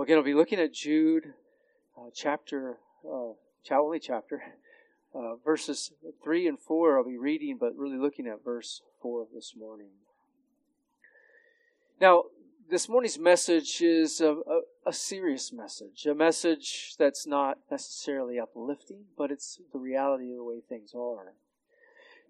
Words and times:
Again, 0.00 0.16
we'll 0.16 0.24
be 0.24 0.34
looking 0.34 0.60
at 0.60 0.72
Jude 0.72 1.34
uh, 1.96 2.10
chapter, 2.14 2.78
uh, 3.04 3.32
only 3.72 3.98
chapter, 3.98 4.42
uh, 5.14 5.34
verses 5.44 5.90
3 6.22 6.46
and 6.46 6.58
4. 6.58 6.98
I'll 6.98 7.04
be 7.04 7.18
reading, 7.18 7.58
but 7.58 7.76
really 7.76 7.98
looking 7.98 8.28
at 8.28 8.44
verse 8.44 8.82
4 9.02 9.26
this 9.34 9.54
morning. 9.58 9.88
Now, 12.00 12.24
this 12.70 12.88
morning's 12.88 13.18
message 13.18 13.82
is 13.82 14.20
a, 14.20 14.34
a, 14.34 14.60
a, 14.86 14.92
serious 14.92 15.52
message, 15.52 16.06
a 16.06 16.14
message 16.14 16.94
that's 16.96 17.26
not 17.26 17.58
necessarily 17.68 18.38
uplifting, 18.38 19.06
but 19.16 19.32
it's 19.32 19.58
the 19.72 19.80
reality 19.80 20.30
of 20.30 20.36
the 20.36 20.44
way 20.44 20.60
things 20.68 20.92
are. 20.94 21.32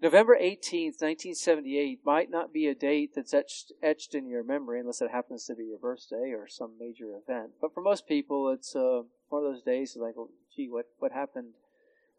November 0.00 0.38
18th, 0.40 1.02
1978 1.02 2.00
might 2.04 2.30
not 2.30 2.52
be 2.52 2.68
a 2.68 2.74
date 2.74 3.12
that's 3.16 3.34
etched, 3.34 3.72
etched 3.82 4.14
in 4.14 4.28
your 4.28 4.44
memory 4.44 4.78
unless 4.78 5.02
it 5.02 5.10
happens 5.10 5.44
to 5.44 5.56
be 5.56 5.64
your 5.64 5.78
birthday 5.78 6.32
or 6.32 6.46
some 6.46 6.78
major 6.78 7.16
event. 7.16 7.50
But 7.60 7.74
for 7.74 7.80
most 7.80 8.06
people, 8.06 8.48
it's 8.50 8.76
uh, 8.76 9.02
one 9.28 9.44
of 9.44 9.52
those 9.52 9.62
days 9.62 9.96
like, 10.00 10.16
well, 10.16 10.30
gee, 10.54 10.68
what, 10.68 10.86
what 10.98 11.10
happened? 11.10 11.54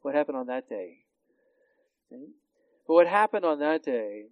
What 0.02 0.14
happened 0.14 0.38
on 0.38 0.48
that 0.48 0.68
day? 0.68 1.06
Okay? 2.12 2.32
But 2.86 2.94
what 2.96 3.08
happened 3.08 3.46
on 3.46 3.60
that 3.60 3.84
day 3.84 4.26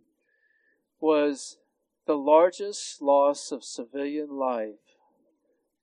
was 0.99 1.57
the 2.05 2.17
largest 2.17 3.01
loss 3.01 3.53
of 3.53 3.63
civilian 3.63 4.37
life 4.37 4.75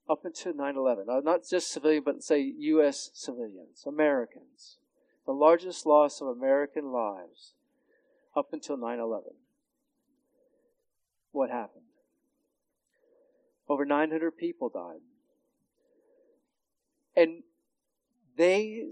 up 0.09 0.27
until 0.27 0.53
9-11. 0.53 1.25
Not 1.25 1.49
just 1.49 1.73
civilian, 1.73 2.03
but 2.05 2.23
say 2.23 2.41
U.S. 2.59 3.11
civilians, 3.15 3.85
Americans 3.87 4.77
the 5.27 5.33
largest 5.33 5.87
loss 5.87 6.21
of 6.21 6.29
American 6.29 6.93
lives 6.93 7.55
up 8.37 8.49
until 8.53 8.77
9 8.77 8.99
11. 8.99 9.31
What 11.33 11.51
happened? 11.51 11.85
Over 13.69 13.85
900 13.85 14.37
people 14.37 14.69
died. 14.69 15.01
And 17.17 17.43
they 18.37 18.85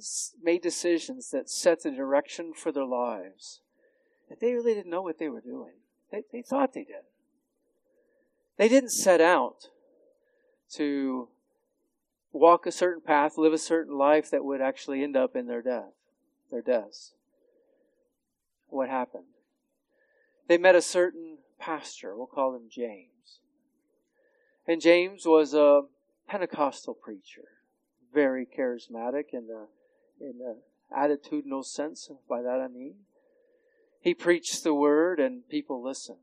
made 0.42 0.62
decisions 0.62 1.30
that 1.30 1.50
set 1.50 1.82
the 1.82 1.90
direction 1.90 2.52
for 2.54 2.72
their 2.72 2.84
lives. 2.84 3.60
And 4.30 4.38
they 4.40 4.54
really 4.54 4.74
didn't 4.74 4.90
know 4.90 5.02
what 5.02 5.18
they 5.18 5.28
were 5.28 5.40
doing. 5.40 5.74
They, 6.10 6.22
they 6.32 6.42
thought 6.42 6.72
they 6.72 6.84
did. 6.84 7.04
They 8.56 8.68
didn't 8.68 8.90
set 8.90 9.20
out 9.20 9.68
to 10.74 11.28
walk 12.32 12.66
a 12.66 12.72
certain 12.72 13.02
path, 13.02 13.36
live 13.36 13.52
a 13.52 13.58
certain 13.58 13.98
life 13.98 14.30
that 14.30 14.44
would 14.44 14.60
actually 14.60 15.02
end 15.02 15.16
up 15.16 15.36
in 15.36 15.46
their 15.46 15.62
death 15.62 15.92
their 16.52 16.62
deaths. 16.62 17.14
What 18.68 18.88
happened? 18.88 19.24
They 20.48 20.58
met 20.58 20.76
a 20.76 20.82
certain 20.82 21.38
pastor, 21.58 22.16
we'll 22.16 22.26
call 22.26 22.54
him 22.54 22.68
James. 22.70 23.40
And 24.66 24.80
James 24.80 25.24
was 25.26 25.54
a 25.54 25.82
Pentecostal 26.28 26.94
preacher, 26.94 27.48
very 28.14 28.46
charismatic 28.46 29.32
in 29.32 29.48
the, 29.48 29.66
in 30.20 30.38
the 30.38 30.58
attitudinal 30.96 31.64
sense. 31.64 32.08
By 32.28 32.42
that 32.42 32.60
I 32.60 32.68
mean, 32.68 32.94
he 34.00 34.14
preached 34.14 34.62
the 34.62 34.74
word 34.74 35.18
and 35.18 35.48
people 35.48 35.82
listened. 35.82 36.18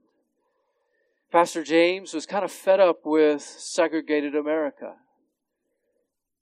Pastor 1.32 1.64
James 1.64 2.14
was 2.14 2.26
kind 2.26 2.44
of 2.44 2.52
fed 2.52 2.80
up 2.80 3.06
with 3.06 3.42
segregated 3.42 4.36
America. 4.36 4.96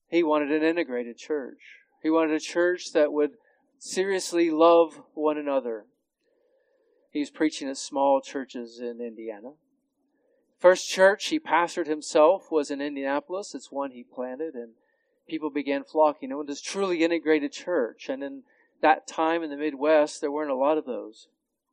He 0.10 0.24
wanted 0.24 0.52
an 0.52 0.64
integrated 0.64 1.18
church. 1.18 1.60
He 2.02 2.10
wanted 2.10 2.36
a 2.36 2.40
church 2.40 2.94
that 2.94 3.12
would 3.12 3.32
seriously 3.80 4.50
love 4.50 5.02
one 5.14 5.38
another. 5.38 5.86
He's 7.12 7.30
preaching 7.30 7.70
at 7.70 7.78
small 7.78 8.22
churches 8.22 8.80
in 8.80 9.02
Indiana. 9.02 9.54
First 10.60 10.90
church 10.90 11.28
he 11.28 11.40
pastored 11.40 11.88
himself 11.88 12.52
was 12.52 12.72
in 12.72 12.82
Indianapolis. 12.82 13.54
It's 13.54 13.72
one 13.72 13.92
he 13.92 14.04
planted, 14.04 14.56
and 14.56 14.74
people 15.28 15.50
began 15.50 15.84
flocking. 15.84 16.32
It 16.32 16.36
was 16.36 16.60
a 16.60 16.62
truly 16.62 17.04
integrated 17.04 17.52
church. 17.52 18.10
And 18.10 18.24
in 18.24 18.44
that 18.82 19.08
time 19.08 19.44
in 19.44 19.50
the 19.50 19.58
Midwest, 19.58 20.22
there 20.22 20.32
weren't 20.32 20.52
a 20.52 20.56
lot 20.56 20.78
of 20.78 20.86
those 20.86 21.28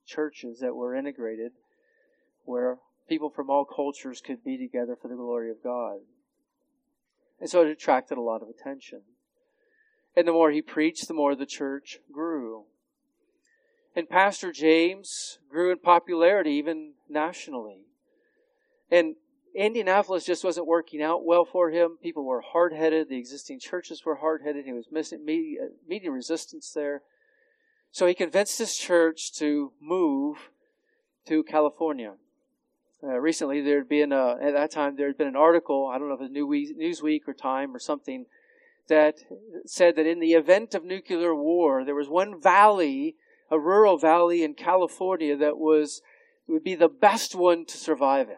churches 0.06 0.60
that 0.60 0.74
were 0.74 0.94
integrated 0.94 1.52
where 2.44 2.78
people 3.08 3.30
from 3.30 3.48
all 3.48 3.64
cultures 3.64 4.20
could 4.20 4.44
be 4.44 4.58
together 4.58 4.96
for 5.00 5.08
the 5.08 5.16
glory 5.16 5.50
of 5.50 5.62
God. 5.62 5.98
And 7.40 7.48
so 7.48 7.62
it 7.62 7.68
attracted 7.68 8.18
a 8.18 8.22
lot 8.22 8.42
of 8.42 8.48
attention. 8.48 9.02
And 10.16 10.28
the 10.28 10.32
more 10.32 10.50
he 10.50 10.62
preached, 10.62 11.08
the 11.08 11.14
more 11.14 11.34
the 11.34 11.46
church 11.46 11.98
grew. 12.12 12.64
And 13.96 14.08
Pastor 14.08 14.52
James 14.52 15.38
grew 15.48 15.70
in 15.70 15.78
popularity 15.78 16.52
even 16.52 16.94
nationally. 17.08 17.86
And 18.90 19.16
Indianapolis 19.54 20.24
just 20.24 20.44
wasn't 20.44 20.66
working 20.66 21.00
out 21.00 21.24
well 21.24 21.44
for 21.44 21.70
him. 21.70 21.98
People 22.02 22.24
were 22.24 22.40
hard 22.40 22.72
headed. 22.72 23.08
The 23.08 23.18
existing 23.18 23.60
churches 23.60 24.04
were 24.04 24.16
hard 24.16 24.42
headed. 24.42 24.64
He 24.64 24.72
was 24.72 24.88
meeting 24.90 26.10
resistance 26.10 26.72
there. 26.72 27.02
So 27.92 28.06
he 28.06 28.14
convinced 28.14 28.58
his 28.58 28.76
church 28.76 29.32
to 29.34 29.72
move 29.80 30.50
to 31.26 31.44
California. 31.44 32.14
Uh, 33.02 33.20
recently, 33.20 33.60
there 33.60 33.78
had 33.78 33.88
been 33.88 34.12
a, 34.12 34.36
at 34.42 34.54
that 34.54 34.70
time 34.72 34.96
there 34.96 35.06
had 35.06 35.18
been 35.18 35.28
an 35.28 35.36
article. 35.36 35.86
I 35.92 35.98
don't 35.98 36.08
know 36.08 36.14
if 36.14 36.20
it 36.20 36.42
was 36.42 36.72
Newsweek 36.72 37.28
or 37.28 37.34
Time 37.34 37.74
or 37.74 37.78
something 37.78 38.26
that 38.88 39.20
said 39.66 39.96
that 39.96 40.06
in 40.06 40.20
the 40.20 40.32
event 40.32 40.74
of 40.74 40.84
nuclear 40.84 41.34
war, 41.34 41.84
there 41.84 41.94
was 41.94 42.08
one 42.08 42.40
valley, 42.40 43.16
a 43.50 43.58
rural 43.58 43.98
valley 43.98 44.42
in 44.42 44.54
California 44.54 45.36
that 45.36 45.58
was 45.58 46.02
would 46.46 46.64
be 46.64 46.74
the 46.74 46.88
best 46.88 47.34
one 47.34 47.64
to 47.64 47.76
survive 47.78 48.28
in 48.28 48.36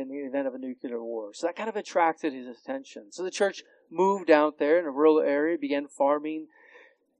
in 0.00 0.08
the 0.08 0.18
event 0.18 0.46
of 0.46 0.54
a 0.54 0.58
nuclear 0.58 1.02
war. 1.02 1.32
So 1.34 1.46
that 1.46 1.56
kind 1.56 1.68
of 1.68 1.76
attracted 1.76 2.32
his 2.32 2.46
attention. 2.46 3.10
So 3.10 3.22
the 3.22 3.30
church 3.30 3.62
moved 3.90 4.30
out 4.30 4.58
there 4.58 4.78
in 4.78 4.84
a 4.84 4.90
rural 4.90 5.20
area, 5.20 5.56
began 5.58 5.88
farming, 5.88 6.46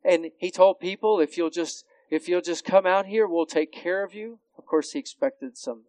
and 0.04 0.30
he 0.38 0.50
told 0.50 0.80
people, 0.80 1.20
if 1.20 1.36
you'll 1.36 1.50
just 1.50 1.84
if 2.10 2.28
you'll 2.28 2.41
just 2.41 2.65
come 2.65 2.86
out 2.86 3.06
here, 3.06 3.26
we'll 3.26 3.47
take 3.47 3.72
care 3.72 4.03
of 4.03 4.15
you. 4.15 4.38
Of 4.56 4.66
course, 4.66 4.92
he 4.92 4.98
expected 4.98 5.59
some 5.59 5.82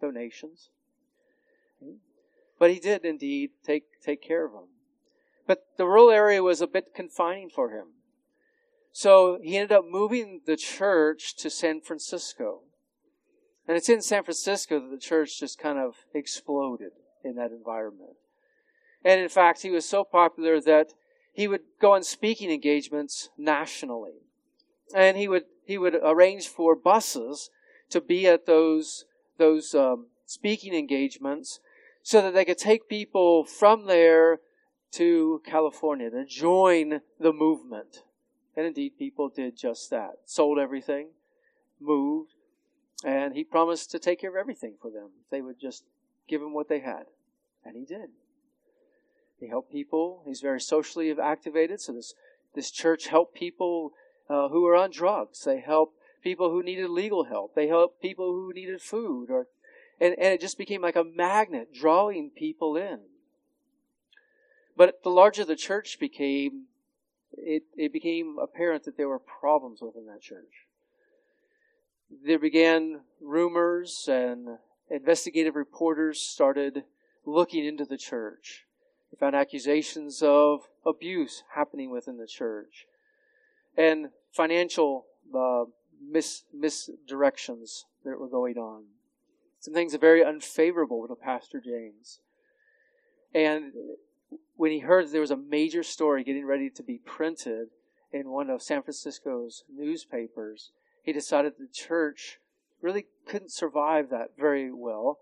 donations. 0.00 0.68
But 2.58 2.70
he 2.70 2.78
did 2.78 3.04
indeed 3.04 3.50
take, 3.64 3.84
take 4.04 4.22
care 4.22 4.44
of 4.44 4.52
them. 4.52 4.68
But 5.46 5.66
the 5.76 5.86
rural 5.86 6.10
area 6.10 6.42
was 6.42 6.60
a 6.60 6.66
bit 6.66 6.94
confining 6.94 7.48
for 7.48 7.70
him. 7.70 7.88
So 8.92 9.38
he 9.42 9.56
ended 9.56 9.76
up 9.76 9.84
moving 9.88 10.42
the 10.46 10.56
church 10.56 11.34
to 11.36 11.50
San 11.50 11.80
Francisco. 11.80 12.60
And 13.66 13.76
it's 13.76 13.88
in 13.88 14.02
San 14.02 14.22
Francisco 14.22 14.80
that 14.80 14.90
the 14.90 14.98
church 14.98 15.40
just 15.40 15.58
kind 15.58 15.78
of 15.78 15.94
exploded 16.14 16.92
in 17.24 17.36
that 17.36 17.52
environment. 17.52 18.16
And 19.04 19.20
in 19.20 19.28
fact, 19.28 19.62
he 19.62 19.70
was 19.70 19.88
so 19.88 20.04
popular 20.04 20.60
that 20.60 20.92
he 21.32 21.48
would 21.48 21.62
go 21.80 21.92
on 21.92 22.02
speaking 22.02 22.50
engagements 22.50 23.30
nationally. 23.38 24.20
And 24.94 25.16
he 25.16 25.26
would, 25.26 25.44
he 25.64 25.78
would 25.78 25.96
arrange 26.02 26.48
for 26.48 26.76
buses 26.76 27.50
to 27.90 28.00
be 28.00 28.26
at 28.26 28.46
those, 28.46 29.06
those 29.38 29.74
um, 29.74 30.06
speaking 30.26 30.74
engagements 30.74 31.60
so 32.02 32.20
that 32.20 32.34
they 32.34 32.44
could 32.44 32.58
take 32.58 32.88
people 32.88 33.44
from 33.44 33.86
there 33.86 34.40
to 34.92 35.42
California 35.44 36.10
to 36.10 36.24
join 36.24 37.00
the 37.18 37.32
movement. 37.32 38.02
And 38.56 38.66
indeed, 38.66 38.98
people 38.98 39.28
did 39.28 39.56
just 39.56 39.90
that. 39.90 40.18
Sold 40.26 40.58
everything, 40.58 41.08
moved, 41.80 42.34
and 43.04 43.34
he 43.34 43.44
promised 43.44 43.90
to 43.90 43.98
take 43.98 44.20
care 44.20 44.30
of 44.30 44.36
everything 44.36 44.74
for 44.80 44.90
them. 44.90 45.10
They 45.30 45.40
would 45.40 45.58
just 45.60 45.84
give 46.28 46.42
him 46.42 46.52
what 46.52 46.68
they 46.68 46.80
had. 46.80 47.04
And 47.64 47.76
he 47.76 47.84
did. 47.84 48.10
He 49.40 49.48
helped 49.48 49.72
people. 49.72 50.22
He's 50.26 50.40
very 50.40 50.60
socially 50.60 51.12
activated. 51.20 51.80
So 51.80 51.92
this, 51.92 52.14
this 52.54 52.70
church 52.70 53.08
helped 53.08 53.34
people 53.34 53.92
uh, 54.28 54.48
who 54.48 54.62
were 54.62 54.76
on 54.76 54.90
drugs. 54.90 55.42
They 55.44 55.60
helped 55.60 55.96
people 56.22 56.50
who 56.50 56.62
needed 56.62 56.90
legal 56.90 57.24
help. 57.24 57.54
They 57.54 57.66
helped 57.66 58.00
people 58.00 58.32
who 58.32 58.52
needed 58.52 58.80
food. 58.80 59.30
Or, 59.30 59.46
and, 60.00 60.14
and 60.18 60.34
it 60.34 60.40
just 60.40 60.58
became 60.58 60.82
like 60.82 60.96
a 60.96 61.04
magnet 61.04 61.68
drawing 61.74 62.30
people 62.30 62.76
in. 62.76 63.00
But 64.76 65.02
the 65.02 65.10
larger 65.10 65.44
the 65.44 65.56
church 65.56 65.98
became, 65.98 66.64
it, 67.32 67.64
it 67.76 67.92
became 67.92 68.36
apparent 68.40 68.84
that 68.84 68.96
there 68.96 69.08
were 69.08 69.18
problems 69.18 69.80
within 69.80 70.06
that 70.06 70.22
church. 70.22 70.66
There 72.24 72.38
began 72.38 73.00
rumors 73.20 74.06
and 74.08 74.58
investigative 74.90 75.56
reporters 75.56 76.20
started 76.20 76.84
looking 77.24 77.64
into 77.64 77.84
the 77.84 77.96
church. 77.96 78.66
They 79.10 79.18
found 79.18 79.36
accusations 79.36 80.22
of 80.22 80.68
abuse 80.84 81.42
happening 81.54 81.90
within 81.90 82.18
the 82.18 82.26
church 82.26 82.86
and 83.76 84.08
financial 84.32 85.06
uh, 85.34 85.64
mis- 86.00 86.44
misdirections 86.54 87.84
that 88.04 88.18
were 88.18 88.28
going 88.28 88.58
on. 88.58 88.84
Some 89.60 89.74
things 89.74 89.94
are 89.94 89.98
very 89.98 90.24
unfavorable 90.24 91.06
to 91.06 91.14
Pastor 91.14 91.60
James. 91.60 92.18
And 93.34 93.72
when 94.56 94.70
he 94.70 94.80
heard 94.80 95.10
there 95.10 95.20
was 95.20 95.30
a 95.30 95.36
major 95.36 95.82
story 95.82 96.24
getting 96.24 96.46
ready 96.46 96.70
to 96.70 96.82
be 96.82 96.98
printed 96.98 97.68
in 98.12 98.30
one 98.30 98.50
of 98.50 98.62
San 98.62 98.82
Francisco's 98.82 99.64
newspapers, 99.72 100.70
he 101.02 101.12
decided 101.12 101.54
the 101.58 101.66
church 101.72 102.38
really 102.80 103.06
couldn't 103.26 103.52
survive 103.52 104.10
that 104.10 104.30
very 104.38 104.72
well. 104.72 105.18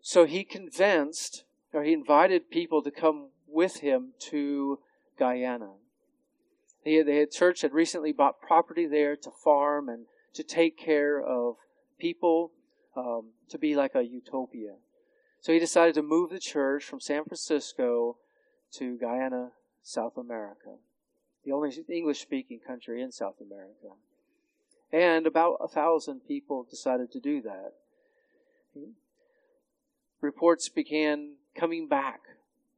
So 0.00 0.24
he 0.24 0.44
convinced, 0.44 1.44
or 1.72 1.82
he 1.82 1.92
invited 1.92 2.50
people 2.50 2.82
to 2.82 2.90
come 2.90 3.28
with 3.46 3.78
him 3.78 4.12
to 4.30 4.78
Guyana. 5.18 5.72
He, 6.82 7.02
the 7.02 7.26
church 7.30 7.62
had 7.62 7.72
recently 7.72 8.12
bought 8.12 8.40
property 8.40 8.86
there 8.86 9.16
to 9.16 9.30
farm 9.30 9.88
and 9.88 10.06
to 10.34 10.42
take 10.42 10.76
care 10.76 11.20
of 11.20 11.56
people, 11.98 12.52
um, 12.96 13.30
to 13.48 13.58
be 13.58 13.74
like 13.74 13.94
a 13.94 14.02
utopia. 14.02 14.74
So 15.40 15.52
he 15.52 15.58
decided 15.58 15.94
to 15.94 16.02
move 16.02 16.30
the 16.30 16.38
church 16.38 16.84
from 16.84 17.00
San 17.00 17.24
Francisco 17.24 18.16
to 18.78 18.96
Guyana, 18.98 19.52
South 19.82 20.16
America, 20.16 20.76
the 21.44 21.52
only 21.52 21.70
English 21.88 22.20
speaking 22.20 22.60
country 22.66 23.02
in 23.02 23.12
South 23.12 23.40
America. 23.40 23.94
And 24.92 25.26
about 25.26 25.58
a 25.60 25.68
thousand 25.68 26.20
people 26.26 26.66
decided 26.68 27.10
to 27.12 27.20
do 27.20 27.42
that. 27.42 27.72
Reports 30.20 30.68
began 30.68 31.34
coming 31.54 31.88
back 31.88 32.20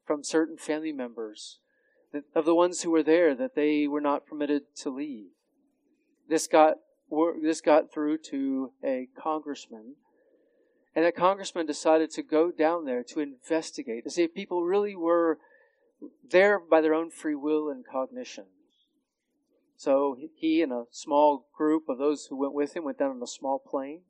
from 0.04 0.24
certain 0.24 0.56
family 0.56 0.92
members 0.92 1.58
of 2.34 2.44
the 2.44 2.54
ones 2.54 2.82
who 2.82 2.90
were 2.90 3.02
there 3.02 3.34
that 3.34 3.54
they 3.54 3.86
were 3.86 4.00
not 4.00 4.26
permitted 4.26 4.62
to 4.76 4.90
leave. 4.90 5.28
This 6.28 6.46
got 6.46 6.78
this 7.40 7.60
got 7.60 7.92
through 7.92 8.18
to 8.18 8.72
a 8.82 9.08
congressman, 9.16 9.94
and 10.94 11.04
that 11.04 11.14
congressman 11.14 11.66
decided 11.66 12.10
to 12.10 12.22
go 12.22 12.50
down 12.50 12.84
there 12.84 13.04
to 13.04 13.20
investigate 13.20 14.04
to 14.04 14.10
see 14.10 14.24
if 14.24 14.34
people 14.34 14.64
really 14.64 14.96
were 14.96 15.38
there 16.28 16.58
by 16.58 16.80
their 16.80 16.94
own 16.94 17.10
free 17.10 17.34
will 17.34 17.68
and 17.70 17.84
cognition. 17.86 18.46
So 19.76 20.16
he 20.34 20.62
and 20.62 20.72
a 20.72 20.84
small 20.90 21.46
group 21.56 21.88
of 21.88 21.98
those 21.98 22.26
who 22.26 22.36
went 22.36 22.54
with 22.54 22.74
him 22.74 22.84
went 22.84 22.98
down 22.98 23.10
on 23.10 23.22
a 23.22 23.26
small 23.26 23.58
plane, 23.58 24.02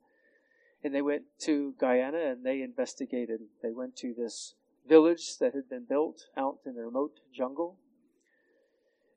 and 0.83 0.93
they 0.93 1.01
went 1.01 1.23
to 1.41 1.73
Guyana 1.79 2.31
and 2.31 2.45
they 2.45 2.61
investigated. 2.61 3.41
They 3.61 3.71
went 3.71 3.95
to 3.97 4.13
this 4.13 4.55
village 4.87 5.37
that 5.39 5.53
had 5.53 5.69
been 5.69 5.85
built 5.87 6.27
out 6.37 6.59
in 6.65 6.75
the 6.75 6.81
remote 6.81 7.19
jungle 7.35 7.77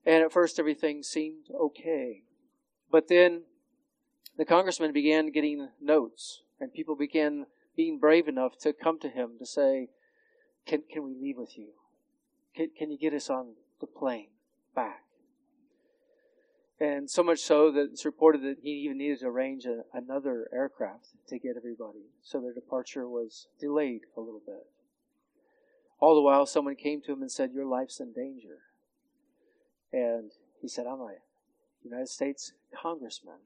and 0.05 0.25
at 0.25 0.32
first, 0.32 0.58
everything 0.58 1.02
seemed 1.02 1.46
okay. 1.55 2.23
But 2.90 3.08
then 3.08 3.43
the 4.37 4.44
congressman 4.44 4.93
began 4.93 5.31
getting 5.31 5.69
notes, 5.81 6.43
and 6.58 6.73
people 6.73 6.96
began 6.96 7.46
being 7.76 7.99
brave 7.99 8.26
enough 8.26 8.58
to 8.62 8.73
come 8.73 8.99
to 9.00 9.08
him 9.08 9.32
to 9.38 9.46
say, 9.46 9.88
Can, 10.66 10.82
can 10.90 11.05
we 11.05 11.14
leave 11.14 11.37
with 11.37 11.56
you? 11.56 11.69
Can, 12.55 12.70
can 12.76 12.91
you 12.91 12.99
get 12.99 13.14
us 13.14 13.31
on 13.31 13.55
the 13.81 13.87
plane 13.87 14.29
back? 14.75 15.05
And 16.81 17.11
so 17.11 17.23
much 17.23 17.41
so 17.41 17.70
that 17.73 17.91
it's 17.93 18.06
reported 18.06 18.43
that 18.43 18.56
he 18.62 18.70
even 18.70 18.99
needed 18.99 19.20
to 19.20 19.26
arrange 19.26 19.67
a, 19.67 19.82
another 19.93 20.49
aircraft 20.52 21.08
to 21.29 21.38
get 21.38 21.56
everybody. 21.56 22.06
So 22.23 22.41
their 22.41 22.55
departure 22.55 23.06
was 23.06 23.49
delayed 23.61 24.02
a 24.17 24.20
little 24.20 24.41
bit. 24.44 24.67
All 26.00 26.14
the 26.14 26.23
while, 26.23 26.47
someone 26.47 26.76
came 26.76 27.02
to 27.02 27.12
him 27.12 27.20
and 27.20 27.31
said, 27.31 27.52
Your 27.52 27.67
life's 27.67 28.00
in 28.00 28.14
danger. 28.14 28.61
And 29.93 30.32
he 30.62 30.69
said, 30.69 30.87
I'm 30.87 31.00
a 31.00 31.17
United 31.85 32.08
States 32.08 32.52
congressman. 32.75 33.41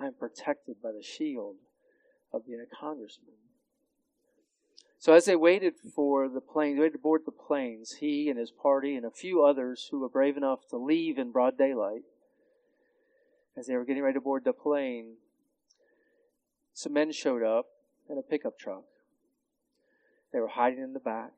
I'm 0.00 0.14
protected 0.14 0.82
by 0.82 0.90
the 0.90 1.02
shield 1.02 1.56
of 2.32 2.46
being 2.46 2.60
a 2.60 2.76
congressman. 2.76 3.36
So 5.04 5.12
as 5.12 5.26
they 5.26 5.36
waited 5.36 5.74
for 5.94 6.30
the 6.30 6.40
plane, 6.40 6.78
waited 6.78 6.94
to 6.94 6.98
board 6.98 7.26
the 7.26 7.30
planes, 7.30 7.96
he 8.00 8.30
and 8.30 8.38
his 8.38 8.50
party 8.50 8.96
and 8.96 9.04
a 9.04 9.10
few 9.10 9.44
others 9.44 9.86
who 9.90 10.00
were 10.00 10.08
brave 10.08 10.38
enough 10.38 10.60
to 10.70 10.78
leave 10.78 11.18
in 11.18 11.30
broad 11.30 11.58
daylight, 11.58 12.04
as 13.54 13.66
they 13.66 13.76
were 13.76 13.84
getting 13.84 14.02
ready 14.02 14.14
to 14.14 14.22
board 14.22 14.44
the 14.46 14.54
plane, 14.54 15.16
some 16.72 16.94
men 16.94 17.12
showed 17.12 17.42
up 17.42 17.66
in 18.08 18.16
a 18.16 18.22
pickup 18.22 18.58
truck. 18.58 18.84
They 20.32 20.40
were 20.40 20.48
hiding 20.48 20.82
in 20.82 20.94
the 20.94 21.00
back, 21.00 21.32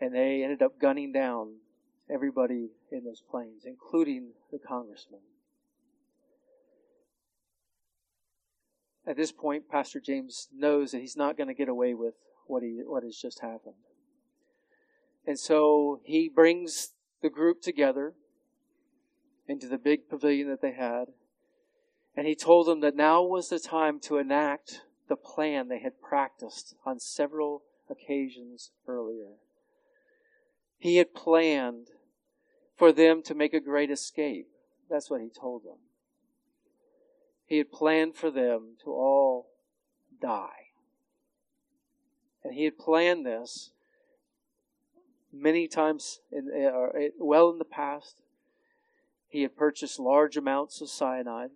and 0.00 0.14
they 0.14 0.44
ended 0.44 0.62
up 0.62 0.78
gunning 0.80 1.10
down 1.10 1.56
everybody 2.08 2.68
in 2.92 3.02
those 3.02 3.24
planes, 3.28 3.64
including 3.64 4.34
the 4.52 4.60
congressman. 4.60 5.22
At 9.06 9.16
this 9.16 9.32
point, 9.32 9.68
Pastor 9.68 10.00
James 10.00 10.48
knows 10.54 10.92
that 10.92 11.00
he's 11.00 11.16
not 11.16 11.36
going 11.36 11.48
to 11.48 11.54
get 11.54 11.68
away 11.68 11.94
with 11.94 12.14
what 12.46 12.62
he 12.62 12.80
what 12.84 13.02
has 13.02 13.16
just 13.16 13.40
happened. 13.40 13.74
And 15.26 15.38
so 15.38 16.00
he 16.04 16.28
brings 16.28 16.92
the 17.20 17.30
group 17.30 17.62
together 17.62 18.14
into 19.48 19.68
the 19.68 19.78
big 19.78 20.08
pavilion 20.08 20.48
that 20.48 20.62
they 20.62 20.72
had, 20.72 21.06
and 22.16 22.26
he 22.26 22.34
told 22.34 22.66
them 22.66 22.80
that 22.80 22.96
now 22.96 23.22
was 23.22 23.48
the 23.48 23.58
time 23.58 23.98
to 24.00 24.18
enact 24.18 24.82
the 25.08 25.16
plan 25.16 25.68
they 25.68 25.80
had 25.80 26.00
practiced 26.00 26.74
on 26.84 27.00
several 27.00 27.62
occasions 27.90 28.70
earlier. 28.86 29.34
He 30.78 30.96
had 30.96 31.14
planned 31.14 31.88
for 32.76 32.92
them 32.92 33.22
to 33.24 33.34
make 33.34 33.54
a 33.54 33.60
great 33.60 33.90
escape. 33.90 34.48
That's 34.90 35.10
what 35.10 35.20
he 35.20 35.28
told 35.28 35.64
them. 35.64 35.78
He 37.52 37.58
had 37.58 37.70
planned 37.70 38.16
for 38.16 38.30
them 38.30 38.76
to 38.82 38.90
all 38.90 39.50
die. 40.18 40.70
And 42.42 42.54
he 42.54 42.64
had 42.64 42.78
planned 42.78 43.26
this 43.26 43.72
many 45.30 45.68
times, 45.68 46.20
in, 46.30 46.48
uh, 46.50 47.10
well 47.18 47.50
in 47.50 47.58
the 47.58 47.66
past. 47.66 48.22
He 49.28 49.42
had 49.42 49.54
purchased 49.54 50.00
large 50.00 50.38
amounts 50.38 50.80
of 50.80 50.88
cyanide, 50.88 51.50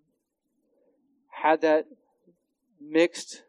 had 1.30 1.62
that 1.62 1.86
mixed 2.78 3.44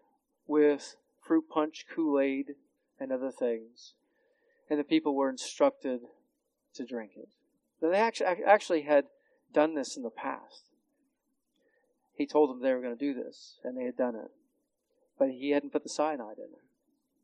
with 0.48 0.96
fruit 1.20 1.50
punch, 1.50 1.86
Kool 1.94 2.18
Aid, 2.18 2.56
and 2.98 3.12
other 3.12 3.30
things, 3.30 3.94
and 4.70 4.80
the 4.80 4.86
people 4.86 5.14
were 5.14 5.30
instructed 5.30 6.00
to 6.76 6.86
drink 6.86 7.12
it. 7.18 7.28
Now, 7.82 7.90
They 7.90 7.98
actually, 7.98 8.28
actually 8.46 8.82
had 8.84 9.08
done 9.52 9.76
this 9.76 9.98
in 9.98 10.04
the 10.04 10.10
past. 10.10 10.67
He 12.18 12.26
told 12.26 12.50
them 12.50 12.62
they 12.62 12.74
were 12.74 12.82
going 12.82 12.98
to 12.98 13.14
do 13.14 13.14
this, 13.14 13.60
and 13.64 13.78
they 13.78 13.84
had 13.84 13.96
done 13.96 14.16
it. 14.16 14.32
But 15.20 15.30
he 15.30 15.52
hadn't 15.52 15.72
put 15.72 15.84
the 15.84 15.90
cyanide 15.90 16.40
in 16.40 16.52
there. 16.52 16.68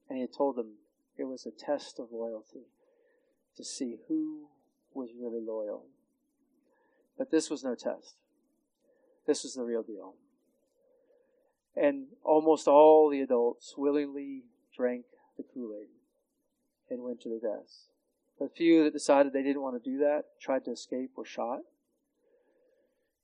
And 0.07 0.17
he 0.17 0.21
had 0.21 0.33
told 0.33 0.55
them 0.55 0.73
it 1.17 1.23
was 1.23 1.45
a 1.45 1.51
test 1.51 1.99
of 1.99 2.11
loyalty 2.11 2.67
to 3.57 3.63
see 3.63 3.97
who 4.07 4.49
was 4.93 5.09
really 5.19 5.41
loyal. 5.41 5.85
But 7.17 7.31
this 7.31 7.49
was 7.49 7.63
no 7.63 7.73
test. 7.73 8.15
This 9.25 9.43
was 9.43 9.55
the 9.55 9.63
real 9.63 9.81
deal. 9.81 10.13
And 11.75 12.07
almost 12.23 12.67
all 12.67 13.09
the 13.09 13.21
adults 13.21 13.73
willingly 13.75 14.43
drank 14.75 15.05
the 15.37 15.43
Kool 15.43 15.73
Aid 15.79 15.89
and 16.91 17.03
went 17.03 17.21
to 17.21 17.29
their 17.29 17.39
deaths. 17.39 17.87
The 18.39 18.49
few 18.49 18.83
that 18.83 18.93
decided 18.93 19.33
they 19.33 19.41
didn't 19.41 19.61
want 19.61 19.81
to 19.81 19.89
do 19.89 19.97
that 19.99 20.25
tried 20.39 20.65
to 20.65 20.71
escape 20.71 21.11
were 21.15 21.25
shot. 21.25 21.61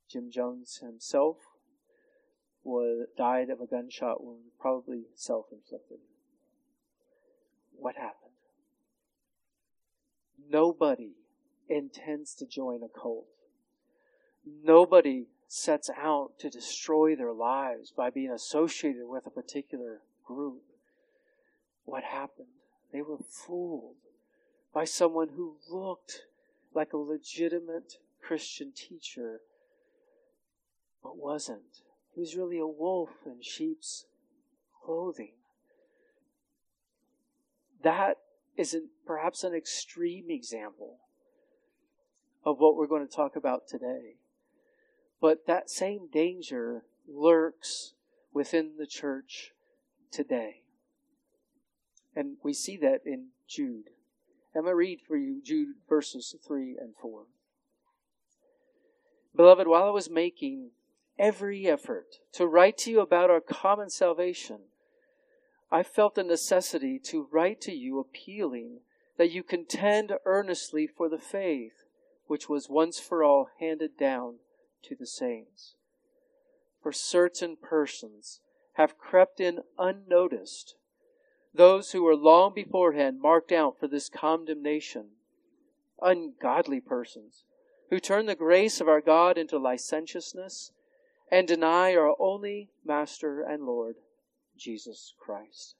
Jim 0.10 0.32
Jones 0.32 0.80
himself 0.82 1.38
was 2.70 3.08
died 3.18 3.50
of 3.50 3.60
a 3.60 3.66
gunshot 3.66 4.24
wound, 4.24 4.52
probably 4.60 5.04
self-inflicted. 5.16 5.98
What 7.78 7.96
happened? 7.96 8.16
Nobody 10.50 11.14
intends 11.68 12.34
to 12.36 12.46
join 12.46 12.82
a 12.84 12.90
cult. 12.90 13.26
Nobody 14.64 15.28
sets 15.48 15.90
out 15.90 16.38
to 16.40 16.50
destroy 16.50 17.16
their 17.16 17.34
lives 17.34 17.92
by 17.92 18.10
being 18.10 18.32
associated 18.32 19.08
with 19.08 19.26
a 19.26 19.32
particular 19.32 20.02
group. 20.26 20.62
What 21.86 22.04
happened? 22.04 22.48
They 22.94 23.02
were 23.02 23.18
fooled 23.18 23.96
by 24.74 24.86
someone 24.86 25.30
who 25.36 25.56
looked 25.70 26.26
like 26.74 26.94
a 26.94 26.98
legitimate 26.98 27.96
Christian 28.22 28.72
teacher, 28.76 29.42
but 31.02 31.18
wasn't. 31.18 31.82
Was 32.20 32.36
really 32.36 32.60
a 32.60 32.68
wolf 32.68 33.12
in 33.26 33.38
sheep's 33.42 34.04
clothing. 34.84 35.32
That 37.82 38.18
is 38.58 38.74
an, 38.74 38.90
perhaps 39.08 39.46
an 39.46 39.54
extreme 39.54 40.26
example 40.30 40.98
of 42.44 42.60
what 42.60 42.76
we're 42.76 42.88
going 42.88 43.08
to 43.08 43.16
talk 43.16 43.38
about 43.38 43.70
today. 43.70 44.18
But 45.22 45.48
that 45.48 45.70
same 45.70 46.10
danger 46.12 46.84
lurks 47.08 47.94
within 48.34 48.74
the 48.78 48.86
church 48.86 49.54
today. 50.12 50.64
And 52.14 52.36
we 52.44 52.52
see 52.52 52.76
that 52.78 53.00
in 53.06 53.28
Jude. 53.48 53.92
I'm 54.54 54.64
going 54.64 54.74
to 54.74 54.76
read 54.76 55.00
for 55.08 55.16
you 55.16 55.42
Jude 55.42 55.76
verses 55.88 56.36
3 56.46 56.76
and 56.82 56.96
4. 57.02 57.28
Beloved, 59.34 59.68
while 59.68 59.84
I 59.84 59.92
was 59.92 60.10
making 60.10 60.72
every 61.20 61.68
effort 61.68 62.16
to 62.32 62.48
write 62.48 62.78
to 62.80 62.92
you 62.92 63.02
about 63.02 63.30
our 63.30 63.42
common 63.42 63.90
salvation, 63.90 64.62
I 65.70 65.84
felt 65.84 66.16
the 66.16 66.24
necessity 66.24 66.98
to 67.06 67.28
write 67.32 67.62
to 67.62 67.74
you 67.74 68.00
appealing 68.00 68.80
that 69.18 69.32
you 69.32 69.44
contend 69.44 70.14
earnestly 70.26 70.88
for 70.88 71.10
the 71.10 71.20
faith 71.20 71.84
which 72.26 72.48
was 72.48 72.70
once 72.70 73.00
for 73.00 73.24
all 73.24 73.50
handed 73.60 73.98
down 73.98 74.36
to 74.84 74.96
the 74.96 75.06
saints. 75.06 75.76
For 76.82 76.92
certain 76.92 77.58
persons 77.58 78.40
have 78.74 78.98
crept 78.98 79.42
in 79.42 79.60
unnoticed 79.78 80.76
those 81.54 81.92
who 81.92 82.04
were 82.04 82.16
long 82.16 82.54
beforehand 82.54 83.20
marked 83.20 83.52
out 83.52 83.80
for 83.80 83.88
this 83.88 84.08
condemnation, 84.08 85.08
ungodly 86.00 86.80
persons, 86.80 87.44
who 87.90 88.00
turn 88.00 88.28
the 88.28 88.36
grace 88.36 88.80
of 88.80 88.88
our 88.88 89.02
God 89.02 89.38
into 89.38 89.58
licentiousness 89.58 90.72
and 91.32 91.48
deny 91.48 91.96
our 91.96 92.16
only 92.20 92.70
Master 92.86 93.42
and 93.42 93.64
Lord, 93.64 93.96
Jesus 94.58 95.14
Christ. 95.20 95.76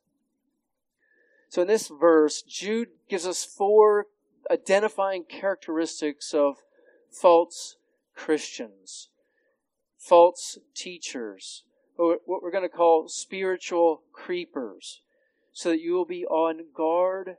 So 1.50 1.64
in 1.64 1.68
this 1.68 1.88
verse, 1.88 2.44
Jude 2.44 2.90
gives 3.10 3.26
us 3.26 3.44
four 3.44 4.06
identifying 4.52 5.24
characteristics 5.24 6.34
of 6.34 6.58
false 7.12 7.78
Christians, 8.16 9.10
false 9.98 10.60
teachers, 10.76 11.64
or 11.98 12.20
what 12.26 12.44
we're 12.44 12.52
going 12.52 12.64
to 12.64 12.70
call 12.70 13.08
spiritual 13.08 14.04
creepers, 14.14 15.02
so 15.52 15.70
that 15.70 15.82
you 15.82 15.94
will 15.94 16.06
be 16.06 16.26
on 16.26 16.66
guard 16.76 17.38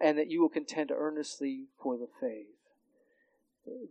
and 0.00 0.18
that 0.18 0.30
you 0.30 0.40
will 0.40 0.48
contend 0.48 0.90
earnestly 0.94 1.64
for 1.82 1.96
the 1.96 2.08
faith. 2.20 2.46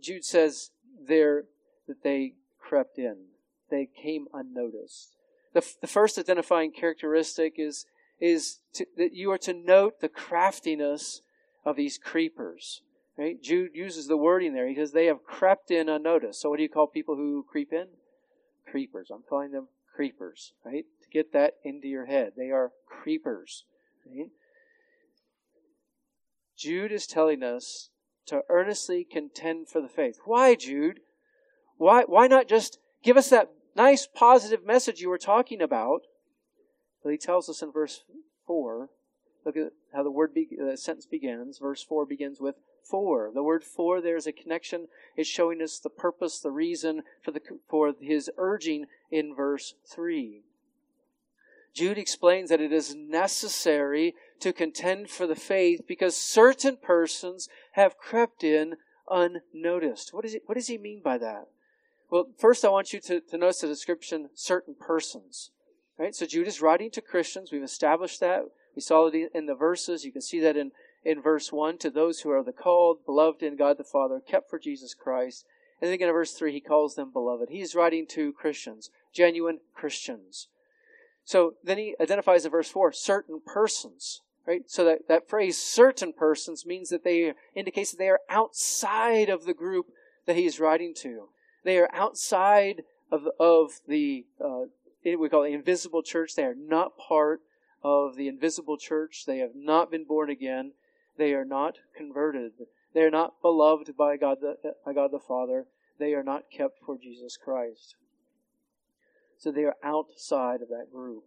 Jude 0.01 0.23
says 0.23 0.69
there 1.07 1.45
that 1.87 2.03
they 2.03 2.35
crept 2.67 2.97
in. 2.97 3.25
They 3.69 3.87
came 4.01 4.27
unnoticed. 4.33 5.15
The, 5.53 5.65
the 5.81 5.87
first 5.87 6.17
identifying 6.17 6.71
characteristic 6.71 7.55
is, 7.57 7.85
is 8.19 8.59
to, 8.73 8.85
that 8.97 9.13
you 9.13 9.31
are 9.31 9.37
to 9.39 9.53
note 9.53 10.01
the 10.01 10.09
craftiness 10.09 11.21
of 11.65 11.75
these 11.75 11.97
creepers. 11.97 12.81
Right? 13.17 13.41
Jude 13.41 13.71
uses 13.75 14.07
the 14.07 14.17
wording 14.17 14.53
there. 14.53 14.67
He 14.67 14.75
says 14.75 14.91
they 14.91 15.05
have 15.05 15.23
crept 15.23 15.69
in 15.69 15.87
unnoticed. 15.87 16.41
So 16.41 16.49
what 16.49 16.57
do 16.57 16.63
you 16.63 16.69
call 16.69 16.87
people 16.87 17.15
who 17.15 17.45
creep 17.47 17.71
in? 17.71 17.87
Creepers. 18.69 19.09
I'm 19.13 19.23
calling 19.29 19.51
them 19.51 19.67
creepers, 19.95 20.53
right? 20.65 20.85
To 21.03 21.09
get 21.11 21.31
that 21.33 21.53
into 21.63 21.87
your 21.87 22.05
head. 22.05 22.33
They 22.35 22.49
are 22.49 22.71
creepers. 22.87 23.65
Right? 24.07 24.29
Jude 26.57 26.91
is 26.91 27.05
telling 27.05 27.43
us 27.43 27.89
to 28.25 28.41
earnestly 28.49 29.05
contend 29.09 29.69
for 29.69 29.81
the 29.81 29.87
faith. 29.87 30.17
Why, 30.25 30.55
Jude? 30.55 31.01
Why, 31.83 32.03
why 32.03 32.27
not 32.27 32.47
just 32.47 32.79
give 33.03 33.17
us 33.17 33.29
that 33.29 33.51
nice 33.75 34.07
positive 34.07 34.65
message 34.65 35.01
you 35.01 35.09
were 35.09 35.17
talking 35.17 35.61
about? 35.61 36.03
But 37.03 37.11
he 37.11 37.17
tells 37.17 37.49
us 37.49 37.61
in 37.61 37.73
verse 37.73 38.05
4, 38.47 38.89
look 39.45 39.57
at 39.57 39.73
how 39.93 40.03
the 40.03 40.09
word 40.09 40.33
be, 40.33 40.47
the 40.57 40.77
sentence 40.77 41.05
begins. 41.05 41.57
Verse 41.57 41.83
4 41.83 42.05
begins 42.05 42.39
with 42.39 42.55
for. 42.89 43.31
The 43.33 43.43
word 43.43 43.65
for, 43.65 43.99
there's 43.99 44.25
a 44.25 44.31
connection. 44.31 44.87
It's 45.17 45.27
showing 45.27 45.61
us 45.61 45.77
the 45.77 45.89
purpose, 45.89 46.39
the 46.39 46.51
reason 46.51 47.03
for, 47.21 47.31
the, 47.31 47.41
for 47.67 47.93
his 47.99 48.31
urging 48.37 48.85
in 49.11 49.35
verse 49.35 49.73
3. 49.85 50.43
Jude 51.73 51.97
explains 51.97 52.49
that 52.49 52.61
it 52.61 52.71
is 52.71 52.95
necessary 52.95 54.15
to 54.39 54.53
contend 54.53 55.09
for 55.09 55.27
the 55.27 55.35
faith 55.35 55.81
because 55.85 56.15
certain 56.15 56.77
persons 56.77 57.49
have 57.73 57.97
crept 57.97 58.41
in 58.41 58.75
unnoticed. 59.09 60.13
What, 60.13 60.23
is 60.23 60.37
what 60.45 60.55
does 60.55 60.67
he 60.67 60.77
mean 60.77 61.01
by 61.03 61.17
that? 61.17 61.49
Well, 62.13 62.27
first 62.37 62.63
I 62.63 62.69
want 62.69 62.93
you 62.93 62.99
to, 62.99 63.21
to 63.21 63.37
notice 63.39 63.61
the 63.61 63.67
description, 63.67 64.29
certain 64.35 64.75
persons. 64.79 65.49
Right? 65.97 66.13
So 66.13 66.27
Jude 66.27 66.47
is 66.47 66.61
writing 66.61 66.91
to 66.91 67.01
Christians. 67.01 67.51
We've 67.51 67.63
established 67.63 68.19
that. 68.19 68.43
We 68.75 68.83
saw 68.83 69.07
it 69.07 69.31
in 69.33 69.47
the 69.47 69.55
verses. 69.55 70.05
You 70.05 70.11
can 70.11 70.21
see 70.21 70.39
that 70.41 70.55
in, 70.55 70.73
in 71.03 71.23
verse 71.23 71.51
1 71.51 71.79
to 71.79 71.89
those 71.89 72.19
who 72.19 72.29
are 72.29 72.43
the 72.43 72.51
called, 72.51 73.03
beloved 73.03 73.41
in 73.41 73.57
God 73.57 73.79
the 73.79 73.83
Father, 73.83 74.19
kept 74.19 74.47
for 74.47 74.59
Jesus 74.59 74.93
Christ. 74.93 75.47
And 75.81 75.87
then 75.87 75.95
again 75.95 76.07
in 76.07 76.13
verse 76.13 76.33
3, 76.33 76.51
he 76.51 76.59
calls 76.61 76.93
them 76.93 77.11
beloved. 77.11 77.49
He's 77.49 77.73
writing 77.73 78.05
to 78.11 78.31
Christians, 78.33 78.91
genuine 79.11 79.61
Christians. 79.73 80.49
So 81.25 81.55
then 81.63 81.79
he 81.79 81.95
identifies 81.99 82.45
in 82.45 82.51
verse 82.51 82.69
4 82.69 82.91
certain 82.91 83.41
persons, 83.43 84.21
right? 84.45 84.61
So 84.67 84.85
that, 84.85 85.07
that 85.07 85.27
phrase 85.27 85.57
certain 85.57 86.13
persons 86.13 86.63
means 86.63 86.89
that 86.89 87.03
they 87.03 87.33
indicates 87.55 87.89
that 87.89 87.97
they 87.97 88.09
are 88.09 88.21
outside 88.29 89.29
of 89.29 89.45
the 89.45 89.55
group 89.55 89.87
that 90.27 90.35
he 90.35 90.45
is 90.45 90.59
writing 90.59 90.93
to. 90.97 91.29
They 91.63 91.77
are 91.77 91.89
outside 91.93 92.83
of, 93.11 93.27
of 93.39 93.81
the, 93.87 94.25
uh, 94.43 94.65
we 95.03 95.29
call 95.29 95.43
the 95.43 95.53
invisible 95.53 96.03
church. 96.03 96.35
They 96.35 96.43
are 96.43 96.55
not 96.55 96.97
part 96.97 97.41
of 97.83 98.15
the 98.15 98.27
invisible 98.27 98.77
church. 98.77 99.23
They 99.25 99.39
have 99.39 99.55
not 99.55 99.91
been 99.91 100.05
born 100.05 100.29
again. 100.29 100.73
They 101.17 101.33
are 101.33 101.45
not 101.45 101.77
converted. 101.95 102.53
They 102.93 103.01
are 103.01 103.11
not 103.11 103.41
beloved 103.41 103.95
by 103.97 104.17
God 104.17 104.37
the, 104.41 104.55
by 104.85 104.93
God 104.93 105.11
the 105.11 105.19
Father. 105.19 105.65
They 105.99 106.13
are 106.13 106.23
not 106.23 106.43
kept 106.51 106.79
for 106.85 106.97
Jesus 106.97 107.37
Christ. 107.37 107.95
So 109.37 109.51
they 109.51 109.63
are 109.63 109.75
outside 109.83 110.61
of 110.61 110.69
that 110.69 110.91
group. 110.91 111.23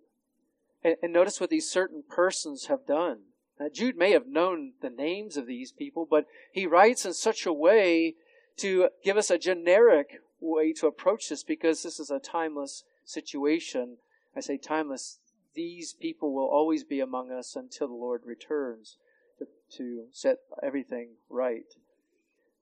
And, 0.83 0.97
and 1.03 1.13
notice 1.13 1.41
what 1.41 1.51
these 1.51 1.71
certain 1.71 2.03
persons 2.09 2.67
have 2.67 2.87
done. 2.87 3.19
Now, 3.59 3.69
Jude 3.73 3.97
may 3.97 4.13
have 4.13 4.27
known 4.27 4.73
the 4.83 4.91
names 4.91 5.37
of 5.37 5.47
these 5.47 5.73
people, 5.73 6.07
but 6.09 6.27
he 6.53 6.67
writes 6.67 7.07
in 7.07 7.15
such 7.15 7.47
a 7.47 7.53
way 7.53 8.15
to 8.59 8.89
give 9.05 9.17
us 9.17 9.31
a 9.31 9.39
generic 9.39 10.21
way 10.51 10.73
to 10.75 10.87
approach 10.87 11.29
this 11.29 11.43
because 11.43 11.83
this 11.83 11.99
is 11.99 12.11
a 12.11 12.19
timeless 12.19 12.85
situation. 13.05 13.99
I 14.37 14.41
say 14.41 14.57
timeless. 14.57 15.19
These 15.55 15.95
people 15.95 16.35
will 16.35 16.49
always 16.49 16.85
be 16.85 17.01
among 17.01 17.31
us 17.31 17.57
until 17.57 17.89
the 17.89 17.95
Lord 17.95 18.23
returns 18.25 18.99
to, 19.39 19.47
to 19.79 20.05
set 20.13 20.37
everything 20.63 21.11
right. 21.31 21.65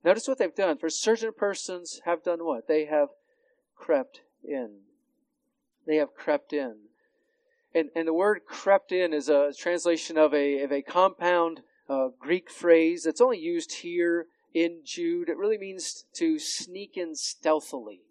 Notice 0.03 0.27
what 0.27 0.37
they've 0.37 0.55
done. 0.55 0.77
For 0.77 0.89
certain 0.89 1.33
persons 1.33 1.99
have 2.05 2.23
done 2.23 2.45
what? 2.45 2.67
They 2.67 2.85
have 2.85 3.09
crept 3.75 4.21
in 4.43 4.81
they 5.85 5.97
have 5.97 6.13
crept 6.13 6.53
in. 6.53 6.75
And, 7.73 7.89
and 7.95 8.07
the 8.07 8.13
word 8.13 8.41
crept 8.45 8.91
in 8.91 9.13
is 9.13 9.29
a 9.29 9.51
translation 9.57 10.17
of 10.17 10.33
a, 10.33 10.61
of 10.61 10.71
a 10.71 10.81
compound 10.81 11.61
uh, 11.89 12.07
Greek 12.19 12.49
phrase 12.49 13.03
that's 13.03 13.21
only 13.21 13.39
used 13.39 13.73
here 13.73 14.27
in 14.55 14.79
Jude. 14.83 15.29
It 15.29 15.37
really 15.37 15.59
means 15.59 16.05
to 16.13 16.39
sneak 16.39 16.97
in 16.97 17.13
stealthily, 17.13 18.01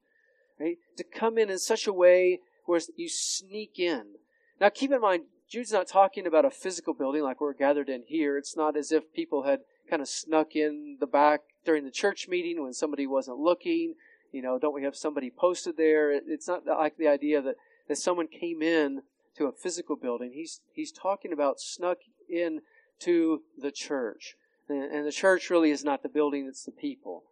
right? 0.61 0.79
To 0.97 1.03
come 1.03 1.37
in 1.37 1.51
in 1.51 1.59
such 1.59 1.89
a 1.89 1.93
way 1.93 2.39
where 2.67 2.81
you 2.95 3.09
sneak 3.09 3.81
in. 3.81 4.15
Now 4.61 4.69
keep 4.69 4.93
in 4.93 5.01
mind, 5.01 5.25
Jude's 5.51 5.73
not 5.73 5.89
talking 5.89 6.25
about 6.25 6.45
a 6.45 6.51
physical 6.51 6.95
building 6.95 7.25
like 7.25 7.41
we're 7.41 7.53
gathered 7.53 7.89
in 7.89 8.05
here. 8.07 8.39
It's 8.39 8.57
not 8.57 8.77
as 8.77 8.93
if 8.93 9.13
people 9.13 9.43
had 9.43 9.61
kind 9.91 10.01
of 10.01 10.09
snuck 10.09 10.55
in 10.55 10.99
the 11.01 11.07
back 11.07 11.41
during 11.65 11.85
the 11.85 11.91
church 11.91 12.29
meeting 12.29 12.63
when 12.63 12.73
somebody 12.73 13.07
wasn't 13.09 13.39
looking 13.39 13.95
you 14.35 14.43
know, 14.43 14.59
don't 14.59 14.75
we 14.75 14.83
have 14.83 14.97
somebody 14.97 15.31
posted 15.31 15.77
there? 15.77 16.11
It's 16.11 16.49
not 16.49 16.67
like 16.67 16.97
the 16.97 17.07
idea 17.07 17.41
that, 17.41 17.55
that 17.87 17.97
someone 17.97 18.27
came 18.27 18.63
in 18.63 19.03
to 19.37 19.47
a 19.47 19.53
physical 19.53 19.95
building. 19.95 20.33
He's, 20.35 20.61
he's 20.73 20.91
talking 20.91 21.33
about 21.33 21.61
snuck 21.61 21.99
in 22.29 22.63
to 22.99 23.43
the 23.57 23.71
church. 23.71 24.35
And, 24.69 24.83
and 24.93 25.07
the 25.07 25.13
church 25.13 25.51
really 25.51 25.71
is 25.71 25.85
not 25.85 26.03
the 26.03 26.09
building, 26.09 26.47
it's 26.49 26.65
the 26.65 26.73
people. 26.73 27.25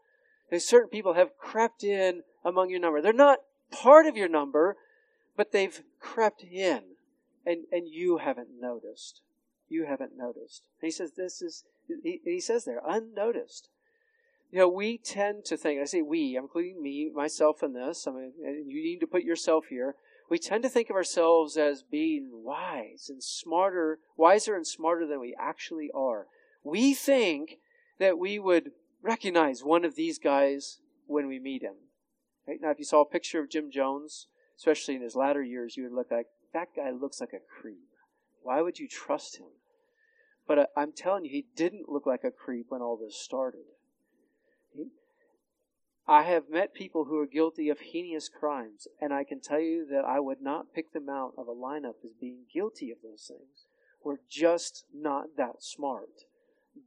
There's 0.51 0.67
certain 0.67 0.91
people 0.91 1.15
have 1.15 1.39
crept 1.39 1.83
in 1.83 2.23
among 2.45 2.71
your 2.71 2.81
number. 2.81 3.01
They're 3.01 3.13
not 3.13 3.39
part 3.71 4.07
of 4.07 4.17
your 4.17 4.29
number, 4.29 4.77
but 5.37 5.53
they've 5.53 5.83
crept 5.99 6.43
in. 6.43 6.83
And, 7.45 7.65
and 7.73 7.89
you 7.89 8.19
haven't 8.19 8.49
noticed. 8.61 9.23
You 9.69 9.87
haven't 9.87 10.17
noticed. 10.17 10.63
And 10.81 10.87
he 10.87 10.91
says 10.91 11.13
this 11.17 11.41
is, 11.43 11.65
he, 12.03 12.21
he 12.25 12.41
says 12.41 12.65
there, 12.65 12.83
unnoticed. 12.87 13.69
You 14.51 14.59
know, 14.59 14.69
we 14.69 14.99
tend 14.99 15.47
to 15.47 15.57
think, 15.57 15.81
I 15.81 15.87
say 15.87 16.03
we, 16.03 16.37
I'm 16.37 16.45
including 16.45 16.83
me, 16.83 17.11
myself 17.15 17.63
in 17.63 17.73
this, 17.73 18.07
I 18.07 18.11
mean, 18.11 18.33
you 18.39 18.83
need 18.83 19.01
to 19.01 19.07
put 19.07 19.23
yourself 19.23 19.67
here. 19.71 19.97
We 20.29 20.39
tend 20.39 20.63
to 20.65 20.69
think 20.69 20.91
of 20.91 20.97
ourselves 20.97 21.57
as 21.57 21.83
being 21.83 22.29
wise 22.33 23.09
and 23.09 23.23
smarter, 23.23 23.99
wiser 24.17 24.55
and 24.55 24.67
smarter 24.67 25.07
than 25.07 25.21
we 25.21 25.35
actually 25.39 25.91
are. 25.95 26.27
We 26.65 26.95
think 26.95 27.59
that 27.99 28.19
we 28.19 28.39
would 28.39 28.73
recognize 29.03 29.65
one 29.65 29.85
of 29.85 29.97
these 29.97 30.19
guys 30.19 30.79
when 31.07 31.27
we 31.27 31.39
meet 31.39 31.63
him. 31.63 31.75
Right? 32.47 32.59
Now, 32.61 32.71
if 32.71 32.79
you 32.79 32.85
saw 32.85 33.03
a 33.03 33.07
picture 33.07 33.41
of 33.41 33.51
Jim 33.51 33.71
Jones, 33.71 34.27
especially 34.57 34.95
in 34.95 35.03
his 35.03 35.17
latter 35.17 35.43
years, 35.43 35.77
you 35.77 35.85
would 35.85 35.93
look 35.93 36.11
like, 36.11 36.27
that 36.53 36.69
guy 36.77 36.91
looks 36.91 37.21
like 37.21 37.33
a 37.33 37.61
creep. 37.61 37.89
Why 38.43 38.61
would 38.61 38.79
you 38.79 38.89
trust 38.89 39.39
him? 39.39 39.47
But 40.47 40.59
uh, 40.59 40.67
I'm 40.77 40.93
telling 40.93 41.25
you, 41.25 41.31
he 41.31 41.47
didn't 41.57 41.89
look 41.89 42.07
like 42.07 42.25
a 42.25 42.31
creep 42.31 42.67
when 42.69 42.83
all 42.83 42.97
this 42.97 43.17
started. 43.17 43.65
I 46.07 46.23
have 46.25 46.51
met 46.51 46.75
people 46.75 47.05
who 47.05 47.19
are 47.19 47.27
guilty 47.27 47.69
of 47.69 47.79
heinous 47.79 48.29
crimes, 48.29 48.89
and 49.01 49.15
I 49.15 49.23
can 49.23 49.41
tell 49.41 49.61
you 49.61 49.87
that 49.91 50.05
I 50.05 50.19
would 50.19 50.43
not 50.43 50.75
pick 50.75 50.93
them 50.93 51.09
out 51.09 51.33
of 51.39 51.47
a 51.47 51.53
lineup 51.53 52.05
as 52.05 52.13
being 52.21 52.41
guilty 52.53 52.91
of 52.91 52.99
those 53.03 53.25
things. 53.29 53.67
We're 54.03 54.19
just 54.29 54.85
not 54.93 55.37
that 55.37 55.63
smart. 55.63 56.25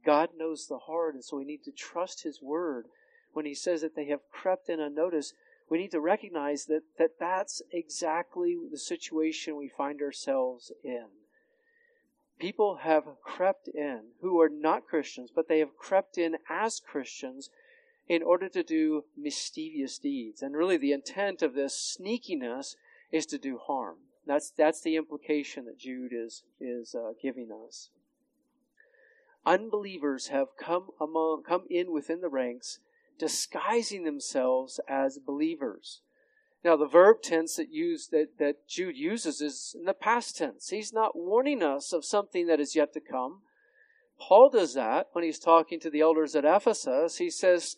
God 0.04 0.30
knows 0.36 0.66
the 0.66 0.78
heart, 0.78 1.14
and 1.14 1.24
so 1.24 1.36
we 1.36 1.44
need 1.44 1.64
to 1.64 1.72
trust 1.72 2.22
His 2.22 2.40
word. 2.42 2.86
When 3.32 3.46
He 3.46 3.54
says 3.54 3.82
that 3.82 3.94
they 3.94 4.06
have 4.06 4.30
crept 4.30 4.68
in 4.68 4.80
unnoticed, 4.80 5.34
we 5.68 5.78
need 5.78 5.90
to 5.90 6.00
recognize 6.00 6.66
that, 6.66 6.82
that 6.98 7.18
that's 7.18 7.60
exactly 7.72 8.56
the 8.70 8.78
situation 8.78 9.56
we 9.56 9.68
find 9.68 10.00
ourselves 10.00 10.72
in. 10.84 11.06
People 12.38 12.80
have 12.82 13.04
crept 13.22 13.68
in 13.68 14.10
who 14.20 14.40
are 14.40 14.48
not 14.48 14.86
Christians, 14.86 15.30
but 15.34 15.48
they 15.48 15.58
have 15.58 15.76
crept 15.76 16.18
in 16.18 16.36
as 16.48 16.80
Christians 16.80 17.50
in 18.08 18.22
order 18.22 18.48
to 18.48 18.62
do 18.62 19.04
mischievous 19.16 19.98
deeds. 19.98 20.42
And 20.42 20.54
really, 20.54 20.76
the 20.76 20.92
intent 20.92 21.42
of 21.42 21.54
this 21.54 21.98
sneakiness 21.98 22.76
is 23.10 23.26
to 23.26 23.38
do 23.38 23.58
harm. 23.58 23.96
That's, 24.26 24.50
that's 24.50 24.82
the 24.82 24.96
implication 24.96 25.64
that 25.64 25.78
Jude 25.78 26.12
is, 26.12 26.42
is 26.60 26.94
uh, 26.94 27.12
giving 27.20 27.50
us. 27.50 27.90
Unbelievers 29.46 30.28
have 30.28 30.56
come 30.58 30.88
among, 31.00 31.44
come 31.44 31.62
in 31.70 31.92
within 31.92 32.20
the 32.20 32.28
ranks, 32.28 32.80
disguising 33.16 34.02
themselves 34.02 34.80
as 34.88 35.20
believers. 35.24 36.00
Now, 36.64 36.76
the 36.76 36.88
verb 36.88 37.22
tense 37.22 37.54
that, 37.54 37.70
used, 37.70 38.10
that, 38.10 38.38
that 38.40 38.66
Jude 38.68 38.96
uses 38.96 39.40
is 39.40 39.76
in 39.78 39.84
the 39.84 39.94
past 39.94 40.36
tense. 40.36 40.70
He's 40.70 40.92
not 40.92 41.16
warning 41.16 41.62
us 41.62 41.92
of 41.92 42.04
something 42.04 42.48
that 42.48 42.58
is 42.58 42.74
yet 42.74 42.92
to 42.94 43.00
come. 43.00 43.42
Paul 44.18 44.50
does 44.50 44.74
that 44.74 45.06
when 45.12 45.22
he's 45.22 45.38
talking 45.38 45.78
to 45.78 45.90
the 45.90 46.00
elders 46.00 46.34
at 46.34 46.44
Ephesus. 46.44 47.18
He 47.18 47.30
says, 47.30 47.76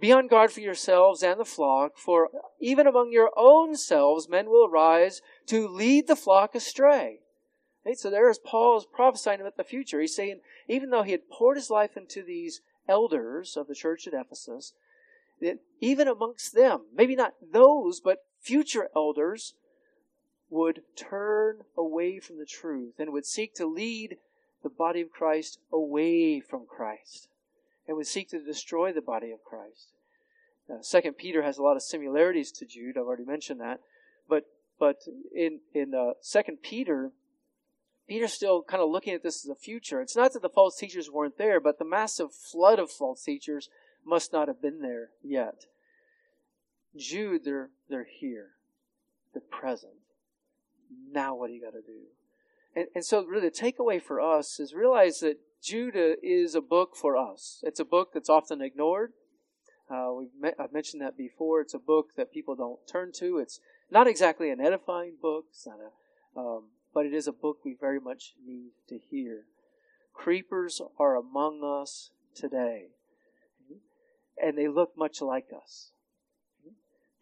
Be 0.00 0.12
on 0.12 0.28
guard 0.28 0.50
for 0.50 0.60
yourselves 0.60 1.22
and 1.22 1.38
the 1.38 1.44
flock, 1.44 1.98
for 1.98 2.30
even 2.58 2.86
among 2.86 3.12
your 3.12 3.30
own 3.36 3.76
selves 3.76 4.30
men 4.30 4.48
will 4.48 4.66
arise 4.66 5.20
to 5.48 5.68
lead 5.68 6.06
the 6.06 6.16
flock 6.16 6.54
astray. 6.54 7.18
Right? 7.84 7.98
So 7.98 8.10
there 8.10 8.30
is 8.30 8.38
Paul's 8.38 8.86
prophesying 8.86 9.40
about 9.40 9.56
the 9.56 9.64
future. 9.64 10.00
He's 10.00 10.14
saying, 10.14 10.40
even 10.68 10.90
though 10.90 11.02
he 11.02 11.12
had 11.12 11.28
poured 11.28 11.56
his 11.56 11.70
life 11.70 11.96
into 11.96 12.22
these 12.22 12.60
elders 12.88 13.56
of 13.56 13.66
the 13.66 13.74
church 13.74 14.06
at 14.06 14.14
Ephesus, 14.14 14.72
that 15.40 15.58
even 15.80 16.06
amongst 16.06 16.54
them, 16.54 16.82
maybe 16.94 17.16
not 17.16 17.34
those, 17.52 18.00
but 18.00 18.18
future 18.40 18.88
elders 18.94 19.54
would 20.48 20.82
turn 20.94 21.62
away 21.76 22.20
from 22.20 22.38
the 22.38 22.46
truth 22.46 22.94
and 22.98 23.12
would 23.12 23.26
seek 23.26 23.54
to 23.54 23.66
lead 23.66 24.18
the 24.62 24.68
body 24.68 25.00
of 25.00 25.10
Christ 25.10 25.58
away 25.72 26.40
from 26.40 26.66
Christ 26.66 27.28
and 27.88 27.96
would 27.96 28.06
seek 28.06 28.28
to 28.30 28.44
destroy 28.44 28.92
the 28.92 29.00
body 29.00 29.32
of 29.32 29.42
Christ. 29.42 29.88
Uh, 30.72 30.82
Second 30.82 31.14
Peter 31.14 31.42
has 31.42 31.58
a 31.58 31.62
lot 31.62 31.76
of 31.76 31.82
similarities 31.82 32.52
to 32.52 32.66
Jude. 32.66 32.96
I've 32.96 33.04
already 33.04 33.24
mentioned 33.24 33.60
that, 33.60 33.80
but 34.28 34.44
but 34.78 34.98
in 35.34 35.60
in 35.74 35.94
uh, 35.94 36.12
Second 36.20 36.58
Peter, 36.62 37.10
Peter's 38.08 38.32
still 38.32 38.62
kind 38.62 38.82
of 38.82 38.90
looking 38.90 39.14
at 39.14 39.22
this 39.22 39.44
as 39.44 39.48
a 39.48 39.54
future. 39.54 40.00
It's 40.00 40.16
not 40.16 40.32
that 40.32 40.42
the 40.42 40.48
false 40.48 40.76
teachers 40.76 41.10
weren't 41.10 41.38
there, 41.38 41.60
but 41.60 41.78
the 41.78 41.84
massive 41.84 42.32
flood 42.34 42.78
of 42.78 42.90
false 42.90 43.22
teachers 43.22 43.68
must 44.04 44.32
not 44.32 44.48
have 44.48 44.60
been 44.60 44.82
there 44.82 45.10
yet. 45.22 45.66
Jude, 46.96 47.44
they're, 47.44 47.70
they're 47.88 48.08
here. 48.10 48.50
They're 49.32 49.42
present. 49.42 49.92
Now 51.10 51.34
what 51.34 51.48
do 51.48 51.54
you 51.54 51.62
got 51.62 51.72
to 51.72 51.80
do? 51.80 52.00
And, 52.74 52.86
and 52.94 53.04
so 53.04 53.24
really 53.24 53.48
the 53.48 53.54
takeaway 53.54 54.02
for 54.02 54.20
us 54.20 54.58
is 54.58 54.74
realize 54.74 55.20
that 55.20 55.38
Jude 55.62 55.96
is 56.22 56.54
a 56.54 56.60
book 56.60 56.96
for 56.96 57.16
us. 57.16 57.60
It's 57.62 57.80
a 57.80 57.84
book 57.84 58.10
that's 58.12 58.28
often 58.28 58.60
ignored. 58.60 59.12
Uh, 59.88 60.12
we've 60.16 60.34
met, 60.38 60.54
I've 60.58 60.72
mentioned 60.72 61.02
that 61.02 61.16
before. 61.16 61.60
It's 61.60 61.74
a 61.74 61.78
book 61.78 62.10
that 62.16 62.32
people 62.32 62.56
don't 62.56 62.80
turn 62.86 63.12
to. 63.16 63.38
It's 63.38 63.60
not 63.90 64.06
exactly 64.06 64.50
an 64.50 64.60
edifying 64.60 65.14
book. 65.20 65.46
It's 65.50 65.66
not 65.66 65.78
a, 65.78 66.38
um, 66.38 66.64
but 66.94 67.06
it 67.06 67.14
is 67.14 67.26
a 67.26 67.32
book 67.32 67.58
we 67.64 67.74
very 67.78 68.00
much 68.00 68.34
need 68.44 68.72
to 68.88 68.98
hear. 68.98 69.44
Creepers 70.12 70.80
are 70.98 71.16
among 71.16 71.62
us 71.64 72.10
today 72.34 72.88
and 74.40 74.58
they 74.58 74.68
look 74.68 74.96
much 74.96 75.22
like 75.22 75.48
us. 75.54 75.92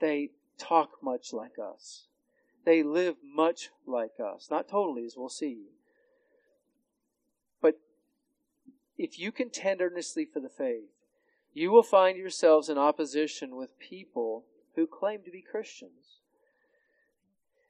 They 0.00 0.30
talk 0.58 1.02
much 1.02 1.32
like 1.32 1.58
us. 1.58 2.06
They 2.64 2.82
live 2.82 3.16
much 3.22 3.70
like 3.86 4.18
us. 4.18 4.48
Not 4.50 4.68
totally, 4.68 5.04
as 5.04 5.14
we'll 5.16 5.28
see. 5.28 5.66
But 7.60 7.78
if 8.96 9.18
you 9.18 9.32
contend 9.32 9.80
earnestly 9.80 10.24
for 10.24 10.40
the 10.40 10.48
faith, 10.48 10.90
you 11.52 11.70
will 11.70 11.82
find 11.82 12.16
yourselves 12.16 12.68
in 12.68 12.78
opposition 12.78 13.56
with 13.56 13.78
people 13.78 14.44
who 14.76 14.86
claim 14.86 15.22
to 15.24 15.30
be 15.30 15.42
Christians. 15.42 16.19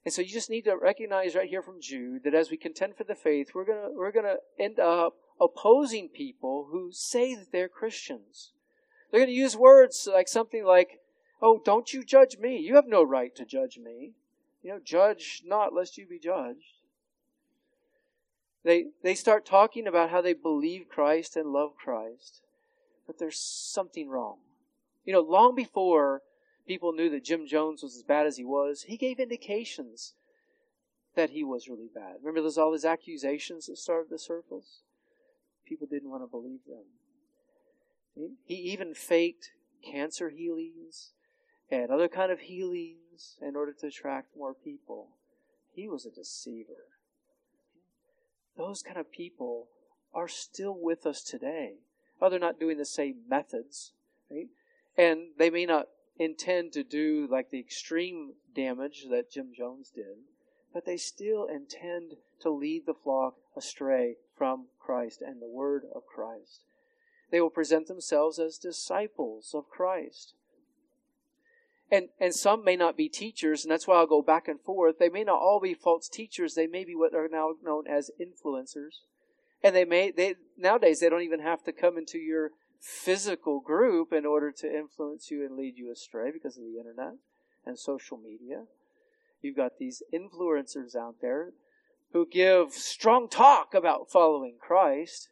And 0.05 0.15
so 0.15 0.23
you 0.23 0.29
just 0.29 0.51
need 0.51 0.63
to 0.63 0.77
recognize 0.77 1.35
right 1.35 1.49
here 1.49 1.63
from 1.63 1.81
Jude 1.81 2.25
that 2.25 2.35
as 2.35 2.51
we 2.51 2.57
contend 2.57 2.97
for 2.97 3.05
the 3.05 3.15
faith, 3.15 3.51
we're 3.55 3.67
gonna 3.67 3.91
we're 3.93 4.13
gonna 4.13 4.37
end 4.59 4.79
up 4.79 5.17
opposing 5.41 6.09
people 6.09 6.69
who 6.71 6.91
say 6.93 7.35
that 7.35 7.53
they're 7.53 7.69
Christians. 7.69 8.53
They're 9.11 9.27
to 9.27 9.33
use 9.33 9.57
words 9.57 10.09
like 10.11 10.29
something 10.29 10.65
like, 10.65 11.01
Oh, 11.43 11.61
don't 11.65 11.93
you 11.93 12.05
judge 12.05 12.37
me. 12.39 12.59
You 12.59 12.77
have 12.77 12.87
no 12.87 13.03
right 13.03 13.35
to 13.37 13.45
judge 13.45 13.79
me. 13.79 14.13
You 14.63 14.73
know, 14.73 14.81
judge 14.83 15.43
not 15.45 15.75
lest 15.75 15.97
you 15.97 16.07
be 16.07 16.19
judged. 16.19 16.81
They, 18.63 18.87
they 19.03 19.15
start 19.15 19.47
talking 19.47 19.87
about 19.87 20.11
how 20.11 20.21
they 20.21 20.35
believe 20.35 20.89
Christ 20.89 21.35
and 21.35 21.51
love 21.51 21.71
Christ, 21.83 22.43
but 23.07 23.19
there's 23.19 23.41
something 23.41 24.09
wrong. 24.11 24.37
You 25.05 25.15
know, 25.15 25.23
long 25.23 25.55
before 25.55 26.21
people 26.71 26.93
knew 26.93 27.11
that 27.11 27.25
Jim 27.25 27.49
Jones 27.49 27.83
was 27.83 27.97
as 27.97 28.05
bad 28.05 28.29
as 28.29 28.37
he 28.37 28.45
was, 28.45 28.85
he 28.87 28.97
gave 28.97 29.19
indications 29.19 30.15
that 31.17 31.31
he 31.31 31.43
was 31.43 31.69
really 31.69 31.89
bad. 31.93 32.19
Remember, 32.21 32.43
there's 32.43 32.59
all 32.59 32.71
these 32.71 32.85
accusations 32.85 33.67
that 33.67 33.77
started 33.77 34.09
to 34.11 34.19
surface? 34.19 34.83
People 35.67 35.89
didn't 35.91 36.11
want 36.11 36.23
to 36.23 36.29
believe 36.29 36.61
them. 36.69 38.37
He 38.45 38.55
even 38.55 38.95
faked 38.95 39.51
cancer 39.85 40.31
healings 40.31 41.11
and 41.73 41.91
other 41.91 42.07
kind 42.07 42.31
of 42.31 42.39
healings 42.39 43.37
in 43.43 43.57
order 43.57 43.73
to 43.81 43.89
attract 43.89 44.37
more 44.39 44.55
people. 44.55 45.09
He 45.75 45.89
was 45.89 46.07
a 46.07 46.11
deceiver. 46.11 46.87
Those 48.57 48.81
kind 48.81 48.99
of 48.99 49.11
people 49.11 49.67
are 50.15 50.29
still 50.29 50.77
with 50.81 51.05
us 51.05 51.25
today. 51.25 51.79
Oh, 52.23 52.31
they're 52.31 52.39
not 52.39 52.61
doing 52.61 52.79
the 52.79 52.85
same 52.85 53.23
methods, 53.29 53.91
right? 54.31 54.47
And 54.97 55.31
they 55.37 55.51
may 55.51 55.67
not 55.67 55.89
intend 56.21 56.71
to 56.71 56.85
do 56.85 57.27
like 57.31 57.49
the 57.51 57.59
extreme 57.59 58.35
damage 58.55 59.07
that 59.11 59.33
Jim 59.33 59.53
Jones 59.57 59.91
did, 59.93 60.19
but 60.73 60.85
they 60.85 60.99
still 60.99 61.47
intend 61.47 62.13
to 62.43 62.51
lead 62.51 62.85
the 62.87 62.95
flock 62.95 63.37
astray 63.57 64.17
from 64.37 64.67
Christ 64.79 65.23
and 65.23 65.41
the 65.41 65.49
word 65.49 65.85
of 65.95 66.03
Christ. 66.07 66.65
They 67.31 67.41
will 67.41 67.51
present 67.51 67.87
themselves 67.87 68.39
as 68.39 68.59
disciples 68.59 69.55
of 69.55 69.71
Christ. 69.71 70.35
And, 71.91 72.11
and 72.21 72.35
some 72.35 72.65
may 72.65 72.77
not 72.77 72.99
be 72.99 73.09
teachers, 73.09 73.65
and 73.65 73.73
that's 73.73 73.87
why 73.87 73.97
I'll 73.97 74.07
go 74.07 74.23
back 74.23 74.47
and 74.47 74.61
forth. 74.61 74.99
They 74.99 75.09
may 75.09 75.25
not 75.25 75.41
all 75.41 75.59
be 75.59 75.75
false 75.75 76.09
teachers. 76.09 76.55
They 76.55 76.67
may 76.67 76.85
be 76.85 76.95
what 76.95 77.15
are 77.15 77.29
now 77.29 77.53
known 77.65 77.87
as 77.89 78.11
influencers. 78.21 79.01
And 79.63 79.75
they 79.75 79.85
may, 79.85 80.11
they, 80.11 80.37
nowadays, 80.57 81.01
they 81.01 81.09
don't 81.09 81.23
even 81.23 81.41
have 81.41 81.65
to 81.65 81.73
come 81.73 81.99
into 81.99 82.19
your 82.19 82.53
physical 82.81 83.61
group 83.61 84.13
in 84.13 84.25
order 84.25 84.51
to 84.51 84.75
influence 84.75 85.31
you 85.31 85.45
and 85.45 85.57
lead 85.57 85.77
you 85.77 85.93
astray 85.93 86.31
because 86.31 86.57
of 86.57 86.65
the 86.65 86.79
internet 86.79 87.15
and 87.67 87.79
social 87.79 88.17
media. 88.17 88.65
You've 89.43 89.57
got 89.57 89.79
these 89.79 90.03
influencers 90.13 90.97
out 90.97 91.17
there 91.21 91.53
who 92.13 92.27
give 92.27 92.73
strong 92.73 93.29
talk 93.29 93.75
about 93.75 94.11
following 94.11 94.57
Christ, 94.59 95.29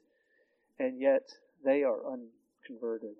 and 0.79 1.01
yet 1.01 1.31
they 1.65 1.83
are 1.83 2.01
unconverted. 2.07 3.17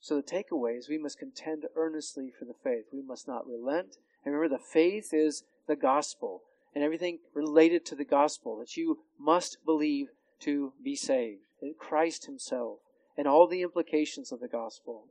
So 0.00 0.16
the 0.16 0.22
takeaway 0.22 0.78
is 0.78 0.88
we 0.88 0.98
must 0.98 1.18
contend 1.18 1.66
earnestly 1.76 2.32
for 2.36 2.44
the 2.44 2.56
faith. 2.64 2.86
We 2.92 3.02
must 3.02 3.28
not 3.28 3.46
relent. 3.46 3.98
And 4.24 4.34
remember, 4.34 4.56
the 4.56 4.62
faith 4.62 5.14
is 5.14 5.44
the 5.68 5.76
gospel 5.76 6.42
and 6.74 6.82
everything 6.82 7.18
related 7.34 7.84
to 7.86 7.94
the 7.94 8.04
gospel 8.04 8.58
that 8.58 8.76
you 8.76 9.00
must 9.18 9.64
believe 9.64 10.08
to 10.40 10.72
be 10.82 10.96
saved. 10.96 11.42
Christ 11.78 12.26
Himself 12.26 12.78
and 13.16 13.26
all 13.26 13.46
the 13.46 13.62
implications 13.62 14.32
of 14.32 14.40
the 14.40 14.48
gospel. 14.48 15.06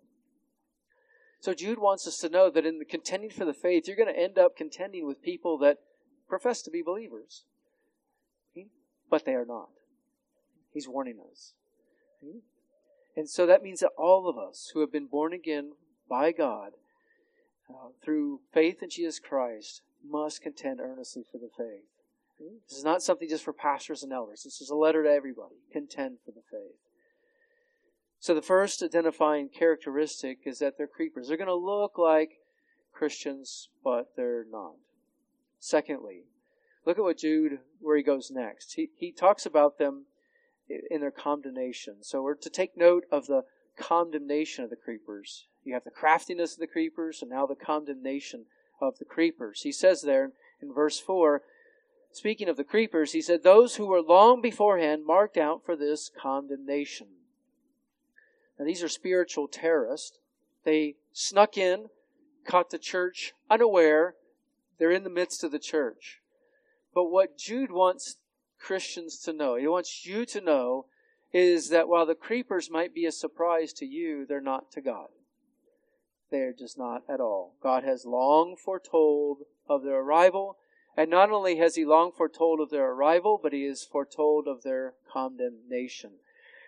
So 1.39 1.53
Jude 1.53 1.79
wants 1.79 2.07
us 2.07 2.17
to 2.19 2.29
know 2.29 2.51
that 2.51 2.65
in 2.65 2.79
contending 2.87 3.31
for 3.31 3.45
the 3.45 3.53
faith, 3.53 3.87
you're 3.87 3.97
going 3.97 4.13
to 4.13 4.19
end 4.19 4.37
up 4.37 4.55
contending 4.55 5.07
with 5.07 5.23
people 5.23 5.57
that 5.59 5.77
profess 6.29 6.61
to 6.61 6.71
be 6.71 6.83
believers, 6.83 7.45
hmm? 8.55 8.67
but 9.09 9.25
they 9.25 9.33
are 9.33 9.45
not. 9.45 9.69
He's 10.71 10.87
warning 10.87 11.17
us. 11.31 11.53
Hmm? 12.23 12.39
And 13.15 13.29
so 13.29 13.45
that 13.45 13.63
means 13.63 13.79
that 13.79 13.91
all 13.97 14.29
of 14.29 14.37
us 14.37 14.71
who 14.73 14.81
have 14.81 14.91
been 14.91 15.07
born 15.07 15.33
again 15.33 15.71
by 16.07 16.31
God 16.31 16.73
uh, 17.69 17.89
through 18.03 18.41
faith 18.53 18.83
in 18.83 18.89
Jesus 18.89 19.19
Christ 19.19 19.81
must 20.07 20.41
contend 20.41 20.79
earnestly 20.79 21.23
for 21.31 21.39
the 21.39 21.49
faith. 21.57 21.89
Hmm? 22.39 22.57
This 22.69 22.77
is 22.77 22.83
not 22.83 23.01
something 23.01 23.27
just 23.27 23.43
for 23.43 23.53
pastors 23.53 24.03
and 24.03 24.13
elders. 24.13 24.43
This 24.43 24.61
is 24.61 24.69
a 24.69 24.75
letter 24.75 25.03
to 25.03 25.09
everybody. 25.09 25.55
Contend 25.73 26.17
for 26.23 26.31
the 26.31 26.43
faith. 26.51 26.77
So 28.21 28.35
the 28.35 28.41
first 28.43 28.83
identifying 28.83 29.49
characteristic 29.49 30.41
is 30.45 30.59
that 30.59 30.77
they're 30.77 30.85
creepers. 30.85 31.27
They're 31.27 31.37
going 31.37 31.47
to 31.47 31.55
look 31.55 31.97
like 31.97 32.37
Christians, 32.93 33.69
but 33.83 34.11
they're 34.15 34.45
not. 34.47 34.75
Secondly, 35.59 36.25
look 36.85 36.99
at 36.99 37.03
what 37.03 37.17
Jude, 37.17 37.61
where 37.79 37.97
he 37.97 38.03
goes 38.03 38.29
next. 38.29 38.73
He, 38.73 38.91
he 38.95 39.11
talks 39.11 39.47
about 39.47 39.79
them 39.79 40.05
in 40.69 41.01
their 41.01 41.09
condemnation. 41.09 42.03
So 42.03 42.21
we're 42.21 42.35
to 42.35 42.49
take 42.51 42.77
note 42.77 43.05
of 43.11 43.25
the 43.25 43.41
condemnation 43.75 44.63
of 44.63 44.69
the 44.69 44.75
creepers. 44.75 45.47
You 45.63 45.73
have 45.73 45.83
the 45.83 45.89
craftiness 45.89 46.53
of 46.53 46.59
the 46.59 46.67
creepers, 46.67 47.23
and 47.23 47.31
now 47.31 47.47
the 47.47 47.55
condemnation 47.55 48.45
of 48.79 48.99
the 48.99 49.05
creepers. 49.05 49.63
He 49.63 49.71
says 49.71 50.03
there 50.03 50.31
in 50.61 50.71
verse 50.71 50.99
4, 50.99 51.41
speaking 52.11 52.49
of 52.49 52.57
the 52.57 52.63
creepers, 52.63 53.13
he 53.13 53.21
said, 53.23 53.41
Those 53.41 53.77
who 53.77 53.87
were 53.87 53.99
long 53.99 54.43
beforehand 54.43 55.07
marked 55.07 55.37
out 55.37 55.65
for 55.65 55.75
this 55.75 56.11
condemnation. 56.15 57.07
Now, 58.61 58.67
these 58.67 58.83
are 58.83 58.89
spiritual 58.89 59.47
terrorists. 59.47 60.19
They 60.65 60.97
snuck 61.13 61.57
in, 61.57 61.87
caught 62.45 62.69
the 62.69 62.77
church 62.77 63.33
unaware. 63.49 64.13
They're 64.77 64.91
in 64.91 65.03
the 65.03 65.09
midst 65.09 65.43
of 65.43 65.51
the 65.51 65.57
church. 65.57 66.21
But 66.93 67.05
what 67.05 67.39
Jude 67.39 67.71
wants 67.71 68.17
Christians 68.59 69.17
to 69.23 69.33
know, 69.33 69.55
he 69.55 69.67
wants 69.67 70.05
you 70.05 70.27
to 70.27 70.41
know, 70.41 70.85
is 71.33 71.69
that 71.69 71.87
while 71.87 72.05
the 72.05 72.13
creepers 72.13 72.69
might 72.69 72.93
be 72.93 73.07
a 73.07 73.11
surprise 73.11 73.73
to 73.73 73.85
you, 73.87 74.27
they're 74.27 74.39
not 74.39 74.71
to 74.73 74.81
God. 74.81 75.07
They're 76.29 76.53
just 76.53 76.77
not 76.77 77.01
at 77.09 77.19
all. 77.19 77.55
God 77.63 77.83
has 77.83 78.05
long 78.05 78.55
foretold 78.55 79.39
of 79.67 79.81
their 79.81 80.01
arrival, 80.01 80.57
and 80.95 81.09
not 81.09 81.31
only 81.31 81.55
has 81.57 81.77
he 81.77 81.83
long 81.83 82.11
foretold 82.15 82.59
of 82.59 82.69
their 82.69 82.91
arrival, 82.91 83.39
but 83.41 83.53
he 83.53 83.63
has 83.63 83.83
foretold 83.83 84.47
of 84.47 84.61
their 84.61 84.93
condemnation. 85.11 86.11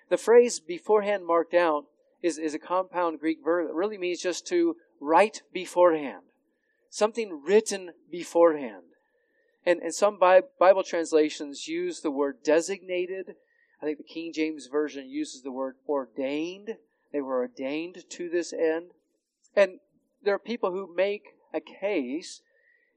The 0.10 0.18
phrase 0.18 0.60
beforehand 0.60 1.26
marked 1.26 1.54
out 1.54 1.86
is, 2.22 2.38
is 2.38 2.54
a 2.54 2.60
compound 2.60 3.20
Greek 3.20 3.40
verb 3.44 3.68
that 3.68 3.74
really 3.74 3.98
means 3.98 4.22
just 4.22 4.48
to 4.48 4.76
write 5.00 5.42
beforehand. 5.54 6.24
Something 6.90 7.42
written 7.46 7.92
beforehand. 8.12 8.84
And, 9.66 9.80
and 9.80 9.94
some 9.94 10.20
Bible 10.20 10.84
translations 10.84 11.68
use 11.68 12.02
the 12.02 12.12
word 12.12 12.38
designated. 12.44 13.36
I 13.82 13.86
think 13.86 13.98
the 13.98 14.04
King 14.04 14.32
James 14.34 14.68
Version 14.68 15.10
uses 15.10 15.42
the 15.42 15.52
word 15.52 15.76
ordained. 15.88 16.78
They 17.12 17.22
were 17.22 17.40
ordained 17.40 18.04
to 18.10 18.30
this 18.30 18.54
end. 18.54 18.92
And 19.56 19.80
there 20.22 20.36
are 20.36 20.40
people 20.40 20.72
who 20.72 20.94
make 20.94 21.24
a 21.54 21.60
case 21.60 22.42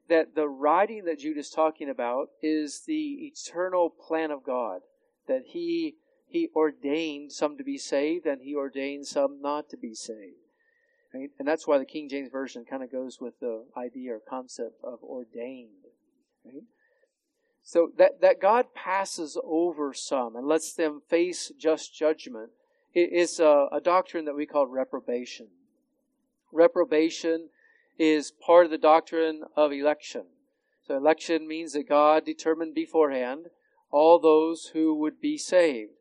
that 0.09 0.35
the 0.35 0.47
writing 0.47 1.05
that 1.05 1.19
Jude 1.19 1.37
is 1.37 1.49
talking 1.49 1.89
about 1.89 2.29
is 2.41 2.83
the 2.85 3.31
eternal 3.33 3.89
plan 3.89 4.31
of 4.31 4.43
God. 4.43 4.81
That 5.27 5.43
he, 5.47 5.95
he 6.37 6.49
ordained 6.55 7.31
some 7.31 7.57
to 7.57 7.63
be 7.63 7.77
saved 7.77 8.25
and 8.25 8.41
he 8.41 8.55
ordained 8.55 9.07
some 9.07 9.41
not 9.41 9.69
to 9.69 9.77
be 9.77 9.93
saved. 9.93 10.35
Right? 11.13 11.31
And 11.39 11.47
that's 11.47 11.67
why 11.67 11.77
the 11.77 11.85
King 11.85 12.09
James 12.09 12.29
Version 12.31 12.63
kind 12.63 12.83
of 12.83 12.91
goes 12.91 13.19
with 13.19 13.39
the 13.39 13.65
idea 13.75 14.13
or 14.13 14.19
concept 14.19 14.75
of 14.83 15.01
ordained. 15.01 15.85
Right? 16.45 16.63
So 17.63 17.91
that, 17.97 18.21
that 18.21 18.39
God 18.41 18.73
passes 18.75 19.37
over 19.43 19.93
some 19.93 20.35
and 20.35 20.47
lets 20.47 20.73
them 20.73 21.01
face 21.09 21.51
just 21.57 21.93
judgment 21.93 22.51
is 22.93 23.39
a, 23.39 23.67
a 23.71 23.81
doctrine 23.81 24.25
that 24.25 24.35
we 24.35 24.45
call 24.45 24.67
reprobation. 24.67 25.47
Reprobation 26.51 27.49
is 27.97 28.31
part 28.31 28.65
of 28.65 28.71
the 28.71 28.77
doctrine 28.77 29.43
of 29.55 29.71
election. 29.71 30.23
So 30.87 30.95
election 30.95 31.47
means 31.47 31.73
that 31.73 31.89
God 31.89 32.25
determined 32.25 32.73
beforehand 32.73 33.47
all 33.91 34.19
those 34.19 34.71
who 34.73 34.95
would 34.95 35.19
be 35.19 35.37
saved. 35.37 35.96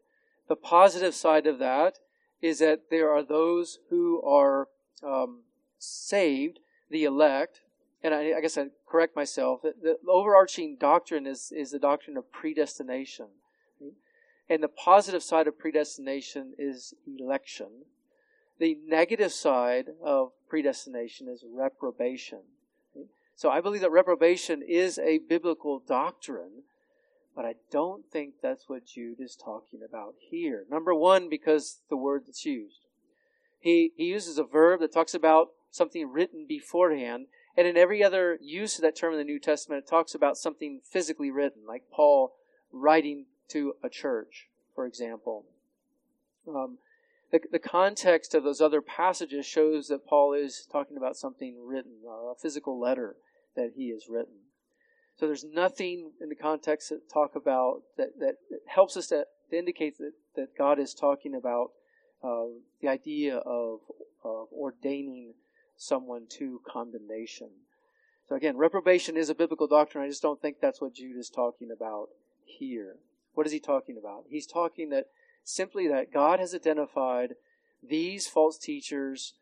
The 0.48 0.56
positive 0.56 1.14
side 1.14 1.46
of 1.46 1.58
that 1.58 1.98
is 2.40 2.58
that 2.60 2.90
there 2.90 3.10
are 3.10 3.22
those 3.22 3.78
who 3.90 4.22
are 4.22 4.68
um, 5.02 5.42
saved, 5.78 6.60
the 6.90 7.04
elect, 7.04 7.60
and 8.02 8.14
I, 8.14 8.34
I 8.36 8.40
guess 8.40 8.56
I 8.56 8.66
correct 8.88 9.16
myself. 9.16 9.62
The, 9.62 9.74
the 9.82 9.96
overarching 10.08 10.76
doctrine 10.78 11.26
is 11.26 11.52
is 11.54 11.70
the 11.70 11.78
doctrine 11.78 12.16
of 12.16 12.30
predestination, 12.30 13.26
and 14.48 14.62
the 14.62 14.68
positive 14.68 15.22
side 15.22 15.48
of 15.48 15.58
predestination 15.58 16.54
is 16.58 16.94
election. 17.06 17.84
The 18.58 18.78
negative 18.86 19.32
side 19.32 19.86
of 20.02 20.32
predestination 20.48 21.28
is 21.28 21.44
reprobation. 21.46 22.40
So 23.34 23.50
I 23.50 23.60
believe 23.60 23.82
that 23.82 23.90
reprobation 23.90 24.62
is 24.66 24.98
a 24.98 25.18
biblical 25.18 25.78
doctrine, 25.78 26.62
but 27.36 27.44
I 27.44 27.54
don't 27.70 28.10
think 28.10 28.36
that's 28.42 28.66
what 28.66 28.86
Jude 28.86 29.20
is 29.20 29.36
talking 29.36 29.80
about 29.86 30.14
here. 30.18 30.64
Number 30.70 30.94
one, 30.94 31.28
because 31.28 31.80
the 31.90 31.96
word 31.96 32.22
that's 32.26 32.46
used. 32.46 32.80
He, 33.60 33.92
he 33.96 34.04
uses 34.04 34.38
a 34.38 34.44
verb 34.44 34.80
that 34.80 34.92
talks 34.92 35.12
about 35.12 35.50
something 35.70 36.10
written 36.10 36.46
beforehand, 36.48 37.26
and 37.54 37.66
in 37.66 37.76
every 37.76 38.02
other 38.02 38.38
use 38.40 38.76
of 38.76 38.82
that 38.82 38.96
term 38.96 39.12
in 39.12 39.18
the 39.18 39.24
New 39.24 39.38
Testament, 39.38 39.84
it 39.84 39.90
talks 39.90 40.14
about 40.14 40.38
something 40.38 40.80
physically 40.82 41.30
written, 41.30 41.62
like 41.68 41.82
Paul 41.92 42.32
writing 42.72 43.26
to 43.48 43.74
a 43.82 43.90
church, 43.90 44.48
for 44.74 44.86
example. 44.86 45.44
Um, 46.48 46.78
the, 47.32 47.40
the 47.52 47.58
context 47.58 48.34
of 48.34 48.44
those 48.44 48.60
other 48.62 48.80
passages 48.80 49.44
shows 49.44 49.88
that 49.88 50.06
Paul 50.06 50.32
is 50.32 50.66
talking 50.70 50.96
about 50.96 51.16
something 51.16 51.56
written, 51.66 51.92
a 52.08 52.34
physical 52.40 52.80
letter 52.80 53.16
that 53.56 53.72
he 53.76 53.90
has 53.90 54.08
written. 54.08 54.45
So 55.18 55.26
there's 55.26 55.44
nothing 55.44 56.12
in 56.20 56.28
the 56.28 56.34
context 56.34 56.90
that 56.90 57.10
talk 57.12 57.34
about 57.34 57.82
that, 57.96 58.18
that, 58.18 58.34
helps 58.66 58.96
us 58.96 59.06
to, 59.08 59.24
to, 59.50 59.58
indicate 59.58 59.96
that, 59.98 60.12
that 60.34 60.58
God 60.58 60.78
is 60.78 60.92
talking 60.92 61.34
about 61.34 61.70
uh, 62.22 62.44
the 62.82 62.88
idea 62.88 63.38
of, 63.38 63.80
of 64.22 64.48
ordaining 64.52 65.34
someone 65.76 66.26
to 66.38 66.60
condemnation. 66.66 67.48
So 68.28 68.34
again, 68.34 68.56
reprobation 68.56 69.16
is 69.16 69.30
a 69.30 69.34
biblical 69.34 69.66
doctrine. 69.66 70.04
I 70.04 70.08
just 70.08 70.22
don't 70.22 70.40
think 70.40 70.56
that's 70.60 70.80
what 70.80 70.94
Jude 70.94 71.16
is 71.16 71.30
talking 71.30 71.70
about 71.74 72.08
here. 72.44 72.96
What 73.34 73.46
is 73.46 73.52
he 73.52 73.60
talking 73.60 73.96
about? 73.98 74.24
He's 74.28 74.46
talking 74.46 74.90
that 74.90 75.06
simply 75.44 75.88
that 75.88 76.12
God 76.12 76.40
has 76.40 76.54
identified 76.54 77.34
these 77.82 78.26
false 78.26 78.58
teachers, 78.58 79.34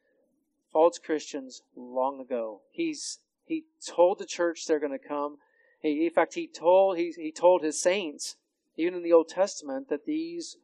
false 0.73 0.99
Christians 0.99 1.63
long 1.77 2.21
ago. 2.21 2.61
He's 2.71 3.19
he 3.47 3.65
told 3.87 4.19
the 4.19 4.27
church 4.27 4.67
they're 4.67 4.81
going 4.81 4.99
to 4.99 5.09
come. 5.09 5.37
He, 5.85 6.07
in 6.07 6.11
fact, 6.11 6.33
he 6.33 6.47
told 6.47 6.97
he, 6.97 7.13
he 7.15 7.31
told 7.31 7.63
his 7.63 7.79
saints, 7.79 8.37
even 8.75 8.95
in 8.95 9.03
the 9.03 9.13
Old 9.13 9.29
Testament, 9.29 9.91
that 9.91 10.07
these 10.07 10.57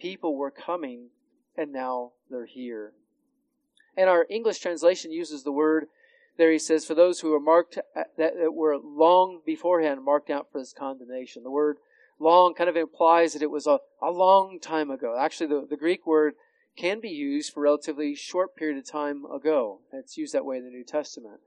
people 0.00 0.36
were 0.36 0.50
coming, 0.50 1.10
and 1.56 1.72
now 1.72 2.12
they're 2.28 2.46
here. 2.46 2.92
And 3.96 4.10
our 4.10 4.26
English 4.28 4.58
translation 4.58 5.12
uses 5.12 5.44
the 5.44 5.52
word 5.52 5.86
there. 6.38 6.50
He 6.50 6.58
says, 6.58 6.84
"For 6.84 6.96
those 6.96 7.20
who 7.20 7.32
are 7.34 7.40
marked 7.40 7.78
uh, 7.78 8.02
that, 8.18 8.36
that 8.36 8.52
were 8.52 8.76
long 8.76 9.42
beforehand 9.46 10.02
marked 10.02 10.28
out 10.28 10.50
for 10.50 10.58
this 10.58 10.72
condemnation." 10.72 11.44
The 11.44 11.52
word 11.52 11.76
long 12.18 12.52
kind 12.54 12.68
of 12.68 12.76
implies 12.76 13.32
that 13.32 13.42
it 13.42 13.52
was 13.52 13.68
a, 13.68 13.78
a 14.02 14.10
long 14.10 14.58
time 14.60 14.90
ago. 14.90 15.16
Actually, 15.16 15.46
the, 15.46 15.66
the 15.70 15.76
Greek 15.76 16.04
word 16.04 16.34
can 16.76 16.98
be 16.98 17.10
used 17.10 17.52
for 17.52 17.60
relatively 17.60 18.16
short 18.16 18.56
period 18.56 18.78
of 18.78 18.90
time 18.90 19.24
ago. 19.26 19.82
It's 19.92 20.18
used 20.18 20.34
that 20.34 20.44
way 20.44 20.56
in 20.56 20.64
the 20.64 20.70
New 20.70 20.82
Testament. 20.82 21.38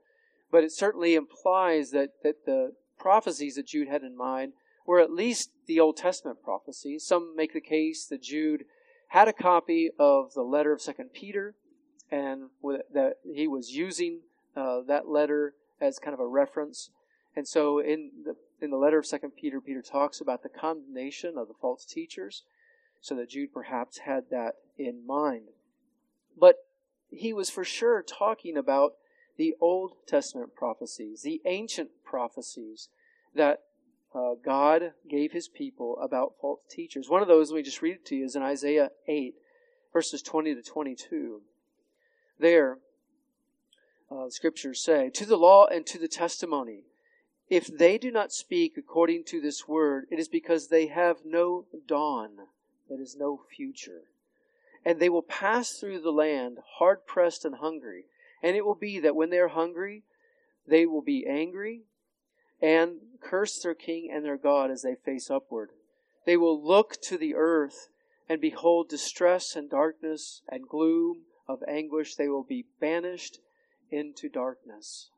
But 0.50 0.64
it 0.64 0.72
certainly 0.72 1.14
implies 1.14 1.90
that, 1.90 2.22
that 2.22 2.46
the 2.46 2.72
prophecies 2.98 3.56
that 3.56 3.66
Jude 3.66 3.88
had 3.88 4.02
in 4.02 4.16
mind 4.16 4.52
were 4.86 5.00
at 5.00 5.12
least 5.12 5.50
the 5.66 5.80
Old 5.80 5.96
Testament 5.96 6.42
prophecies. 6.42 7.04
Some 7.04 7.36
make 7.36 7.52
the 7.52 7.60
case 7.60 8.06
that 8.06 8.22
Jude 8.22 8.64
had 9.08 9.28
a 9.28 9.32
copy 9.32 9.90
of 9.98 10.34
the 10.34 10.42
letter 10.42 10.72
of 10.72 10.80
Second 10.80 11.12
Peter, 11.12 11.54
and 12.10 12.50
that 12.92 13.14
he 13.24 13.46
was 13.46 13.70
using 13.70 14.20
uh, 14.56 14.80
that 14.86 15.08
letter 15.08 15.54
as 15.80 15.98
kind 15.98 16.14
of 16.14 16.20
a 16.20 16.26
reference. 16.26 16.90
And 17.36 17.46
so 17.46 17.78
in 17.78 18.10
the 18.24 18.36
in 18.60 18.70
the 18.70 18.76
letter 18.76 18.98
of 18.98 19.06
Second 19.06 19.32
Peter, 19.40 19.60
Peter 19.60 19.82
talks 19.82 20.20
about 20.20 20.42
the 20.42 20.48
condemnation 20.48 21.38
of 21.38 21.48
the 21.48 21.54
false 21.60 21.84
teachers, 21.84 22.42
so 23.00 23.14
that 23.14 23.30
Jude 23.30 23.52
perhaps 23.52 23.98
had 23.98 24.24
that 24.30 24.54
in 24.76 25.06
mind. 25.06 25.48
But 26.36 26.56
he 27.10 27.32
was 27.32 27.50
for 27.50 27.64
sure 27.64 28.02
talking 28.02 28.56
about 28.56 28.94
the 29.38 29.54
Old 29.60 29.92
Testament 30.06 30.54
prophecies, 30.54 31.22
the 31.22 31.40
ancient 31.46 31.90
prophecies 32.04 32.88
that 33.34 33.62
uh, 34.14 34.34
God 34.44 34.92
gave 35.08 35.32
his 35.32 35.48
people 35.48 35.96
about 36.02 36.34
false 36.40 36.60
teachers. 36.68 37.08
One 37.08 37.22
of 37.22 37.28
those, 37.28 37.50
let 37.50 37.58
me 37.58 37.62
just 37.62 37.80
read 37.80 37.96
it 37.96 38.06
to 38.06 38.16
you, 38.16 38.24
is 38.24 38.36
in 38.36 38.42
Isaiah 38.42 38.90
8, 39.06 39.34
verses 39.92 40.22
20 40.22 40.56
to 40.56 40.62
22. 40.62 41.40
There, 42.40 42.78
uh, 44.10 44.26
the 44.26 44.32
scriptures 44.32 44.82
say, 44.82 45.08
To 45.10 45.24
the 45.24 45.36
law 45.36 45.66
and 45.66 45.86
to 45.86 45.98
the 45.98 46.08
testimony, 46.08 46.82
if 47.48 47.66
they 47.66 47.96
do 47.96 48.10
not 48.10 48.32
speak 48.32 48.76
according 48.76 49.24
to 49.24 49.40
this 49.40 49.68
word, 49.68 50.06
it 50.10 50.18
is 50.18 50.28
because 50.28 50.68
they 50.68 50.88
have 50.88 51.18
no 51.24 51.66
dawn, 51.86 52.30
that 52.90 53.00
is, 53.00 53.16
no 53.16 53.40
future. 53.56 54.02
And 54.84 54.98
they 54.98 55.08
will 55.08 55.22
pass 55.22 55.72
through 55.72 56.00
the 56.00 56.10
land 56.10 56.58
hard 56.78 57.06
pressed 57.06 57.44
and 57.44 57.56
hungry. 57.56 58.04
And 58.42 58.56
it 58.56 58.64
will 58.64 58.74
be 58.74 59.00
that 59.00 59.16
when 59.16 59.30
they 59.30 59.38
are 59.38 59.48
hungry, 59.48 60.04
they 60.66 60.86
will 60.86 61.02
be 61.02 61.26
angry 61.26 61.82
and 62.60 62.98
curse 63.20 63.58
their 63.58 63.74
king 63.74 64.10
and 64.12 64.24
their 64.24 64.36
God 64.36 64.70
as 64.70 64.82
they 64.82 64.94
face 64.94 65.30
upward. 65.30 65.70
They 66.26 66.36
will 66.36 66.62
look 66.62 67.00
to 67.02 67.16
the 67.16 67.34
earth 67.34 67.88
and 68.28 68.40
behold 68.40 68.88
distress 68.88 69.56
and 69.56 69.70
darkness 69.70 70.42
and 70.48 70.68
gloom 70.68 71.22
of 71.48 71.62
anguish. 71.66 72.14
They 72.14 72.28
will 72.28 72.44
be 72.44 72.66
banished 72.80 73.38
into 73.90 74.28
darkness. 74.28 75.10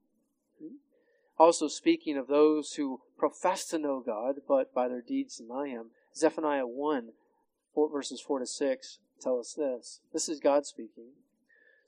Also, 1.39 1.69
speaking 1.69 2.17
of 2.17 2.29
those 2.29 2.75
who 2.75 3.01
profess 3.19 3.65
to 3.67 3.79
know 3.79 4.03
God, 4.05 4.43
but 4.47 4.75
by 4.75 4.89
their 4.89 5.01
deeds 5.01 5.39
deny 5.39 5.69
Him, 5.69 5.87
Zephaniah 6.15 6.67
1, 6.67 7.13
4, 7.75 7.91
verses 7.91 8.21
4 8.21 8.41
to 8.41 8.47
6 8.47 8.99
tell 9.21 9.39
us 9.39 9.55
this. 9.55 10.01
This 10.13 10.29
is 10.29 10.39
God 10.39 10.67
speaking. 10.67 11.13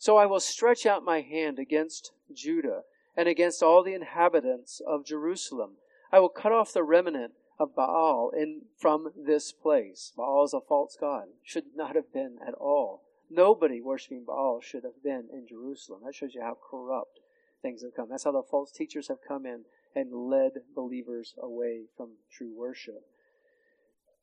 So 0.02 0.16
I 0.16 0.26
will 0.26 0.40
stretch 0.40 0.84
out 0.84 1.04
my 1.04 1.20
hand 1.20 1.60
against 1.60 2.10
Judah 2.34 2.80
and 3.16 3.28
against 3.28 3.62
all 3.62 3.84
the 3.84 3.94
inhabitants 3.94 4.82
of 4.84 5.06
Jerusalem. 5.06 5.74
I 6.10 6.18
will 6.18 6.28
cut 6.28 6.50
off 6.50 6.72
the 6.72 6.82
remnant 6.82 7.34
of 7.56 7.76
Baal 7.76 8.32
in, 8.36 8.62
from 8.76 9.12
this 9.16 9.52
place. 9.52 10.12
Baal 10.16 10.42
is 10.42 10.54
a 10.54 10.60
false 10.60 10.96
god. 11.00 11.26
Should 11.44 11.76
not 11.76 11.94
have 11.94 12.12
been 12.12 12.38
at 12.44 12.54
all. 12.54 13.04
Nobody 13.30 13.80
worshiping 13.80 14.24
Baal 14.26 14.60
should 14.60 14.82
have 14.82 15.04
been 15.04 15.28
in 15.32 15.46
Jerusalem. 15.48 16.00
That 16.04 16.16
shows 16.16 16.34
you 16.34 16.42
how 16.42 16.58
corrupt 16.68 17.20
things 17.62 17.82
have 17.82 17.94
come. 17.94 18.08
That's 18.10 18.24
how 18.24 18.32
the 18.32 18.42
false 18.42 18.72
teachers 18.72 19.06
have 19.06 19.18
come 19.26 19.46
in 19.46 19.66
and 19.94 20.28
led 20.28 20.62
believers 20.74 21.36
away 21.40 21.82
from 21.96 22.14
true 22.28 22.52
worship. 22.52 23.06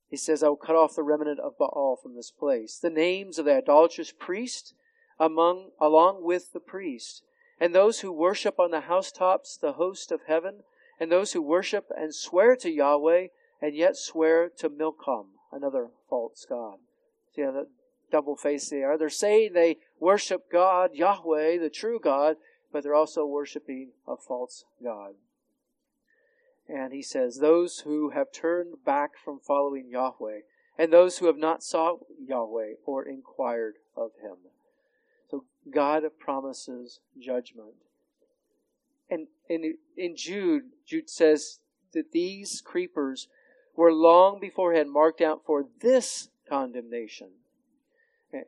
He 0.09 0.17
says, 0.17 0.43
I 0.43 0.49
will 0.49 0.57
cut 0.57 0.75
off 0.75 0.97
the 0.97 1.03
remnant 1.03 1.39
of 1.39 1.57
Baal 1.57 1.97
from 2.03 2.17
this 2.17 2.31
place. 2.31 2.77
The 2.77 2.89
names 2.89 3.39
of 3.39 3.45
the 3.45 3.55
idolatrous 3.55 4.11
priest 4.11 4.73
among, 5.19 5.71
along 5.79 6.23
with 6.23 6.53
the 6.53 6.59
priest, 6.59 7.23
and 7.59 7.75
those 7.75 7.99
who 7.99 8.11
worship 8.11 8.59
on 8.59 8.71
the 8.71 8.81
housetops 8.81 9.57
the 9.57 9.73
host 9.73 10.11
of 10.11 10.21
heaven, 10.27 10.63
and 10.99 11.11
those 11.11 11.33
who 11.33 11.41
worship 11.41 11.91
and 11.95 12.13
swear 12.15 12.55
to 12.55 12.69
Yahweh, 12.69 13.27
and 13.61 13.75
yet 13.75 13.97
swear 13.97 14.49
to 14.57 14.69
Milcom, 14.69 15.27
another 15.51 15.89
false 16.09 16.45
god. 16.47 16.77
See 17.35 17.41
how 17.41 17.51
the 17.51 17.67
double 18.11 18.35
face 18.35 18.69
they 18.69 18.83
are? 18.83 18.97
They're 18.97 19.09
saying 19.09 19.53
they 19.53 19.77
worship 19.99 20.51
God, 20.51 20.91
Yahweh, 20.93 21.57
the 21.59 21.69
true 21.69 21.99
God, 22.01 22.37
but 22.71 22.83
they're 22.83 22.95
also 22.95 23.25
worshiping 23.25 23.89
a 24.07 24.15
false 24.15 24.65
God. 24.83 25.15
And 26.67 26.93
he 26.93 27.01
says, 27.01 27.37
Those 27.37 27.79
who 27.79 28.11
have 28.11 28.31
turned 28.31 28.85
back 28.85 29.17
from 29.17 29.39
following 29.39 29.89
Yahweh, 29.89 30.41
and 30.77 30.93
those 30.93 31.17
who 31.17 31.25
have 31.25 31.37
not 31.37 31.63
sought 31.63 32.05
Yahweh 32.25 32.73
or 32.85 33.03
inquired 33.03 33.75
of 33.97 34.11
him. 34.21 34.37
God 35.73 36.03
promises 36.19 36.99
judgment. 37.19 37.75
And 39.09 39.27
in, 39.47 39.75
in 39.97 40.15
Jude, 40.15 40.63
Jude 40.85 41.09
says 41.09 41.59
that 41.93 42.11
these 42.11 42.61
creepers 42.61 43.27
were 43.75 43.93
long 43.93 44.39
beforehand 44.39 44.91
marked 44.91 45.21
out 45.21 45.41
for 45.45 45.65
this 45.81 46.29
condemnation. 46.47 47.29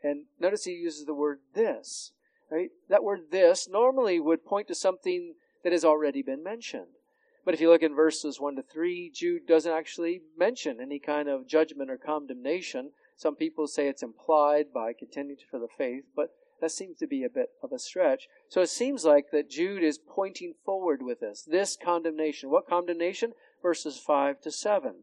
And 0.04 0.26
notice 0.40 0.66
he 0.66 0.74
uses 0.74 1.06
the 1.06 1.14
word 1.14 1.40
this. 1.54 2.12
Right? 2.52 2.70
That 2.90 3.04
word 3.04 3.32
this 3.32 3.68
normally 3.70 4.20
would 4.20 4.46
point 4.46 4.68
to 4.68 4.76
something 4.76 5.36
that 5.64 5.72
has 5.72 5.86
already 5.86 6.22
been 6.22 6.44
mentioned. 6.44 6.88
But 7.44 7.54
if 7.54 7.62
you 7.62 7.70
look 7.70 7.82
in 7.82 7.96
verses 7.96 8.40
1 8.40 8.58
to 8.58 8.62
3, 8.62 9.10
Jude 9.14 9.48
doesn't 9.48 9.72
actually 9.72 10.22
mention 10.38 10.80
any 10.80 11.00
kind 11.00 11.28
of 11.28 11.48
judgment 11.48 11.90
or 11.90 11.98
condemnation. 11.98 12.92
Some 13.16 13.36
people 13.36 13.68
say 13.68 13.88
it's 13.88 14.04
implied 14.04 14.74
by 14.74 14.94
contending 14.94 15.38
for 15.50 15.60
the 15.60 15.68
faith, 15.68 16.04
but 16.16 16.36
that 16.62 16.72
seems 16.72 16.98
to 16.98 17.08
be 17.08 17.24
a 17.24 17.30
bit 17.30 17.50
of 17.62 17.72
a 17.72 17.80
stretch. 17.80 18.28
So 18.48 18.62
it 18.62 18.70
seems 18.70 19.04
like 19.04 19.32
that 19.32 19.50
Jude 19.50 19.84
is 19.84 19.98
pointing 19.98 20.54
forward 20.64 21.02
with 21.02 21.20
this. 21.20 21.42
This 21.42 21.76
condemnation. 21.76 22.50
What 22.50 22.68
condemnation? 22.68 23.34
Verses 23.62 23.98
5 23.98 24.42
to 24.42 24.52
7. 24.52 24.94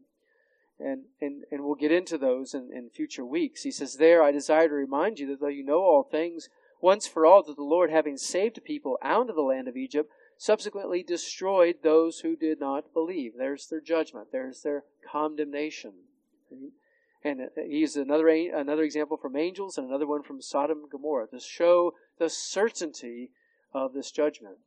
And, 0.79 1.03
and, 1.19 1.43
and 1.51 1.65
we'll 1.65 1.75
get 1.75 1.91
into 1.91 2.17
those 2.17 2.53
in, 2.53 2.69
in 2.73 2.89
future 2.89 3.25
weeks. 3.25 3.63
He 3.63 3.71
says, 3.71 3.95
There 3.95 4.23
I 4.23 4.31
desire 4.31 4.69
to 4.69 4.73
remind 4.73 5.19
you 5.19 5.27
that 5.27 5.41
though 5.41 5.47
you 5.47 5.65
know 5.65 5.81
all 5.81 6.03
things, 6.03 6.47
once 6.81 7.05
for 7.05 7.25
all 7.25 7.43
that 7.43 7.57
the 7.57 7.63
Lord, 7.63 7.91
having 7.91 8.15
saved 8.15 8.63
people 8.63 8.97
out 9.03 9.29
of 9.29 9.35
the 9.35 9.41
land 9.41 9.67
of 9.67 9.75
Egypt, 9.75 10.09
subsequently 10.37 11.03
destroyed 11.03 11.75
those 11.83 12.19
who 12.19 12.37
did 12.37 12.61
not 12.61 12.93
believe. 12.93 13.33
There's 13.37 13.67
their 13.67 13.81
judgment. 13.81 14.29
There's 14.31 14.61
their 14.61 14.85
condemnation. 15.11 15.91
And 17.23 17.49
he 17.55 17.85
another, 17.95 18.29
another 18.29 18.83
example 18.83 19.17
from 19.17 19.35
angels 19.35 19.77
and 19.77 19.87
another 19.87 20.07
one 20.07 20.23
from 20.23 20.41
Sodom 20.41 20.79
and 20.83 20.89
Gomorrah 20.89 21.27
to 21.27 21.39
show 21.39 21.93
the 22.17 22.29
certainty 22.29 23.31
of 23.73 23.93
this 23.93 24.11
judgment. 24.11 24.57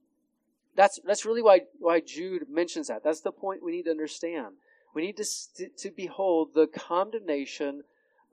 That's, 0.77 1.01
that's 1.05 1.25
really 1.25 1.43
why, 1.43 1.63
why 1.79 2.01
Jude 2.01 2.49
mentions 2.51 2.89
that. 2.89 3.05
That's 3.05 3.21
the 3.21 3.33
point 3.33 3.63
we 3.63 3.73
need 3.73 3.85
to 3.85 3.91
understand. 3.91 4.55
We 4.95 5.03
need 5.03 5.17
to, 5.17 5.69
to 5.69 5.91
behold 5.91 6.51
the 6.55 6.67
condemnation 6.67 7.85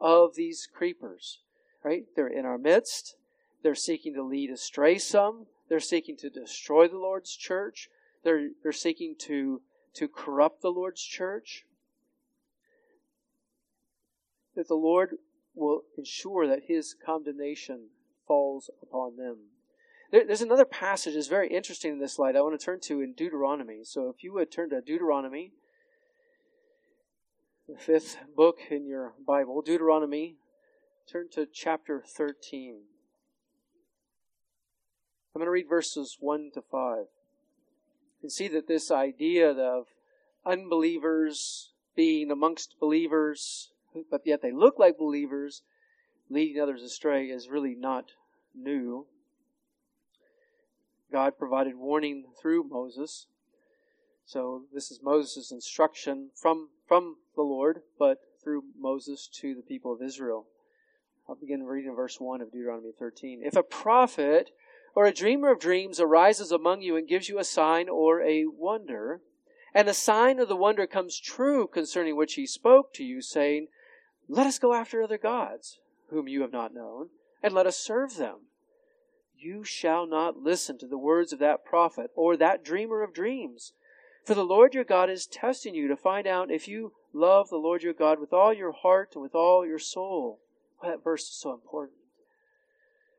of 0.01 0.36
these 0.36 0.67
creepers. 0.73 1.39
Right? 1.84 2.05
They're 2.15 2.27
in 2.27 2.45
our 2.45 2.58
midst. 2.58 3.15
They're 3.63 3.75
seeking 3.75 4.13
to 4.15 4.23
lead 4.23 4.51
astray 4.51 4.97
some. 4.97 5.45
They're 5.69 5.79
seeking 5.79 6.17
to 6.17 6.29
destroy 6.29 6.88
the 6.88 6.97
Lord's 6.97 7.36
church. 7.36 7.89
They're, 8.23 8.49
they're 8.63 8.71
seeking 8.73 9.15
to, 9.19 9.62
to 9.93 10.08
corrupt 10.08 10.62
the 10.62 10.71
Lord's 10.71 11.03
church. 11.03 11.65
That 14.60 14.67
the 14.67 14.76
Lord 14.76 15.15
will 15.56 15.84
ensure 15.98 16.45
that 16.45 16.63
his 16.67 16.93
condemnation 16.93 17.91
falls 18.28 18.69
upon 18.84 19.15
them. 19.15 19.38
There, 20.12 20.28
there's 20.28 20.41
another 20.41 20.65
passage 20.65 21.13
that's 21.13 21.28
very 21.28 21.48
interesting 21.48 21.93
in 21.93 22.00
this 22.00 22.19
light 22.19 22.36
I 22.36 22.41
want 22.41 22.60
to 22.60 22.65
turn 22.65 22.82
to 22.82 23.00
in 23.00 23.13
Deuteronomy. 23.13 23.86
So 23.86 24.10
if 24.10 24.22
you 24.22 24.34
would 24.34 24.52
turn 24.52 24.72
to 24.72 24.82
Deuteronomy, 24.82 25.54
the 27.69 27.78
fifth 27.78 28.17
book 28.36 28.58
in 28.69 28.86
your 28.86 29.13
Bible, 29.26 29.62
Deuteronomy, 29.62 30.36
turn 31.10 31.30
to 31.36 31.45
chapter 31.45 32.04
13. 32.06 32.82
I'm 35.34 35.39
going 35.39 35.48
to 35.48 35.52
read 35.52 35.69
verses 35.69 36.17
1 36.19 36.52
to 36.56 36.62
5. 36.62 36.98
You 36.98 37.06
can 38.19 38.30
see 38.30 38.50
that 38.50 38.67
this 38.67 38.91
idea 38.91 39.52
of 39.52 39.86
unbelievers 40.45 41.72
being 41.95 42.30
amongst 42.30 42.76
believers, 42.78 43.72
but 44.10 44.21
yet 44.25 44.41
they 44.41 44.52
look 44.52 44.80
like 44.80 44.97
believers, 44.97 45.63
leading 46.30 46.62
others 46.62 46.84
astray, 46.84 47.25
is 47.25 47.49
really 47.49 47.75
not 47.75 48.12
new. 48.56 49.06
God 51.12 51.38
provided 51.38 51.75
warning 51.75 52.25
through 52.39 52.63
Moses. 52.63 53.28
So 54.25 54.63
this 54.73 54.91
is 54.91 55.02
Moses' 55.02 55.52
instruction 55.52 56.30
from, 56.36 56.69
from 56.88 57.17
the 57.36 57.41
Lord, 57.41 57.82
but 57.97 58.19
through 58.43 58.63
Moses 58.80 59.28
to 59.41 59.56
the 59.56 59.62
people 59.62 59.91
of 59.91 60.02
Israel. 60.02 60.45
I'll 61.28 61.36
begin 61.36 61.63
reading 61.63 61.95
verse 61.95 62.19
1 62.19 62.41
of 62.41 62.52
Deuteronomy 62.52 62.91
13. 62.97 63.41
If 63.43 63.56
a 63.56 63.63
prophet 63.63 64.52
or 64.95 65.06
a 65.06 65.13
dreamer 65.13 65.52
of 65.52 65.60
dreams 65.60 65.99
arises 65.99 66.52
among 66.52 66.82
you 66.82 66.95
and 66.95 67.08
gives 67.08 67.30
you 67.30 67.39
a 67.39 67.43
sign 67.43 67.89
or 67.89 68.21
a 68.21 68.45
wonder, 68.45 69.21
and 69.73 69.88
the 69.88 69.93
sign 69.93 70.39
or 70.39 70.45
the 70.45 70.56
wonder 70.56 70.88
comes 70.88 71.19
true 71.19 71.67
concerning 71.67 72.15
which 72.15 72.34
he 72.34 72.47
spoke 72.47 72.93
to 72.93 73.04
you, 73.04 73.21
saying, 73.21 73.67
Let 74.32 74.46
us 74.46 74.60
go 74.60 74.74
after 74.74 75.02
other 75.02 75.18
gods, 75.18 75.80
whom 76.12 76.28
you 76.28 76.42
have 76.42 76.52
not 76.52 76.74
known, 76.74 77.10
and 77.42 77.52
let 77.52 77.65
us 77.65 77.78
serve 77.78 78.15
them. 78.15 78.42
You 79.36 79.63
shall 79.63 80.06
not 80.06 80.38
listen 80.38 80.78
to 80.78 80.88
the 80.88 80.98
words 80.98 81.34
of 81.34 81.39
that 81.39 81.65
prophet 81.65 82.12
or 82.15 82.38
that 82.38 82.63
dreamer 82.63 83.02
of 83.02 83.13
dreams. 83.13 83.74
For 84.24 84.36
the 84.36 84.46
Lord 84.46 84.76
your 84.76 84.84
God 84.84 85.10
is 85.10 85.26
testing 85.26 85.74
you 85.74 85.88
to 85.88 85.96
find 85.96 86.28
out 86.28 86.52
if 86.52 86.68
you 86.68 86.94
love 87.12 87.50
the 87.50 87.58
Lord 87.58 87.82
your 87.82 87.94
God 87.94 88.20
with 88.20 88.32
all 88.32 88.54
your 88.54 88.72
heart 88.72 89.13
and 89.13 89.24
with 89.24 89.34
all 89.34 89.65
your 89.65 89.80
soul. 89.80 90.39
That 90.84 91.04
verse 91.04 91.24
is 91.24 91.36
so 91.36 91.54
important. 91.54 91.98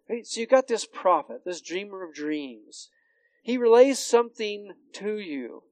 Right? 0.08 0.24
So 0.24 0.40
you've 0.40 0.50
got 0.50 0.68
this 0.68 0.86
prophet, 0.86 1.44
this 1.44 1.60
dreamer 1.60 2.04
of 2.04 2.14
dreams. 2.14 2.90
He 3.42 3.56
relays 3.56 3.98
something 3.98 4.74
to 4.92 5.18
you 5.18 5.64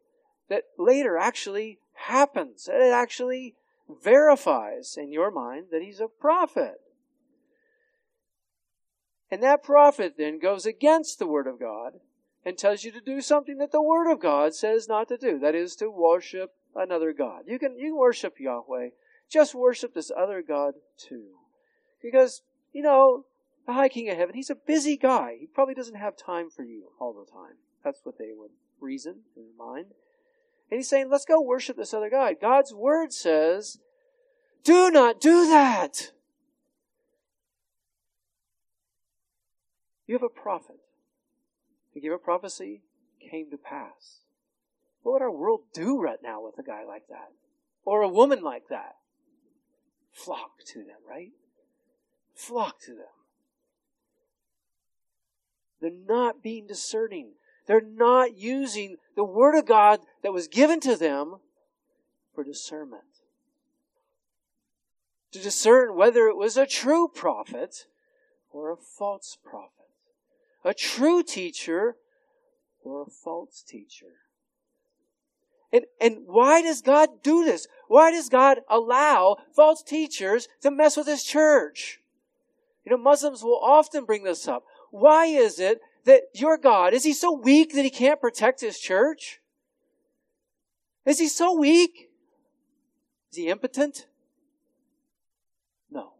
that 0.48 0.64
later 0.78 1.16
actually 1.16 1.78
happens. 2.06 2.66
And 2.66 2.82
it 2.82 2.92
actually 2.92 3.54
verifies 4.02 4.96
in 4.96 5.12
your 5.12 5.30
mind 5.30 5.66
that 5.70 5.82
he's 5.82 6.00
a 6.00 6.08
prophet. 6.08 6.80
And 9.30 9.42
that 9.42 9.62
prophet 9.62 10.14
then 10.16 10.38
goes 10.38 10.66
against 10.66 11.18
the 11.18 11.26
Word 11.26 11.46
of 11.46 11.60
God 11.60 11.94
and 12.44 12.56
tells 12.56 12.84
you 12.84 12.92
to 12.92 13.00
do 13.00 13.20
something 13.20 13.58
that 13.58 13.72
the 13.72 13.82
Word 13.82 14.10
of 14.10 14.20
God 14.20 14.54
says 14.54 14.88
not 14.88 15.08
to 15.08 15.18
do. 15.18 15.38
That 15.38 15.54
is 15.54 15.76
to 15.76 15.90
worship 15.90 16.54
another 16.74 17.12
God. 17.12 17.42
You 17.46 17.58
can, 17.58 17.78
you 17.78 17.96
worship 17.96 18.38
Yahweh. 18.38 18.90
Just 19.30 19.54
worship 19.54 19.94
this 19.94 20.10
other 20.16 20.42
God 20.46 20.74
too. 20.96 21.26
Because, 22.02 22.42
you 22.72 22.82
know, 22.82 23.26
the 23.66 23.74
High 23.74 23.90
King 23.90 24.08
of 24.08 24.16
Heaven, 24.16 24.34
he's 24.34 24.50
a 24.50 24.54
busy 24.54 24.96
guy. 24.96 25.36
He 25.38 25.46
probably 25.46 25.74
doesn't 25.74 25.96
have 25.96 26.16
time 26.16 26.48
for 26.48 26.62
you 26.62 26.92
all 26.98 27.12
the 27.12 27.30
time. 27.30 27.56
That's 27.84 28.00
what 28.04 28.18
they 28.18 28.30
would 28.34 28.50
reason 28.80 29.16
in 29.36 29.42
their 29.42 29.66
mind. 29.66 29.86
And 30.70 30.78
he's 30.78 30.88
saying, 30.88 31.08
let's 31.10 31.24
go 31.24 31.40
worship 31.40 31.76
this 31.76 31.94
other 31.94 32.10
God. 32.10 32.36
God's 32.40 32.74
word 32.74 33.12
says, 33.12 33.78
do 34.64 34.90
not 34.90 35.20
do 35.20 35.48
that. 35.48 36.12
You 40.06 40.14
have 40.14 40.22
a 40.22 40.28
prophet. 40.28 40.80
He 41.92 42.00
gave 42.00 42.12
a 42.12 42.18
prophecy, 42.18 42.82
came 43.30 43.50
to 43.50 43.56
pass. 43.56 44.20
What 45.02 45.12
would 45.12 45.22
our 45.22 45.30
world 45.30 45.60
do 45.72 46.00
right 46.00 46.18
now 46.22 46.42
with 46.44 46.58
a 46.58 46.62
guy 46.62 46.84
like 46.84 47.08
that? 47.08 47.32
Or 47.84 48.02
a 48.02 48.08
woman 48.08 48.42
like 48.42 48.68
that? 48.68 48.96
Flock 50.12 50.64
to 50.66 50.80
them, 50.80 50.98
right? 51.08 51.32
Flock 52.34 52.80
to 52.82 52.92
them. 52.92 53.06
They're 55.80 55.90
not 55.90 56.42
being 56.42 56.66
discerning. 56.66 57.32
They're 57.68 57.82
not 57.82 58.36
using 58.36 58.96
the 59.14 59.22
Word 59.22 59.54
of 59.54 59.66
God 59.66 60.00
that 60.22 60.32
was 60.32 60.48
given 60.48 60.80
to 60.80 60.96
them 60.96 61.36
for 62.34 62.42
discernment. 62.42 63.02
To 65.32 65.38
discern 65.38 65.94
whether 65.94 66.26
it 66.28 66.36
was 66.36 66.56
a 66.56 66.66
true 66.66 67.08
prophet 67.14 67.84
or 68.50 68.72
a 68.72 68.76
false 68.76 69.36
prophet. 69.44 69.90
A 70.64 70.72
true 70.72 71.22
teacher 71.22 71.96
or 72.82 73.02
a 73.02 73.10
false 73.10 73.62
teacher. 73.62 74.14
And, 75.70 75.84
and 76.00 76.20
why 76.24 76.62
does 76.62 76.80
God 76.80 77.22
do 77.22 77.44
this? 77.44 77.68
Why 77.86 78.10
does 78.10 78.30
God 78.30 78.60
allow 78.70 79.36
false 79.54 79.82
teachers 79.82 80.48
to 80.62 80.70
mess 80.70 80.96
with 80.96 81.06
His 81.06 81.22
church? 81.22 82.00
You 82.86 82.92
know, 82.92 83.02
Muslims 83.02 83.42
will 83.42 83.60
often 83.62 84.06
bring 84.06 84.24
this 84.24 84.48
up. 84.48 84.64
Why 84.90 85.26
is 85.26 85.60
it 85.60 85.82
that 86.08 86.22
your 86.32 86.56
God, 86.56 86.94
is 86.94 87.04
he 87.04 87.12
so 87.12 87.30
weak 87.30 87.74
that 87.74 87.84
he 87.84 87.90
can't 87.90 88.18
protect 88.18 88.62
his 88.62 88.78
church? 88.78 89.42
Is 91.04 91.18
he 91.18 91.28
so 91.28 91.54
weak? 91.54 92.08
Is 93.30 93.36
he 93.36 93.48
impotent? 93.48 94.06
No. 95.90 96.14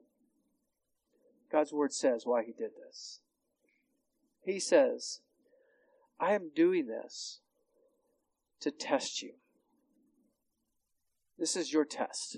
God's 1.51 1.73
word 1.73 1.95
says 1.95 2.27
why 2.27 2.45
he 2.45 2.53
did 2.53 2.73
this. 2.85 3.21
He 4.45 4.61
says, 4.61 5.21
I 6.21 6.33
am 6.33 6.51
doing 6.55 6.87
this 6.87 7.41
to 8.61 8.71
test 8.71 9.23
you. 9.23 9.33
This 11.39 11.57
is 11.57 11.73
your 11.73 11.87
test. 11.87 12.37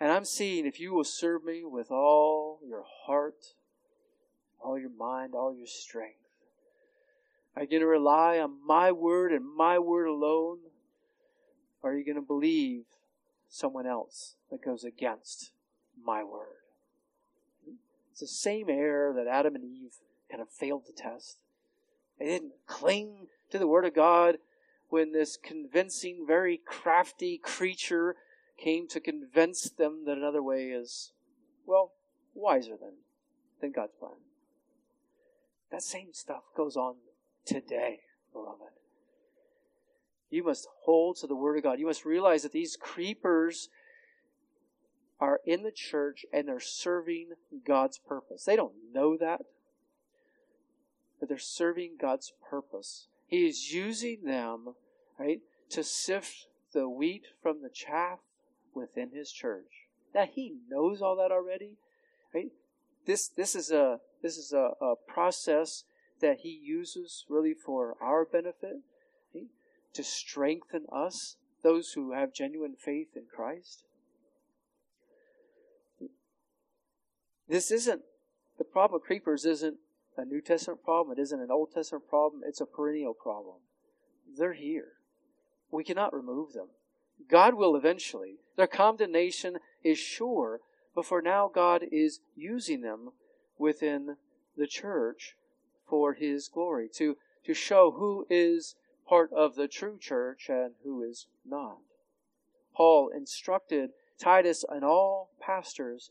And 0.00 0.10
I'm 0.10 0.24
seeing 0.24 0.66
if 0.66 0.80
you 0.80 0.92
will 0.92 1.04
serve 1.04 1.44
me 1.44 1.62
with 1.64 1.92
all 1.92 2.58
your 2.66 2.82
heart, 3.04 3.54
all 4.66 4.78
your 4.78 4.90
mind, 4.90 5.32
all 5.34 5.54
your 5.54 5.66
strength. 5.66 6.18
Are 7.54 7.62
you 7.62 7.68
going 7.68 7.80
to 7.80 7.86
rely 7.86 8.38
on 8.38 8.56
my 8.66 8.90
word 8.90 9.32
and 9.32 9.44
my 9.56 9.78
word 9.78 10.06
alone? 10.06 10.58
Or 11.82 11.92
are 11.92 11.96
you 11.96 12.04
going 12.04 12.16
to 12.16 12.22
believe 12.22 12.82
someone 13.48 13.86
else 13.86 14.34
that 14.50 14.64
goes 14.64 14.82
against 14.82 15.52
my 16.04 16.24
word? 16.24 16.64
It's 18.10 18.20
the 18.20 18.26
same 18.26 18.68
error 18.68 19.12
that 19.14 19.28
Adam 19.28 19.54
and 19.54 19.64
Eve 19.64 19.92
kind 20.28 20.42
of 20.42 20.50
failed 20.50 20.86
to 20.86 20.92
test. 20.92 21.38
They 22.18 22.26
didn't 22.26 22.54
cling 22.66 23.28
to 23.50 23.58
the 23.58 23.68
word 23.68 23.84
of 23.84 23.94
God 23.94 24.38
when 24.88 25.12
this 25.12 25.36
convincing, 25.40 26.24
very 26.26 26.60
crafty 26.66 27.38
creature 27.38 28.16
came 28.58 28.88
to 28.88 29.00
convince 29.00 29.70
them 29.70 30.04
that 30.06 30.16
another 30.16 30.42
way 30.42 30.70
is, 30.70 31.12
well, 31.66 31.92
wiser 32.34 32.76
than, 32.80 32.94
than 33.60 33.70
God's 33.70 33.92
plan. 33.98 34.12
That 35.70 35.82
same 35.82 36.12
stuff 36.12 36.44
goes 36.56 36.76
on 36.76 36.96
today, 37.44 38.00
beloved. 38.32 38.72
You 40.30 40.44
must 40.44 40.68
hold 40.84 41.16
to 41.18 41.26
the 41.26 41.36
Word 41.36 41.56
of 41.56 41.62
God. 41.62 41.78
You 41.78 41.86
must 41.86 42.04
realize 42.04 42.42
that 42.42 42.52
these 42.52 42.76
creepers 42.76 43.68
are 45.20 45.40
in 45.46 45.62
the 45.62 45.70
church 45.70 46.26
and 46.32 46.48
they're 46.48 46.60
serving 46.60 47.30
God's 47.66 47.98
purpose. 47.98 48.44
They 48.44 48.56
don't 48.56 48.74
know 48.92 49.16
that, 49.16 49.42
but 51.18 51.28
they're 51.28 51.38
serving 51.38 51.96
God's 52.00 52.32
purpose. 52.50 53.08
He 53.26 53.46
is 53.46 53.72
using 53.72 54.24
them, 54.24 54.74
right, 55.18 55.40
to 55.70 55.82
sift 55.82 56.46
the 56.72 56.88
wheat 56.88 57.26
from 57.42 57.62
the 57.62 57.70
chaff 57.70 58.18
within 58.74 59.10
his 59.12 59.32
church. 59.32 59.88
Now 60.14 60.26
he 60.30 60.56
knows 60.68 61.00
all 61.00 61.16
that 61.16 61.32
already. 61.32 61.76
Right? 62.34 62.50
This 63.06 63.28
this 63.28 63.54
is 63.54 63.70
a 63.70 64.00
this 64.22 64.36
is 64.36 64.52
a, 64.52 64.72
a 64.80 64.94
process 65.06 65.84
that 66.20 66.40
he 66.40 66.60
uses 66.62 67.24
really 67.28 67.54
for 67.54 67.96
our 68.00 68.24
benefit, 68.24 68.78
right? 69.34 69.46
to 69.94 70.02
strengthen 70.02 70.86
us, 70.92 71.36
those 71.62 71.92
who 71.92 72.12
have 72.12 72.32
genuine 72.32 72.74
faith 72.78 73.08
in 73.16 73.24
Christ. 73.34 73.84
This 77.48 77.70
isn't 77.70 78.02
the 78.58 78.64
problem 78.64 79.00
of 79.00 79.06
creepers 79.06 79.44
isn't 79.44 79.76
a 80.16 80.24
New 80.24 80.40
Testament 80.40 80.82
problem, 80.82 81.16
it 81.16 81.20
isn't 81.20 81.40
an 81.40 81.50
Old 81.50 81.72
Testament 81.72 82.08
problem, 82.08 82.42
it's 82.44 82.60
a 82.60 82.66
perennial 82.66 83.14
problem. 83.14 83.56
They're 84.36 84.54
here. 84.54 84.92
We 85.70 85.84
cannot 85.84 86.14
remove 86.14 86.52
them. 86.52 86.68
God 87.30 87.54
will 87.54 87.76
eventually. 87.76 88.36
Their 88.56 88.66
condemnation 88.66 89.58
is 89.84 89.98
sure, 89.98 90.60
but 90.94 91.04
for 91.04 91.20
now, 91.20 91.50
God 91.52 91.82
is 91.92 92.20
using 92.34 92.80
them 92.80 93.10
within 93.58 94.16
the 94.56 94.66
church 94.66 95.36
for 95.88 96.14
His 96.14 96.48
glory, 96.48 96.88
to, 96.94 97.16
to 97.44 97.54
show 97.54 97.92
who 97.92 98.26
is 98.28 98.74
part 99.06 99.32
of 99.32 99.54
the 99.54 99.68
true 99.68 99.98
church 99.98 100.48
and 100.48 100.74
who 100.82 101.02
is 101.02 101.26
not. 101.44 101.78
Paul 102.74 103.10
instructed 103.14 103.90
Titus 104.18 104.64
and 104.68 104.84
all 104.84 105.30
pastors 105.40 106.10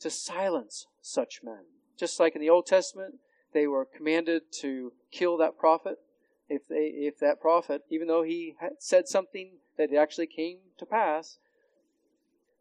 to 0.00 0.10
silence 0.10 0.86
such 1.00 1.42
men. 1.42 1.64
Just 1.96 2.18
like 2.18 2.34
in 2.34 2.40
the 2.40 2.50
Old 2.50 2.66
Testament, 2.66 3.16
they 3.52 3.66
were 3.66 3.84
commanded 3.84 4.42
to 4.60 4.92
kill 5.10 5.36
that 5.38 5.56
prophet. 5.56 5.98
If 6.48 6.68
they, 6.68 6.92
if 6.94 7.18
that 7.20 7.40
prophet, 7.40 7.82
even 7.88 8.08
though 8.08 8.22
he 8.22 8.56
said 8.78 9.08
something 9.08 9.52
that 9.78 9.94
actually 9.94 10.26
came 10.26 10.58
to 10.78 10.84
pass, 10.84 11.38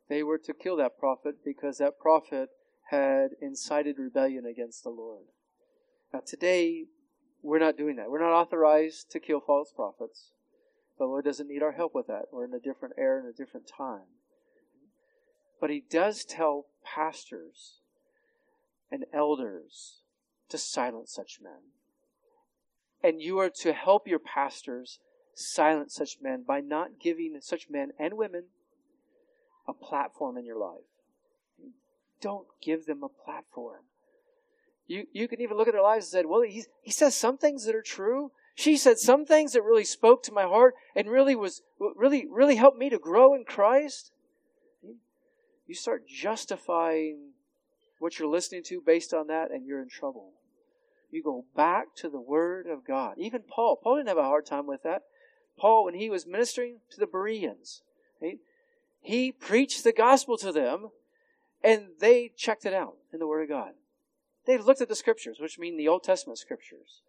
they 0.08 0.24
were 0.24 0.38
to 0.38 0.54
kill 0.54 0.78
that 0.78 0.98
prophet 0.98 1.36
because 1.44 1.80
that 1.80 2.00
prophet 2.00 2.50
had 2.94 3.32
incited 3.42 3.98
rebellion 3.98 4.46
against 4.46 4.84
the 4.84 4.92
Lord. 4.92 5.26
Now, 6.14 6.22
today, 6.24 6.86
we're 7.42 7.58
not 7.58 7.76
doing 7.76 7.96
that. 7.96 8.12
We're 8.12 8.22
not 8.22 8.40
authorized 8.40 9.10
to 9.12 9.20
kill 9.20 9.40
false 9.40 9.74
prophets. 9.76 10.30
The 11.00 11.06
Lord 11.06 11.26
doesn't 11.26 11.48
need 11.48 11.64
our 11.64 11.72
help 11.72 11.96
with 11.96 12.06
that. 12.06 12.26
We're 12.32 12.46
in 12.46 12.54
a 12.54 12.60
different 12.60 12.94
era 12.96 13.20
and 13.20 13.28
a 13.28 13.36
different 13.36 13.68
time. 13.68 14.06
But 15.60 15.72
He 15.72 15.84
does 15.90 16.24
tell 16.24 16.68
pastors 16.86 17.80
and 18.92 19.06
elders 19.12 20.02
to 20.50 20.60
silence 20.60 21.12
such 21.12 21.40
men. 21.42 21.72
And 23.04 23.24
you 23.24 23.40
are 23.40 23.50
to 23.62 23.74
help 23.74 24.08
your 24.08 24.20
pastors 24.20 25.00
silence 25.34 25.96
such 25.96 26.18
men 26.22 26.44
by 26.48 26.60
not 26.60 27.00
giving 27.02 27.36
such 27.42 27.72
men 27.72 27.90
and 27.98 28.14
women 28.14 28.44
a 29.68 29.74
platform 29.74 30.38
in 30.38 30.46
your 30.46 30.60
life. 30.60 30.93
Don't 32.24 32.48
give 32.62 32.86
them 32.86 33.04
a 33.04 33.10
platform. 33.10 33.82
You, 34.88 35.08
you 35.12 35.28
can 35.28 35.42
even 35.42 35.58
look 35.58 35.68
at 35.68 35.74
their 35.74 35.84
lives 35.84 36.06
and 36.06 36.22
say, 36.22 36.26
well, 36.26 36.42
he, 36.42 36.64
he 36.82 36.92
says 36.92 37.16
some 37.16 37.38
things 37.38 37.66
that 37.66 37.76
are 37.76 37.82
true. 37.82 38.32
She 38.56 38.78
said 38.78 38.98
some 38.98 39.26
things 39.26 39.52
that 39.52 39.62
really 39.62 39.84
spoke 39.84 40.24
to 40.24 40.32
my 40.32 40.44
heart 40.44 40.76
and 40.96 41.10
really 41.10 41.36
was, 41.36 41.64
really, 41.98 42.26
really 42.30 42.56
helped 42.56 42.78
me 42.78 42.90
to 42.90 42.98
grow 42.98 43.34
in 43.34 43.44
Christ. 43.44 44.14
You 45.68 45.76
start 45.76 46.08
justifying 46.08 47.32
what 48.00 48.18
you're 48.18 48.30
listening 48.30 48.64
to 48.64 48.82
based 48.82 49.14
on 49.14 49.28
that 49.28 49.52
and 49.52 49.66
you're 49.66 49.82
in 49.82 49.90
trouble. 49.90 50.32
You 51.12 51.22
go 51.24 51.44
back 51.58 51.94
to 51.98 52.10
the 52.10 52.22
Word 52.22 52.68
of 52.68 52.86
God. 52.88 53.16
Even 53.18 53.42
Paul. 53.42 53.78
Paul 53.84 53.98
didn't 53.98 54.10
have 54.10 54.18
a 54.18 54.24
hard 54.24 54.46
time 54.46 54.66
with 54.66 54.84
that. 54.84 55.02
Paul, 55.58 55.84
when 55.84 55.96
he 55.96 56.10
was 56.10 56.26
ministering 56.26 56.78
to 56.92 57.00
the 57.02 57.08
Bereans, 57.08 57.82
right, 58.22 58.40
he 59.02 59.32
preached 59.32 59.84
the 59.84 59.92
gospel 59.92 60.38
to 60.38 60.54
them 60.54 60.90
and 61.64 61.90
they 62.00 62.32
checked 62.36 62.66
it 62.66 62.74
out 62.74 62.96
in 63.12 63.20
the 63.20 63.28
Word 63.28 63.44
of 63.44 63.50
God. 63.50 63.72
They 64.46 64.58
looked 64.58 64.82
at 64.82 64.90
the 64.90 64.96
scriptures, 64.96 65.38
which 65.40 65.58
mean 65.58 65.78
the 65.78 65.88
Old 65.88 66.04
Testament 66.04 66.40
scriptures, 66.40 67.02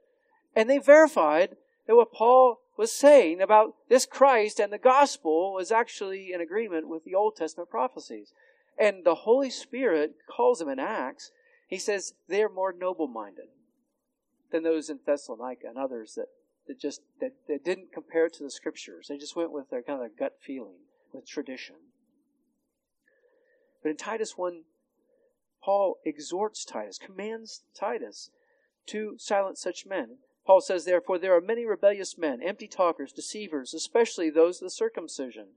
and 0.54 0.70
they 0.70 0.78
verified 0.78 1.56
that 1.86 1.96
what 1.96 2.12
Paul 2.12 2.60
was 2.76 2.92
saying 2.92 3.40
about 3.40 3.74
this 3.88 4.06
Christ 4.06 4.58
and 4.58 4.72
the 4.72 4.78
gospel 4.78 5.52
was 5.54 5.70
actually 5.70 6.32
in 6.32 6.40
agreement 6.40 6.88
with 6.88 7.04
the 7.04 7.14
Old 7.14 7.36
Testament 7.36 7.70
prophecies. 7.70 8.32
And 8.78 9.04
the 9.04 9.14
Holy 9.14 9.50
Spirit 9.50 10.16
calls 10.28 10.58
them 10.58 10.68
in 10.68 10.80
Acts, 10.80 11.30
he 11.68 11.78
says 11.78 12.14
they're 12.28 12.48
more 12.48 12.72
noble 12.72 13.06
minded 13.06 13.46
than 14.50 14.64
those 14.64 14.90
in 14.90 14.98
Thessalonica 15.06 15.68
and 15.68 15.78
others 15.78 16.14
that 16.14 16.26
that 16.66 16.80
just 16.80 17.02
that, 17.20 17.32
that 17.48 17.64
didn't 17.64 17.92
compare 17.92 18.26
it 18.26 18.34
to 18.34 18.42
the 18.42 18.50
scriptures. 18.50 19.06
They 19.08 19.18
just 19.18 19.36
went 19.36 19.52
with 19.52 19.70
their 19.70 19.82
kind 19.82 20.00
of 20.02 20.08
their 20.08 20.28
gut 20.28 20.38
feeling, 20.40 20.78
with 21.12 21.26
tradition. 21.26 21.76
But 23.84 23.90
in 23.90 23.96
Titus 23.98 24.38
1, 24.38 24.62
Paul 25.62 25.98
exhorts 26.06 26.64
Titus, 26.64 26.98
commands 26.98 27.64
Titus 27.74 28.30
to 28.86 29.16
silence 29.18 29.60
such 29.60 29.84
men. 29.84 30.16
Paul 30.46 30.62
says, 30.62 30.86
Therefore, 30.86 31.18
there 31.18 31.36
are 31.36 31.40
many 31.40 31.66
rebellious 31.66 32.16
men, 32.16 32.42
empty 32.42 32.66
talkers, 32.66 33.12
deceivers, 33.12 33.74
especially 33.74 34.30
those 34.30 34.56
of 34.56 34.66
the 34.66 34.70
circumcision, 34.70 35.48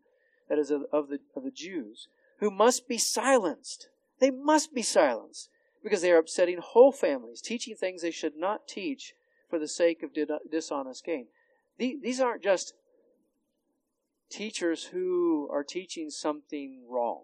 that 0.50 0.60
is, 0.60 0.72
of, 0.72 0.84
of, 0.92 1.08
the, 1.08 1.20
of 1.38 1.46
the 1.46 1.52
Jews, 1.52 2.10
who 2.40 2.52
must 2.52 2.90
be 2.90 2.98
silenced. 2.98 3.88
They 4.20 4.30
must 4.30 4.74
be 4.74 4.82
silenced 4.82 5.50
because 5.82 6.02
they 6.02 6.12
are 6.12 6.18
upsetting 6.18 6.58
whole 6.58 6.92
families, 6.92 7.40
teaching 7.40 7.78
things 7.78 8.02
they 8.02 8.12
should 8.12 8.36
not 8.36 8.68
teach 8.68 9.14
for 9.50 9.58
the 9.58 9.70
sake 9.70 10.04
of 10.04 10.12
dishonest 10.52 11.06
gain. 11.06 11.28
These 11.78 12.20
aren't 12.20 12.44
just 12.44 12.74
teachers 14.30 14.86
who 14.86 15.48
are 15.50 15.64
teaching 15.64 16.10
something 16.10 16.84
wrong. 16.90 17.24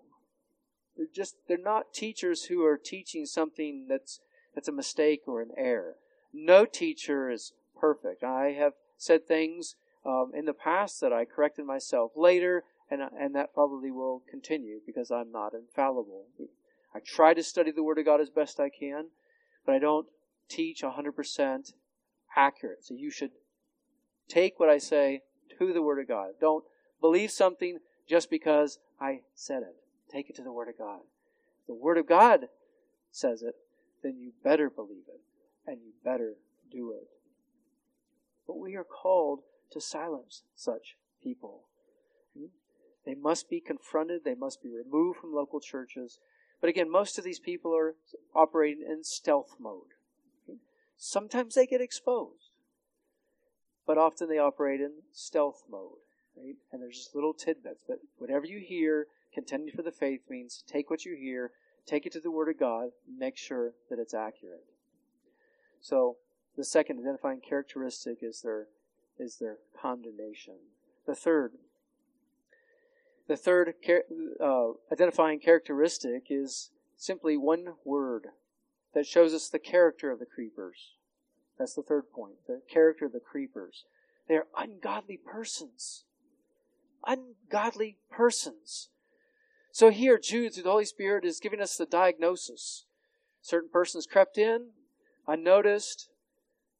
They're 1.03 1.09
just 1.13 1.35
they're 1.49 1.57
not 1.57 1.93
teachers 1.93 2.45
who 2.45 2.63
are 2.63 2.77
teaching 2.77 3.25
something 3.25 3.87
that's 3.89 4.21
that's 4.55 4.69
a 4.69 4.73
mistake 4.73 5.23
or 5.27 5.41
an 5.41 5.51
error. 5.57 5.95
No 6.31 6.65
teacher 6.65 7.29
is 7.29 7.51
perfect. 7.77 8.23
I 8.23 8.53
have 8.57 8.73
said 8.97 9.27
things 9.27 9.75
um, 10.05 10.31
in 10.33 10.45
the 10.45 10.53
past 10.53 11.01
that 11.01 11.11
I 11.11 11.25
corrected 11.25 11.65
myself 11.65 12.11
later, 12.15 12.63
and 12.89 13.01
and 13.19 13.35
that 13.35 13.53
probably 13.53 13.91
will 13.91 14.23
continue 14.29 14.79
because 14.85 15.11
I'm 15.11 15.31
not 15.31 15.53
infallible. 15.53 16.27
I 16.95 16.99
try 16.99 17.33
to 17.33 17.43
study 17.43 17.71
the 17.71 17.83
Word 17.83 17.99
of 17.99 18.05
God 18.05 18.21
as 18.21 18.29
best 18.29 18.61
I 18.61 18.69
can, 18.69 19.07
but 19.65 19.75
I 19.75 19.79
don't 19.79 20.07
teach 20.47 20.83
100% 20.83 21.73
accurate. 22.37 22.85
So 22.85 22.93
you 22.93 23.09
should 23.09 23.31
take 24.29 24.57
what 24.57 24.69
I 24.69 24.77
say 24.77 25.23
to 25.57 25.73
the 25.73 25.81
Word 25.81 25.99
of 25.99 26.07
God. 26.07 26.35
Don't 26.39 26.63
believe 27.01 27.31
something 27.31 27.79
just 28.07 28.29
because 28.29 28.79
I 29.01 29.21
said 29.33 29.63
it. 29.63 29.82
Take 30.13 30.29
it 30.29 30.35
to 30.35 30.43
the 30.43 30.51
Word 30.51 30.69
of 30.69 30.77
God. 30.77 30.99
If 31.61 31.67
the 31.67 31.73
Word 31.73 31.97
of 31.97 32.07
God 32.07 32.41
says 33.11 33.41
it, 33.41 33.55
then 34.03 34.17
you 34.17 34.33
better 34.43 34.69
believe 34.69 35.05
it 35.07 35.21
and 35.65 35.79
you 35.81 35.93
better 36.03 36.35
do 36.71 36.91
it. 36.91 37.07
But 38.45 38.59
we 38.59 38.75
are 38.75 38.83
called 38.83 39.39
to 39.71 39.81
silence 39.81 40.43
such 40.55 40.97
people. 41.21 41.63
They 43.05 43.15
must 43.15 43.49
be 43.49 43.59
confronted, 43.59 44.21
they 44.23 44.35
must 44.35 44.61
be 44.61 44.69
removed 44.69 45.19
from 45.19 45.33
local 45.33 45.59
churches. 45.59 46.19
But 46.61 46.69
again, 46.69 46.89
most 46.89 47.17
of 47.17 47.25
these 47.25 47.39
people 47.39 47.75
are 47.75 47.95
operating 48.33 48.85
in 48.89 49.03
stealth 49.03 49.55
mode. 49.59 49.95
Sometimes 50.95 51.55
they 51.55 51.65
get 51.65 51.81
exposed, 51.81 52.51
but 53.85 53.97
often 53.97 54.29
they 54.29 54.37
operate 54.37 54.79
in 54.79 54.91
stealth 55.11 55.63
mode. 55.69 55.99
Right? 56.37 56.55
And 56.71 56.81
there's 56.81 56.97
just 56.97 57.15
little 57.15 57.33
tidbits. 57.33 57.83
But 57.85 57.97
whatever 58.17 58.45
you 58.45 58.59
hear, 58.59 59.07
contending 59.33 59.75
for 59.75 59.81
the 59.81 59.91
faith 59.91 60.21
means 60.29 60.63
take 60.67 60.89
what 60.89 61.05
you 61.05 61.15
hear, 61.15 61.51
take 61.85 62.05
it 62.05 62.13
to 62.13 62.19
the 62.19 62.31
Word 62.31 62.49
of 62.49 62.59
God, 62.59 62.89
make 63.17 63.37
sure 63.37 63.73
that 63.89 63.99
it's 63.99 64.13
accurate. 64.13 64.65
So 65.81 66.17
the 66.55 66.63
second 66.63 66.99
identifying 66.99 67.41
characteristic 67.41 68.19
is 68.21 68.41
their 68.41 68.67
is 69.19 69.37
their 69.37 69.57
condemnation. 69.79 70.55
The 71.05 71.15
third 71.15 71.53
the 73.27 73.37
third 73.37 73.73
uh, 74.43 74.67
identifying 74.91 75.39
characteristic 75.39 76.23
is 76.29 76.71
simply 76.97 77.37
one 77.37 77.73
word 77.85 78.27
that 78.93 79.07
shows 79.07 79.33
us 79.33 79.49
the 79.49 79.59
character 79.59 80.11
of 80.11 80.19
the 80.19 80.25
creepers. 80.25 80.93
That's 81.57 81.73
the 81.73 81.83
third 81.83 82.11
point. 82.11 82.35
The 82.47 82.61
character 82.71 83.05
of 83.05 83.13
the 83.13 83.19
creepers. 83.19 83.85
They 84.27 84.35
are 84.35 84.47
ungodly 84.57 85.17
persons. 85.17 86.05
Ungodly 87.05 87.97
persons. 88.09 88.89
So 89.73 89.89
here, 89.89 90.17
Jude, 90.17 90.53
through 90.53 90.63
the 90.63 90.69
Holy 90.69 90.85
Spirit, 90.85 91.25
is 91.25 91.41
giving 91.41 91.59
us 91.59 91.75
the 91.75 91.85
diagnosis. 91.85 92.85
Certain 93.41 93.69
persons 93.69 94.05
crept 94.05 94.37
in, 94.37 94.67
unnoticed. 95.27 96.09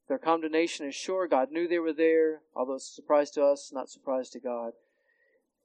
Their 0.08 0.20
condemnation 0.20 0.88
is 0.88 0.94
sure. 0.96 1.28
God 1.28 1.52
knew 1.52 1.68
they 1.68 1.80
were 1.80 1.92
there, 1.92 2.42
although 2.56 2.76
it's 2.76 2.92
a 2.92 2.94
surprise 2.94 3.32
to 3.32 3.44
us, 3.44 3.72
not 3.74 3.90
surprise 3.90 4.30
to 4.30 4.40
God 4.40 4.74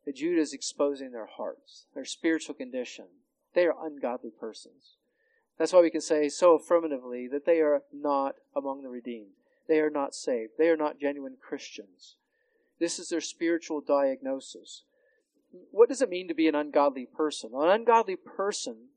that 0.09 0.16
Judah 0.16 0.41
is 0.41 0.55
exposing 0.55 1.12
their 1.12 1.26
hearts, 1.26 1.85
their 1.95 2.07
spiritual 2.07 2.55
condition. 2.55 3.05
They 3.55 3.66
are 3.66 3.74
ungodly 3.87 4.31
persons. 4.31 4.97
That's 5.59 5.74
why 5.74 5.83
we 5.83 5.91
can 5.91 6.01
say 6.01 6.31
so 6.31 6.55
affirmatively 6.55 7.29
that 7.29 7.45
they 7.45 7.61
are 7.61 7.83
not 7.93 8.37
among 8.57 8.81
the 8.81 8.89
redeemed. 8.89 9.33
They 9.68 9.81
are 9.81 9.91
not 9.91 10.14
saved. 10.14 10.53
They 10.57 10.70
are 10.70 10.79
not 10.79 10.99
genuine 10.99 11.37
Christians. 11.39 12.16
This 12.81 12.99
is 12.99 13.11
their 13.11 13.20
spiritual 13.20 13.83
diagnosis. 13.83 14.85
What 15.70 15.88
does 15.88 16.03
it 16.03 16.11
mean 16.11 16.28
to 16.28 16.34
be 16.34 16.49
an 16.49 16.55
ungodly 16.55 17.07
person? 17.07 17.51
An 17.55 17.68
ungodly 17.68 18.16
person 18.16 18.88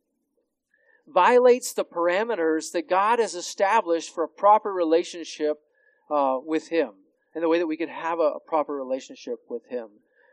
violates 1.07 1.73
the 1.73 1.85
parameters 1.85 2.71
that 2.71 2.89
God 2.89 3.19
has 3.19 3.35
established 3.35 4.13
for 4.13 4.23
a 4.23 4.29
proper 4.29 4.71
relationship 4.71 5.61
uh, 6.09 6.37
with 6.43 6.69
Him 6.69 6.91
and 7.33 7.43
the 7.43 7.49
way 7.49 7.59
that 7.59 7.67
we 7.67 7.77
could 7.77 7.89
have 7.89 8.19
a, 8.19 8.33
a 8.35 8.39
proper 8.39 8.75
relationship 8.75 9.39
with 9.49 9.67
Him. 9.67 9.87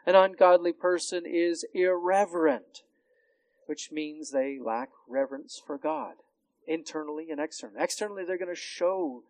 An 0.06 0.14
ungodly 0.14 0.72
person 0.72 1.24
is 1.26 1.64
irreverent, 1.74 2.82
which 3.66 3.90
means 3.92 4.30
they 4.30 4.58
lack 4.58 4.88
reverence 5.08 5.60
for 5.64 5.78
God, 5.78 6.14
internally 6.66 7.30
and 7.30 7.40
externally. 7.40 7.82
Externally, 7.82 8.24
they're 8.24 8.38
going 8.38 8.54
to 8.54 8.60
show 8.60 9.22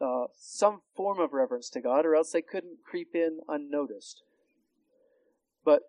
uh, 0.00 0.26
some 0.36 0.82
form 0.94 1.18
of 1.18 1.32
reverence 1.32 1.70
to 1.70 1.80
God, 1.80 2.06
or 2.06 2.14
else 2.14 2.30
they 2.30 2.42
couldn't 2.42 2.84
creep 2.84 3.14
in 3.14 3.40
unnoticed. 3.48 4.22
But 5.64 5.82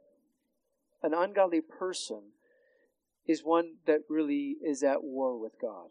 an 1.02 1.14
ungodly 1.14 1.62
person 1.62 2.32
is 3.26 3.42
one 3.44 3.76
that 3.86 4.02
really 4.10 4.56
is 4.66 4.84
at 4.84 5.04
war 5.04 5.38
with 5.38 5.54
God. 5.62 5.90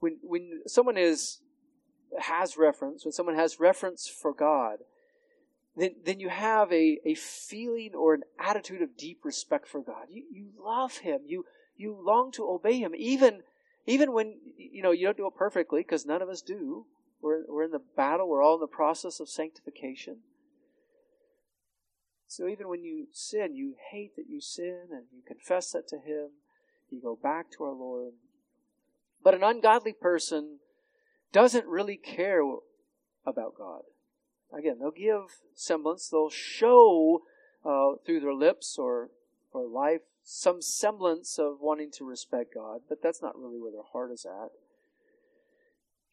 When 0.00 0.18
when 0.22 0.62
someone 0.66 0.96
is 0.96 1.40
has 2.18 2.56
reference, 2.56 3.04
when 3.04 3.12
someone 3.12 3.34
has 3.34 3.60
reference 3.60 4.08
for 4.08 4.32
God, 4.32 4.78
then, 5.78 5.94
then 6.04 6.20
you 6.20 6.28
have 6.28 6.72
a, 6.72 6.98
a 7.04 7.14
feeling 7.14 7.94
or 7.94 8.14
an 8.14 8.22
attitude 8.38 8.82
of 8.82 8.96
deep 8.96 9.20
respect 9.24 9.68
for 9.68 9.80
God. 9.80 10.06
You, 10.10 10.24
you 10.30 10.48
love 10.60 10.98
Him. 10.98 11.20
You, 11.26 11.44
you 11.76 11.96
long 12.04 12.32
to 12.32 12.48
obey 12.48 12.78
Him, 12.78 12.94
even, 12.96 13.42
even 13.86 14.12
when, 14.12 14.38
you 14.56 14.82
know, 14.82 14.90
you 14.90 15.06
don't 15.06 15.16
do 15.16 15.26
it 15.26 15.36
perfectly, 15.36 15.82
because 15.82 16.04
none 16.04 16.20
of 16.20 16.28
us 16.28 16.42
do. 16.42 16.86
We're, 17.22 17.42
we're 17.48 17.64
in 17.64 17.70
the 17.70 17.82
battle. 17.96 18.28
We're 18.28 18.42
all 18.42 18.54
in 18.54 18.60
the 18.60 18.66
process 18.66 19.20
of 19.20 19.28
sanctification. 19.28 20.18
So 22.28 22.46
even 22.46 22.68
when 22.68 22.84
you 22.84 23.06
sin, 23.10 23.54
you 23.54 23.74
hate 23.90 24.14
that 24.16 24.28
you 24.28 24.40
sin 24.40 24.88
and 24.92 25.04
you 25.10 25.22
confess 25.26 25.72
that 25.72 25.88
to 25.88 25.96
Him. 25.96 26.28
You 26.90 27.00
go 27.02 27.18
back 27.20 27.50
to 27.52 27.64
our 27.64 27.72
Lord. 27.72 28.12
But 29.24 29.34
an 29.34 29.42
ungodly 29.42 29.94
person 29.94 30.58
doesn't 31.32 31.66
really 31.66 31.96
care 31.96 32.42
about 33.26 33.54
God. 33.56 33.82
Again, 34.56 34.76
they'll 34.78 34.90
give 34.90 35.40
semblance, 35.54 36.08
they'll 36.08 36.30
show 36.30 37.22
uh, 37.64 37.96
through 38.04 38.20
their 38.20 38.34
lips 38.34 38.76
or, 38.78 39.10
or 39.52 39.66
life 39.66 40.00
some 40.22 40.60
semblance 40.60 41.38
of 41.38 41.56
wanting 41.60 41.90
to 41.92 42.04
respect 42.04 42.54
God, 42.54 42.82
but 42.88 43.02
that's 43.02 43.22
not 43.22 43.38
really 43.38 43.58
where 43.58 43.72
their 43.72 43.82
heart 43.92 44.12
is 44.12 44.26
at. 44.26 44.50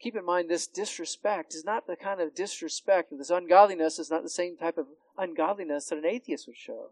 Keep 0.05 0.17
in 0.17 0.25
mind, 0.25 0.49
this 0.49 0.67
disrespect 0.67 1.55
is 1.55 1.65
not 1.65 1.87
the 1.87 1.95
kind 1.95 2.21
of 2.21 2.35
disrespect, 2.35 3.11
this 3.17 3.31
ungodliness 3.31 3.97
is 3.97 4.11
not 4.11 4.21
the 4.21 4.29
same 4.29 4.55
type 4.55 4.77
of 4.77 4.85
ungodliness 5.17 5.87
that 5.87 5.97
an 5.97 6.05
atheist 6.05 6.45
would 6.45 6.55
show. 6.55 6.89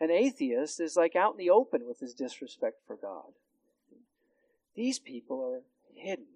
An 0.00 0.10
atheist 0.10 0.80
is 0.80 0.96
like 0.96 1.14
out 1.14 1.34
in 1.34 1.38
the 1.38 1.50
open 1.50 1.86
with 1.86 2.00
his 2.00 2.14
disrespect 2.14 2.78
for 2.84 2.96
God. 2.96 3.30
These 4.74 4.98
people 4.98 5.40
are 5.40 5.62
hidden. 5.94 6.26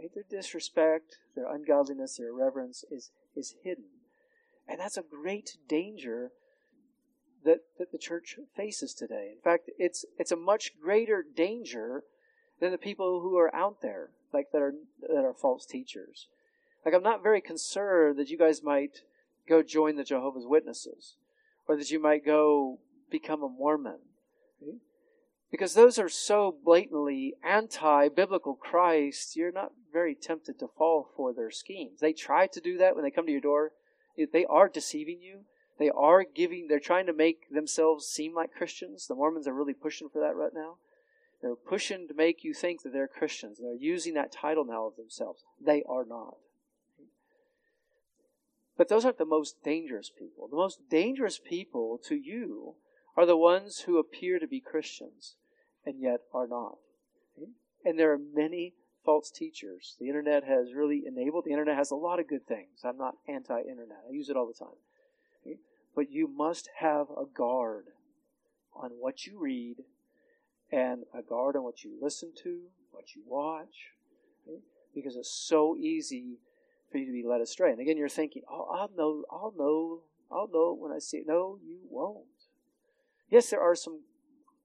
Right? 0.00 0.08
Their 0.14 0.24
disrespect, 0.30 1.18
their 1.36 1.52
ungodliness, 1.52 2.16
their 2.16 2.28
irreverence 2.28 2.82
is 2.90 3.10
is 3.36 3.56
hidden. 3.62 3.84
And 4.66 4.80
that's 4.80 4.96
a 4.96 5.02
great 5.02 5.58
danger 5.68 6.30
that, 7.44 7.58
that 7.78 7.92
the 7.92 7.98
church 7.98 8.38
faces 8.56 8.94
today. 8.94 9.32
In 9.36 9.42
fact, 9.42 9.68
it's, 9.78 10.06
it's 10.18 10.32
a 10.32 10.36
much 10.36 10.72
greater 10.80 11.22
danger 11.22 12.04
than 12.58 12.72
the 12.72 12.78
people 12.78 13.20
who 13.20 13.36
are 13.36 13.54
out 13.54 13.82
there, 13.82 14.08
like 14.34 14.48
that 14.52 14.60
are, 14.60 14.74
that 15.00 15.24
are 15.24 15.32
false 15.32 15.64
teachers. 15.64 16.28
Like, 16.84 16.94
I'm 16.94 17.02
not 17.02 17.22
very 17.22 17.40
concerned 17.40 18.18
that 18.18 18.28
you 18.28 18.36
guys 18.36 18.62
might 18.62 19.00
go 19.48 19.62
join 19.62 19.96
the 19.96 20.04
Jehovah's 20.04 20.46
Witnesses 20.46 21.16
or 21.66 21.76
that 21.76 21.90
you 21.90 22.00
might 22.00 22.26
go 22.26 22.78
become 23.10 23.42
a 23.42 23.48
Mormon. 23.48 24.00
Because 25.50 25.74
those 25.74 25.98
are 26.00 26.08
so 26.08 26.56
blatantly 26.64 27.34
anti 27.44 28.08
biblical 28.08 28.54
Christ, 28.54 29.36
you're 29.36 29.52
not 29.52 29.72
very 29.92 30.14
tempted 30.14 30.58
to 30.58 30.66
fall 30.66 31.10
for 31.16 31.32
their 31.32 31.50
schemes. 31.50 32.00
They 32.00 32.12
try 32.12 32.48
to 32.48 32.60
do 32.60 32.76
that 32.78 32.96
when 32.96 33.04
they 33.04 33.10
come 33.10 33.26
to 33.26 33.32
your 33.32 33.40
door. 33.40 33.72
They 34.16 34.44
are 34.46 34.68
deceiving 34.68 35.20
you. 35.20 35.44
They 35.78 35.90
are 35.90 36.24
giving, 36.24 36.66
they're 36.68 36.80
trying 36.80 37.06
to 37.06 37.12
make 37.12 37.50
themselves 37.50 38.06
seem 38.06 38.34
like 38.34 38.52
Christians. 38.52 39.06
The 39.06 39.14
Mormons 39.14 39.46
are 39.46 39.54
really 39.54 39.74
pushing 39.74 40.08
for 40.08 40.20
that 40.20 40.36
right 40.36 40.52
now. 40.54 40.76
They're 41.44 41.54
pushing 41.56 42.08
to 42.08 42.14
make 42.14 42.42
you 42.42 42.54
think 42.54 42.82
that 42.82 42.94
they're 42.94 43.06
Christians. 43.06 43.58
They're 43.60 43.74
using 43.74 44.14
that 44.14 44.32
title 44.32 44.64
now 44.64 44.86
of 44.86 44.96
themselves. 44.96 45.44
They 45.60 45.82
are 45.86 46.06
not. 46.06 46.36
But 48.78 48.88
those 48.88 49.04
aren't 49.04 49.18
the 49.18 49.26
most 49.26 49.62
dangerous 49.62 50.10
people. 50.10 50.48
The 50.48 50.56
most 50.56 50.88
dangerous 50.88 51.38
people 51.38 52.00
to 52.06 52.14
you 52.14 52.76
are 53.14 53.26
the 53.26 53.36
ones 53.36 53.80
who 53.80 53.98
appear 53.98 54.38
to 54.38 54.46
be 54.46 54.58
Christians 54.58 55.34
and 55.84 56.00
yet 56.00 56.20
are 56.32 56.46
not. 56.46 56.78
And 57.84 57.98
there 57.98 58.10
are 58.14 58.18
many 58.18 58.72
false 59.04 59.30
teachers. 59.30 59.96
The 60.00 60.08
internet 60.08 60.44
has 60.44 60.72
really 60.74 61.02
enabled, 61.06 61.44
the 61.44 61.52
internet 61.52 61.76
has 61.76 61.90
a 61.90 61.94
lot 61.94 62.20
of 62.20 62.26
good 62.26 62.46
things. 62.46 62.80
I'm 62.84 62.96
not 62.96 63.16
anti 63.28 63.60
internet, 63.60 63.98
I 64.08 64.14
use 64.14 64.30
it 64.30 64.36
all 64.38 64.46
the 64.46 64.54
time. 64.54 65.58
But 65.94 66.10
you 66.10 66.26
must 66.26 66.70
have 66.78 67.08
a 67.10 67.26
guard 67.26 67.88
on 68.74 68.92
what 68.98 69.26
you 69.26 69.38
read 69.38 69.84
and 70.74 71.04
a 71.14 71.22
guard 71.22 71.54
on 71.54 71.62
what 71.62 71.84
you 71.84 71.96
listen 72.00 72.32
to, 72.42 72.62
what 72.90 73.14
you 73.14 73.22
watch, 73.26 73.92
because 74.92 75.14
it's 75.14 75.30
so 75.30 75.76
easy 75.76 76.38
for 76.90 76.98
you 76.98 77.06
to 77.06 77.12
be 77.12 77.22
led 77.22 77.40
astray. 77.40 77.70
And 77.70 77.80
again, 77.80 77.96
you're 77.96 78.08
thinking, 78.08 78.42
"Oh, 78.50 78.64
I'll 78.64 78.90
know, 78.96 79.24
I'll 79.30 79.54
know, 79.56 80.02
I'll 80.30 80.48
know 80.48 80.72
when 80.72 80.90
I 80.90 80.98
see 80.98 81.18
it." 81.18 81.26
No, 81.28 81.60
you 81.62 81.78
won't. 81.88 82.48
Yes, 83.28 83.50
there 83.50 83.60
are 83.60 83.76
some 83.76 84.02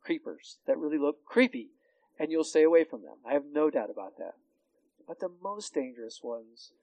creepers 0.01 0.57
that 0.65 0.79
really 0.79 0.97
look 0.97 1.25
creepy, 1.25 1.69
and 2.17 2.31
you'll 2.31 2.43
stay 2.43 2.63
away 2.63 2.83
from 2.83 3.03
them. 3.03 3.17
I 3.23 3.33
have 3.33 3.45
no 3.45 3.69
doubt 3.69 3.91
about 3.91 4.17
that. 4.17 4.35
But 5.07 5.19
the 5.19 5.29
most 5.29 5.73
dangerous 5.73 6.23
ones 6.23 6.73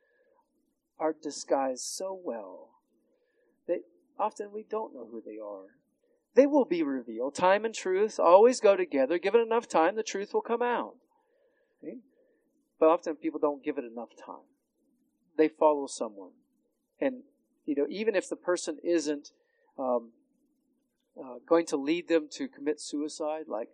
are 0.99 1.13
disguised 1.13 1.85
so 1.85 2.15
well 2.15 2.81
that 3.67 3.83
often 4.19 4.53
we 4.53 4.63
don't 4.63 4.95
know 4.95 5.07
who 5.07 5.21
they 5.21 5.39
are. 5.39 5.77
They 6.37 6.47
will 6.47 6.65
be 6.65 6.83
revealed. 6.83 7.35
Time 7.35 7.65
and 7.65 7.75
truth 7.75 8.21
always 8.21 8.61
go 8.61 8.77
together. 8.77 9.19
Given 9.19 9.41
enough 9.41 9.67
time, 9.67 9.97
the 9.97 10.03
truth 10.03 10.33
will 10.33 10.43
come 10.43 10.63
out. 10.63 10.95
But 12.79 12.91
often 12.91 13.17
people 13.17 13.41
don't 13.41 13.65
give 13.65 13.79
it 13.79 13.85
enough 13.85 14.11
time. 14.25 14.45
They 15.39 15.49
follow 15.49 15.87
someone. 15.87 16.33
And, 17.01 17.23
you 17.65 17.75
know, 17.75 17.87
even 17.89 18.15
if 18.15 18.29
the 18.29 18.37
person 18.37 18.77
isn't 18.85 19.31
um, 19.79 20.11
uh, 21.19 21.37
going 21.49 21.67
to 21.67 21.77
lead 21.77 22.09
them 22.09 22.29
to 22.33 22.49
commit 22.49 22.81
suicide, 22.81 23.45
like 23.49 23.69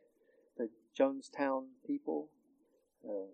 the 0.56 0.68
Jonestown 0.98 1.64
people. 1.86 2.28
Uh, 3.04 3.30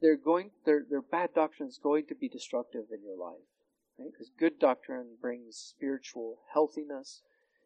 they're 0.00 0.16
going 0.16 0.50
their 0.64 0.84
their 0.88 1.02
bad 1.02 1.30
doctrine 1.34 1.68
is 1.68 1.78
going 1.82 2.06
to 2.06 2.14
be 2.14 2.28
destructive 2.28 2.86
in 2.92 3.02
your 3.02 3.16
life. 3.16 3.46
Because 3.96 4.30
right? 4.30 4.38
good 4.38 4.58
doctrine 4.58 5.16
brings 5.20 5.56
spiritual 5.56 6.38
healthiness, 6.52 7.22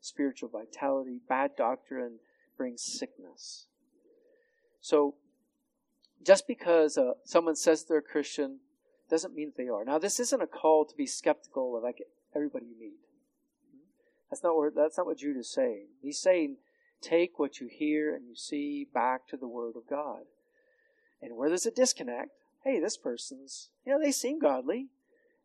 spiritual 0.06 0.48
vitality. 0.48 1.20
Bad 1.28 1.52
doctrine 1.56 2.18
brings 2.56 2.82
sickness. 2.82 3.66
So, 4.80 5.14
just 6.24 6.46
because 6.46 6.96
uh, 6.96 7.12
someone 7.24 7.56
says 7.56 7.84
they're 7.84 7.98
a 7.98 8.02
Christian 8.02 8.60
doesn't 9.10 9.34
mean 9.34 9.52
that 9.54 9.62
they 9.62 9.68
are. 9.68 9.84
Now, 9.84 9.98
this 9.98 10.18
isn't 10.18 10.42
a 10.42 10.46
call 10.46 10.84
to 10.84 10.96
be 10.96 11.06
skeptical 11.06 11.76
of 11.76 11.82
like 11.82 12.02
everybody 12.34 12.66
you 12.66 12.78
meet. 12.78 12.98
That's 14.30 14.42
not 14.42 14.56
what 14.56 14.74
that's 14.74 14.96
not 14.98 15.06
what 15.06 15.18
Jude 15.18 15.36
is 15.36 15.52
saying. 15.52 15.86
He's 16.02 16.18
saying, 16.18 16.56
take 17.00 17.38
what 17.38 17.60
you 17.60 17.68
hear 17.70 18.14
and 18.14 18.26
you 18.26 18.34
see 18.34 18.86
back 18.92 19.28
to 19.28 19.36
the 19.36 19.48
Word 19.48 19.74
of 19.76 19.88
God. 19.88 20.22
And 21.22 21.36
where 21.36 21.48
there's 21.48 21.66
a 21.66 21.70
disconnect, 21.70 22.30
hey, 22.64 22.80
this 22.80 22.96
person's, 22.96 23.70
you 23.84 23.92
know, 23.92 24.00
they 24.02 24.12
seem 24.12 24.38
godly. 24.38 24.88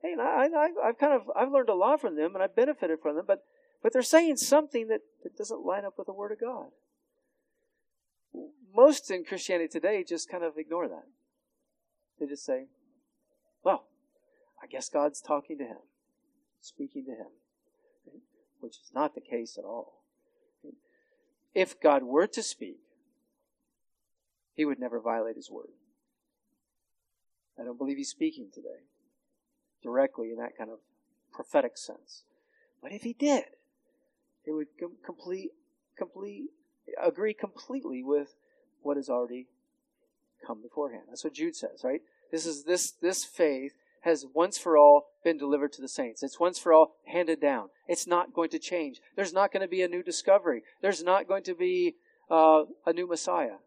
Hey, 0.02 0.16
I, 0.20 0.50
I, 0.56 0.88
I've 0.88 0.98
kind 0.98 1.14
of, 1.14 1.30
I've 1.36 1.52
learned 1.52 1.70
a 1.70 1.76
lot 1.76 2.02
from 2.02 2.16
them 2.16 2.34
and 2.34 2.44
I've 2.44 2.56
benefited 2.56 3.00
from 3.02 3.16
them, 3.16 3.26
but, 3.28 3.44
but 3.82 3.94
they're 3.94 4.02
saying 4.02 4.38
something 4.38 4.88
that, 4.88 5.02
that 5.24 5.38
doesn't 5.38 5.66
line 5.66 5.86
up 5.86 5.98
with 5.98 6.08
the 6.08 6.14
Word 6.14 6.32
of 6.32 6.40
God. 6.40 6.68
Most 8.74 9.12
in 9.12 9.26
Christianity 9.26 9.68
today 9.68 10.04
just 10.08 10.30
kind 10.30 10.44
of 10.44 10.58
ignore 10.58 10.88
that. 10.88 11.06
They 12.20 12.28
just 12.28 12.46
say, 12.46 12.68
well, 13.64 13.86
I 14.62 14.68
guess 14.68 14.90
God's 14.90 15.22
talking 15.22 15.58
to 15.58 15.66
him, 15.66 15.78
speaking 16.62 17.06
to 17.06 17.12
him, 17.12 18.22
which 18.60 18.74
is 18.74 18.92
not 18.94 19.16
the 19.16 19.22
case 19.22 19.58
at 19.58 19.66
all. 19.66 20.02
If 21.54 21.82
God 21.82 22.04
were 22.04 22.28
to 22.28 22.44
speak, 22.44 22.80
he 24.54 24.64
would 24.64 24.80
never 24.80 25.00
violate 25.00 25.36
his 25.36 25.50
word. 25.50 25.72
I 27.60 27.64
don't 27.64 27.78
believe 27.78 27.98
he's 27.98 28.10
speaking 28.10 28.50
today 28.54 28.86
directly 29.84 30.32
in 30.32 30.38
that 30.38 30.58
kind 30.58 30.70
of 30.70 30.80
prophetic 31.34 31.78
sense. 31.78 32.24
But 32.82 32.92
if 32.92 33.02
he 33.02 33.14
did, 33.14 33.44
it 34.46 34.52
would 34.52 34.68
com- 34.80 34.98
complete, 35.06 35.52
complete, 35.98 36.50
agree 37.02 37.34
completely 37.34 38.04
with 38.04 38.36
what 38.82 38.98
has 38.98 39.10
already 39.10 39.48
come 40.46 40.62
beforehand. 40.62 41.04
That's 41.10 41.24
what 41.24 41.34
Jude 41.34 41.56
says, 41.56 41.82
right? 41.84 42.02
This 42.32 42.46
is 42.46 42.64
this 42.64 42.92
this 42.92 43.24
faith 43.24 43.74
has 44.02 44.26
once 44.34 44.58
for 44.58 44.78
all 44.78 45.10
been 45.24 45.38
delivered 45.38 45.72
to 45.74 45.82
the 45.82 45.88
saints. 45.88 46.24
It's 46.24 46.40
once 46.40 46.58
for 46.58 46.74
all 46.74 46.96
handed 47.06 47.40
down. 47.40 47.70
It's 47.88 48.08
not 48.08 48.34
going 48.34 48.50
to 48.50 48.60
change. 48.60 49.00
There's 49.16 49.34
not 49.34 49.52
going 49.52 49.62
to 49.62 49.68
be 49.68 49.84
a 49.84 49.88
new 49.88 50.02
discovery. 50.02 50.64
There's 50.82 51.04
not 51.04 51.28
going 51.28 51.44
to 51.44 51.54
be 51.54 51.96
uh, 52.30 52.64
a 52.86 52.94
new 52.94 53.08
Messiah. 53.08 53.58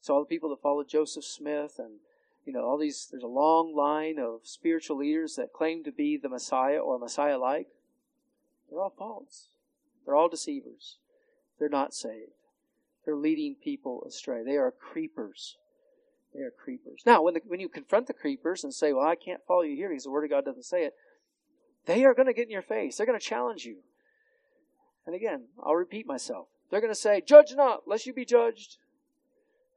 So 0.00 0.14
all 0.14 0.20
the 0.20 0.26
people 0.26 0.50
that 0.50 0.60
followed 0.60 0.88
Joseph 0.88 1.24
Smith 1.24 1.76
and 1.78 2.00
you 2.44 2.52
know 2.52 2.64
all 2.64 2.76
these 2.76 3.08
there's 3.10 3.22
a 3.22 3.28
long 3.28 3.74
line 3.74 4.18
of 4.18 4.40
spiritual 4.42 4.98
leaders 4.98 5.36
that 5.36 5.52
claim 5.54 5.82
to 5.84 5.92
be 5.92 6.18
the 6.18 6.28
Messiah 6.28 6.78
or 6.78 6.98
Messiah 6.98 7.38
like. 7.38 7.68
They're 8.70 8.80
all 8.80 8.94
false. 8.96 9.48
They're 10.04 10.16
all 10.16 10.28
deceivers. 10.28 10.98
They're 11.58 11.68
not 11.68 11.94
saved. 11.94 12.32
They're 13.04 13.16
leading 13.16 13.56
people 13.62 14.04
astray. 14.06 14.42
They 14.42 14.56
are 14.56 14.72
creepers. 14.72 15.56
They 16.34 16.40
are 16.40 16.50
creepers. 16.50 17.02
Now, 17.06 17.22
when, 17.22 17.34
the, 17.34 17.40
when 17.46 17.60
you 17.60 17.68
confront 17.68 18.06
the 18.06 18.12
creepers 18.12 18.64
and 18.64 18.74
say, 18.74 18.92
Well, 18.92 19.06
I 19.06 19.14
can't 19.14 19.44
follow 19.46 19.62
you 19.62 19.76
here 19.76 19.88
because 19.88 20.04
the 20.04 20.10
Word 20.10 20.24
of 20.24 20.30
God 20.30 20.44
doesn't 20.44 20.64
say 20.64 20.84
it, 20.84 20.94
they 21.86 22.04
are 22.04 22.14
going 22.14 22.26
to 22.26 22.32
get 22.32 22.46
in 22.46 22.50
your 22.50 22.62
face. 22.62 22.96
They're 22.96 23.06
going 23.06 23.18
to 23.18 23.24
challenge 23.24 23.64
you. 23.64 23.76
And 25.06 25.14
again, 25.14 25.44
I'll 25.62 25.74
repeat 25.74 26.06
myself. 26.06 26.48
They're 26.70 26.80
going 26.80 26.92
to 26.92 26.98
say, 26.98 27.20
Judge 27.20 27.54
not, 27.54 27.86
lest 27.86 28.06
you 28.06 28.12
be 28.12 28.24
judged. 28.24 28.78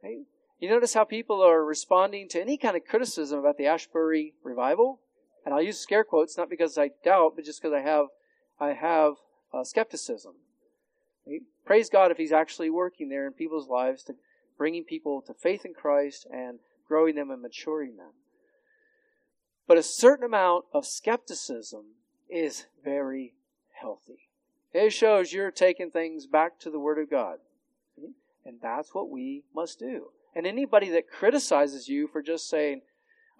Hey, 0.02 0.24
you 0.60 0.70
notice 0.70 0.94
how 0.94 1.04
people 1.04 1.42
are 1.42 1.64
responding 1.64 2.28
to 2.30 2.42
any 2.42 2.58
kind 2.58 2.76
of 2.76 2.86
criticism 2.86 3.40
about 3.40 3.58
the 3.58 3.68
Asbury 3.68 4.34
revival? 4.44 5.00
And 5.46 5.54
I'll 5.54 5.62
use 5.62 5.80
scare 5.80 6.04
quotes 6.04 6.38
not 6.38 6.50
because 6.50 6.78
I 6.78 6.92
doubt, 7.04 7.34
but 7.36 7.46
just 7.46 7.62
because 7.62 7.74
I 7.74 7.82
have, 7.82 8.08
I 8.60 8.74
have 8.74 9.14
uh, 9.54 9.64
skepticism. 9.64 10.34
Praise 11.66 11.90
God 11.90 12.12
if 12.12 12.18
He's 12.18 12.32
actually 12.32 12.70
working 12.70 13.10
there 13.10 13.28
in 13.28 13.34
people's 13.34 13.68
lives 13.68 14.04
to 14.04 14.16
bringing 14.58 14.84
people 14.84 15.22
to 15.24 15.34
faith 15.34 15.66
in 15.66 15.74
Christ 15.74 16.26
and 16.32 16.60
growing 16.88 17.16
them 17.16 17.30
and 17.30 17.42
maturing 17.42 17.98
them. 17.98 18.12
But 19.68 19.78
a 19.78 19.84
certain 19.84 20.26
amount 20.26 20.66
of 20.74 20.86
skepticism 20.86 21.84
is 22.30 22.66
very 22.84 23.34
healthy. 23.74 24.30
It 24.74 24.92
shows 24.92 25.34
you're 25.34 25.52
taking 25.52 25.92
things 25.92 26.26
back 26.26 26.60
to 26.60 26.70
the 26.70 26.80
Word 26.80 27.00
of 27.00 27.10
God. 27.10 27.40
And 28.46 28.60
that's 28.62 28.96
what 28.96 29.10
we 29.10 29.44
must 29.54 29.80
do. 29.80 30.08
And 30.34 30.48
anybody 30.48 30.90
that 30.92 31.10
criticizes 31.10 31.90
you 31.90 32.08
for 32.08 32.22
just 32.22 32.50
saying, 32.50 32.82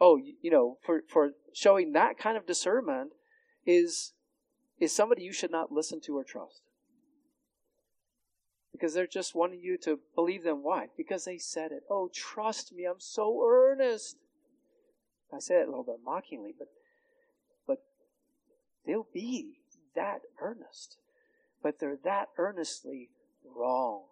oh, 0.02 0.18
you 0.18 0.52
know, 0.52 0.78
for, 0.84 1.04
for 1.08 1.32
showing 1.54 1.94
that 1.94 2.18
kind 2.18 2.36
of 2.36 2.46
discernment 2.46 3.12
is, 3.66 4.14
is 4.80 4.94
somebody 4.94 5.24
you 5.24 5.34
should 5.34 5.52
not 5.52 5.72
listen 5.72 6.00
to 6.02 6.18
or 6.18 6.24
trust. 6.24 6.62
Because 8.72 8.94
they're 8.94 9.08
just 9.08 9.34
wanting 9.34 9.62
you 9.62 9.78
to 9.80 10.00
believe 10.14 10.44
them. 10.44 10.64
Why? 10.64 10.88
Because 10.96 11.26
they 11.26 11.38
said 11.38 11.72
it. 11.72 11.84
Oh, 11.90 12.10
trust 12.14 12.74
me, 12.74 12.86
I'm 12.86 13.00
so 13.00 13.44
earnest. 13.48 14.18
I 15.34 15.40
say 15.40 15.56
it 15.56 15.68
a 15.68 15.70
little 15.70 15.84
bit 15.84 16.00
mockingly, 16.04 16.54
but 16.58 16.68
but 17.66 17.84
they'll 18.86 19.08
be 19.12 19.60
that 19.96 20.22
earnest. 20.40 20.98
But 21.62 21.80
they're 21.80 21.98
that 22.04 22.30
earnestly 22.38 23.10
wrong. 23.44 24.04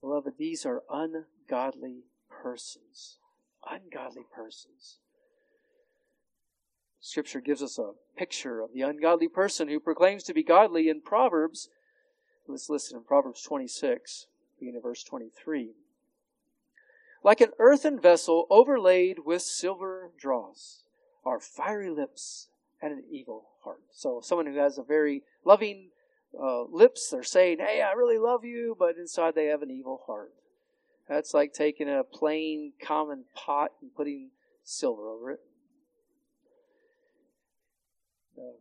Beloved, 0.00 0.34
these 0.36 0.66
are 0.66 0.82
ungodly 0.90 2.02
persons. 2.28 3.18
Ungodly 3.70 4.26
persons. 4.34 4.98
Scripture 7.02 7.40
gives 7.40 7.62
us 7.62 7.78
a 7.78 7.90
picture 8.16 8.60
of 8.60 8.72
the 8.72 8.82
ungodly 8.82 9.26
person 9.26 9.66
who 9.66 9.80
proclaims 9.80 10.22
to 10.22 10.32
be 10.32 10.44
godly 10.44 10.88
in 10.88 11.00
Proverbs. 11.00 11.68
Let's 12.46 12.70
listen 12.70 12.96
in 12.96 13.02
Proverbs 13.02 13.42
26, 13.42 14.28
beginning 14.60 14.76
in 14.76 14.82
verse 14.82 15.02
23. 15.02 15.72
Like 17.24 17.40
an 17.40 17.50
earthen 17.58 17.98
vessel 18.00 18.46
overlaid 18.50 19.18
with 19.26 19.42
silver 19.42 20.12
dross 20.16 20.84
are 21.24 21.40
fiery 21.40 21.90
lips 21.90 22.48
and 22.80 22.92
an 22.92 23.02
evil 23.10 23.46
heart. 23.64 23.82
So, 23.90 24.20
someone 24.22 24.46
who 24.46 24.58
has 24.58 24.78
a 24.78 24.84
very 24.84 25.24
loving 25.44 25.88
uh, 26.40 26.62
lips, 26.62 27.10
they're 27.10 27.24
saying, 27.24 27.58
Hey, 27.58 27.82
I 27.82 27.92
really 27.92 28.18
love 28.18 28.44
you, 28.44 28.76
but 28.78 28.96
inside 28.96 29.34
they 29.34 29.46
have 29.46 29.62
an 29.62 29.72
evil 29.72 30.02
heart. 30.06 30.32
That's 31.08 31.34
like 31.34 31.52
taking 31.52 31.88
a 31.88 32.04
plain, 32.04 32.74
common 32.80 33.24
pot 33.34 33.72
and 33.80 33.92
putting 33.92 34.30
silver 34.62 35.08
over 35.08 35.32
it. 35.32 35.40
Uh, 38.36 38.56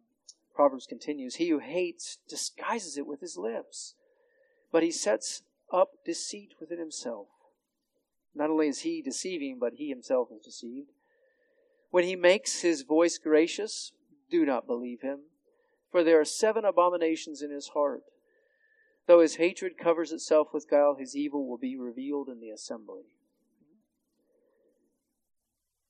Proverbs 0.62 0.86
continues, 0.86 1.38
He 1.38 1.50
who 1.50 1.58
hates 1.58 2.20
disguises 2.30 2.96
it 2.96 3.08
with 3.08 3.20
his 3.20 3.36
lips, 3.36 3.96
but 4.72 4.84
he 4.84 4.92
sets 4.92 5.42
up 5.74 5.94
deceit 6.06 6.54
within 6.60 6.78
himself. 6.78 7.30
Not 8.36 8.52
only 8.52 8.68
is 8.68 8.82
he 8.82 9.02
deceiving, 9.02 9.58
but 9.60 9.74
he 9.78 9.90
himself 9.90 10.28
is 10.32 10.44
deceived. 10.46 10.92
When 11.90 12.04
he 12.04 12.16
makes 12.16 12.62
his 12.62 12.84
voice 12.84 13.18
gracious, 13.18 13.94
do 14.30 14.46
not 14.46 14.68
believe 14.68 15.02
him, 15.02 15.22
for 15.92 16.04
there 16.04 16.20
are 16.20 16.26
seven 16.26 16.64
abominations 16.64 17.42
in 17.42 17.50
his 17.50 17.70
heart. 17.70 18.04
Though 19.08 19.22
his 19.22 19.38
hatred 19.38 19.80
covers 19.80 20.12
itself 20.12 20.50
with 20.54 20.70
guile, 20.70 20.94
his 20.94 21.16
evil 21.16 21.48
will 21.48 21.58
be 21.58 21.76
revealed 21.76 22.30
in 22.30 22.40
the 22.40 22.52
assembly. 22.52 23.06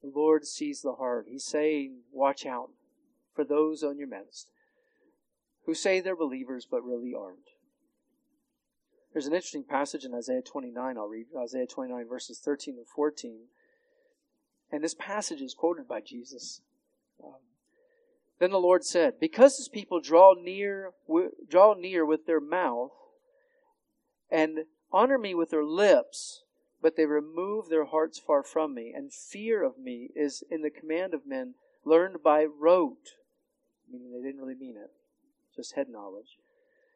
The 0.01 0.13
Lord 0.15 0.45
sees 0.45 0.81
the 0.81 0.93
heart. 0.93 1.25
He's 1.27 1.43
saying, 1.43 2.03
Watch 2.13 2.45
out 2.45 2.69
for 3.35 3.43
those 3.43 3.83
on 3.83 3.97
your 3.97 4.07
midst 4.07 4.47
who 5.65 5.73
say 5.73 5.99
they're 5.99 6.15
believers 6.15 6.67
but 6.69 6.83
really 6.83 7.13
aren't. 7.13 7.49
There's 9.13 9.27
an 9.27 9.33
interesting 9.33 9.65
passage 9.65 10.05
in 10.05 10.13
Isaiah 10.13 10.41
29. 10.41 10.97
I'll 10.97 11.07
read 11.07 11.27
Isaiah 11.37 11.67
29, 11.67 12.07
verses 12.07 12.39
13 12.39 12.75
and 12.77 12.87
14. 12.87 13.47
And 14.71 14.83
this 14.83 14.93
passage 14.93 15.41
is 15.41 15.53
quoted 15.53 15.87
by 15.87 15.99
Jesus. 15.99 16.61
Um, 17.21 17.35
then 18.39 18.51
the 18.51 18.57
Lord 18.57 18.85
said, 18.85 19.19
Because 19.19 19.57
this 19.57 19.67
people 19.67 19.99
draw 19.99 20.33
near, 20.33 20.91
draw 21.49 21.73
near 21.73 22.05
with 22.05 22.25
their 22.25 22.39
mouth 22.39 22.91
and 24.29 24.59
honor 24.93 25.17
me 25.17 25.35
with 25.35 25.49
their 25.49 25.65
lips, 25.65 26.43
but 26.81 26.95
they 26.95 27.05
remove 27.05 27.67
their 27.67 27.85
hearts 27.85 28.17
far 28.17 28.43
from 28.43 28.73
me, 28.73 28.93
and 28.95 29.13
fear 29.13 29.61
of 29.61 29.77
me 29.77 30.09
is 30.15 30.41
in 30.49 30.61
the 30.61 30.69
command 30.69 31.13
of 31.13 31.27
men 31.27 31.55
learned 31.83 32.23
by 32.23 32.45
rote 32.45 33.15
meaning 33.91 34.11
they 34.11 34.25
didn't 34.25 34.41
really 34.41 34.55
mean 34.55 34.75
it, 34.77 34.91
just 35.61 35.75
head 35.75 35.89
knowledge. 35.89 36.37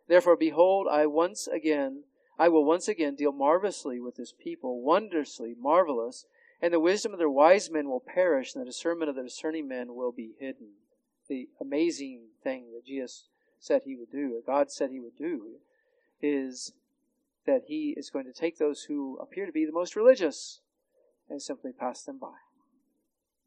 Therefore, 0.07 0.35
behold, 0.35 0.87
I 0.89 1.05
once 1.05 1.47
again, 1.47 2.03
I 2.37 2.49
will 2.49 2.65
once 2.65 2.87
again 2.87 3.15
deal 3.15 3.31
marvelously 3.31 3.99
with 3.99 4.15
this 4.15 4.33
people, 4.33 4.81
wondrously 4.81 5.55
marvelous, 5.57 6.25
and 6.61 6.73
the 6.73 6.79
wisdom 6.79 7.13
of 7.13 7.19
their 7.19 7.29
wise 7.29 7.69
men 7.69 7.87
will 7.87 8.01
perish, 8.01 8.53
and 8.53 8.61
the 8.61 8.65
discernment 8.69 9.09
of 9.09 9.15
the 9.15 9.23
discerning 9.23 9.67
men 9.67 9.93
will 9.93 10.11
be 10.11 10.31
hidden. 10.39 10.73
The 11.27 11.49
amazing 11.61 12.27
thing 12.43 12.71
that 12.73 12.85
Jesus 12.85 13.27
said 13.59 13.81
he 13.85 13.95
would 13.95 14.11
do, 14.11 14.29
that 14.35 14.45
God 14.45 14.71
said 14.71 14.89
he 14.89 14.99
would 14.99 15.17
do, 15.17 15.57
is 16.21 16.73
that 17.45 17.63
he 17.67 17.93
is 17.95 18.09
going 18.09 18.25
to 18.25 18.33
take 18.33 18.57
those 18.57 18.83
who 18.83 19.17
appear 19.21 19.45
to 19.45 19.51
be 19.51 19.65
the 19.65 19.71
most 19.71 19.95
religious 19.95 20.61
and 21.29 21.41
simply 21.41 21.71
pass 21.71 22.03
them 22.03 22.17
by. 22.17 22.37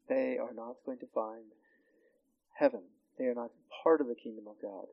They 0.09 0.39
are 0.39 0.55
not 0.55 0.77
going 0.87 0.99
to 0.99 1.07
find 1.07 1.53
heaven. 2.59 2.83
They 3.19 3.25
are 3.25 3.35
not 3.35 3.51
part 3.83 4.01
of 4.01 4.09
the 4.09 4.15
kingdom 4.15 4.47
of 4.49 4.61
God. 4.63 4.87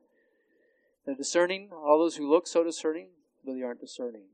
The 1.06 1.14
discerning, 1.14 1.70
all 1.72 2.00
those 2.00 2.16
who 2.16 2.28
look 2.28 2.48
so 2.48 2.64
discerning, 2.64 3.08
really 3.46 3.62
aren't 3.62 3.80
discerning. 3.80 4.24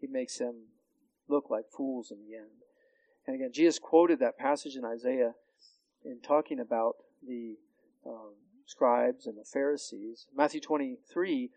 He 0.00 0.06
makes 0.06 0.38
them 0.38 0.68
look 1.28 1.50
like 1.50 1.64
fools 1.76 2.12
in 2.12 2.18
the 2.18 2.36
end. 2.36 2.50
And 3.26 3.34
again, 3.34 3.50
Jesus 3.52 3.80
quoted 3.80 4.20
that 4.20 4.38
passage 4.38 4.76
in 4.76 4.84
Isaiah 4.84 5.34
in 6.04 6.20
talking 6.20 6.60
about 6.60 6.96
the 7.26 7.56
um, 8.06 8.34
scribes 8.66 9.26
and 9.26 9.36
the 9.36 9.44
Pharisees. 9.44 10.26
Matthew 10.36 10.60
23, 10.60 11.50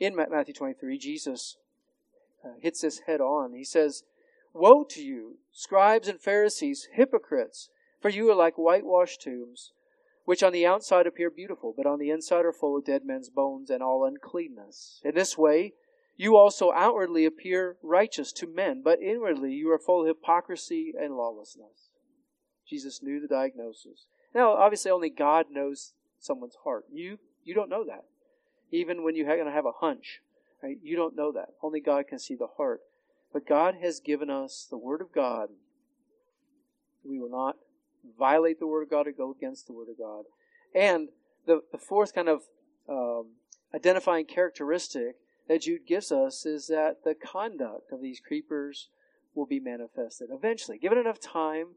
in 0.00 0.16
Matthew 0.16 0.52
23, 0.52 0.98
Jesus 0.98 1.56
uh, 2.44 2.48
hits 2.60 2.82
this 2.82 3.00
head 3.06 3.20
on. 3.20 3.54
He 3.54 3.64
says, 3.64 4.02
Woe 4.52 4.84
to 4.90 5.02
you, 5.02 5.38
scribes 5.50 6.08
and 6.08 6.20
Pharisees, 6.20 6.88
hypocrites, 6.92 7.70
for 8.02 8.10
you 8.10 8.30
are 8.30 8.34
like 8.34 8.54
whitewashed 8.56 9.22
tombs 9.22 9.72
which 10.24 10.42
on 10.42 10.52
the 10.52 10.66
outside 10.66 11.06
appear 11.06 11.30
beautiful, 11.30 11.74
but 11.76 11.86
on 11.86 11.98
the 11.98 12.10
inside 12.10 12.44
are 12.44 12.52
full 12.52 12.76
of 12.76 12.84
dead 12.84 13.02
men's 13.04 13.28
bones 13.28 13.70
and 13.70 13.82
all 13.82 14.04
uncleanness. 14.04 15.00
In 15.04 15.14
this 15.14 15.36
way, 15.36 15.74
you 16.16 16.36
also 16.36 16.72
outwardly 16.72 17.24
appear 17.24 17.76
righteous 17.82 18.32
to 18.34 18.46
men, 18.46 18.82
but 18.82 19.02
inwardly 19.02 19.52
you 19.52 19.70
are 19.70 19.78
full 19.78 20.02
of 20.02 20.08
hypocrisy 20.08 20.94
and 20.98 21.16
lawlessness. 21.16 21.90
Jesus 22.68 23.02
knew 23.02 23.20
the 23.20 23.28
diagnosis. 23.28 24.06
Now, 24.34 24.52
obviously, 24.52 24.90
only 24.90 25.10
God 25.10 25.46
knows 25.50 25.92
someone's 26.18 26.56
heart. 26.64 26.84
You 26.92 27.18
you 27.42 27.54
don't 27.54 27.68
know 27.68 27.84
that. 27.84 28.04
Even 28.72 29.04
when 29.04 29.14
you're 29.14 29.26
going 29.26 29.44
to 29.44 29.52
have 29.52 29.66
a 29.66 29.72
hunch, 29.80 30.20
right? 30.62 30.78
you 30.82 30.96
don't 30.96 31.14
know 31.14 31.30
that. 31.32 31.50
Only 31.62 31.80
God 31.80 32.08
can 32.08 32.18
see 32.18 32.34
the 32.34 32.48
heart. 32.56 32.80
But 33.32 33.46
God 33.46 33.76
has 33.82 34.00
given 34.00 34.30
us 34.30 34.66
the 34.68 34.78
Word 34.78 35.00
of 35.00 35.12
God. 35.12 35.50
We 37.04 37.18
will 37.18 37.30
not 37.30 37.56
violate 38.18 38.58
the 38.58 38.66
Word 38.66 38.82
of 38.82 38.90
God 38.90 39.06
or 39.06 39.12
go 39.12 39.32
against 39.32 39.66
the 39.66 39.72
Word 39.72 39.88
of 39.88 39.98
God. 39.98 40.24
And 40.74 41.08
the, 41.46 41.62
the 41.72 41.78
fourth 41.78 42.14
kind 42.14 42.28
of 42.28 42.42
um, 42.88 43.32
identifying 43.74 44.26
characteristic 44.26 45.16
that 45.48 45.62
Jude 45.62 45.86
gives 45.86 46.10
us 46.10 46.46
is 46.46 46.66
that 46.68 47.04
the 47.04 47.14
conduct 47.14 47.92
of 47.92 48.00
these 48.00 48.20
creepers 48.20 48.88
will 49.34 49.46
be 49.46 49.60
manifested 49.60 50.28
eventually. 50.30 50.78
Given 50.78 50.98
enough 50.98 51.20
time, 51.20 51.74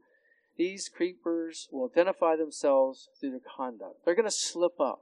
these 0.56 0.88
creepers 0.88 1.68
will 1.70 1.88
identify 1.88 2.36
themselves 2.36 3.08
through 3.18 3.30
their 3.30 3.40
conduct. 3.56 4.04
They're 4.04 4.14
going 4.14 4.24
to 4.24 4.30
slip 4.30 4.80
up 4.80 5.00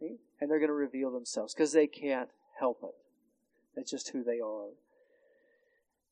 and 0.00 0.50
they're 0.50 0.58
going 0.58 0.68
to 0.68 0.74
reveal 0.74 1.10
themselves 1.10 1.54
because 1.54 1.72
they 1.72 1.86
can't 1.86 2.30
help 2.58 2.80
it. 2.82 2.94
That's 3.74 3.90
just 3.90 4.10
who 4.10 4.22
they 4.22 4.40
are. 4.40 4.70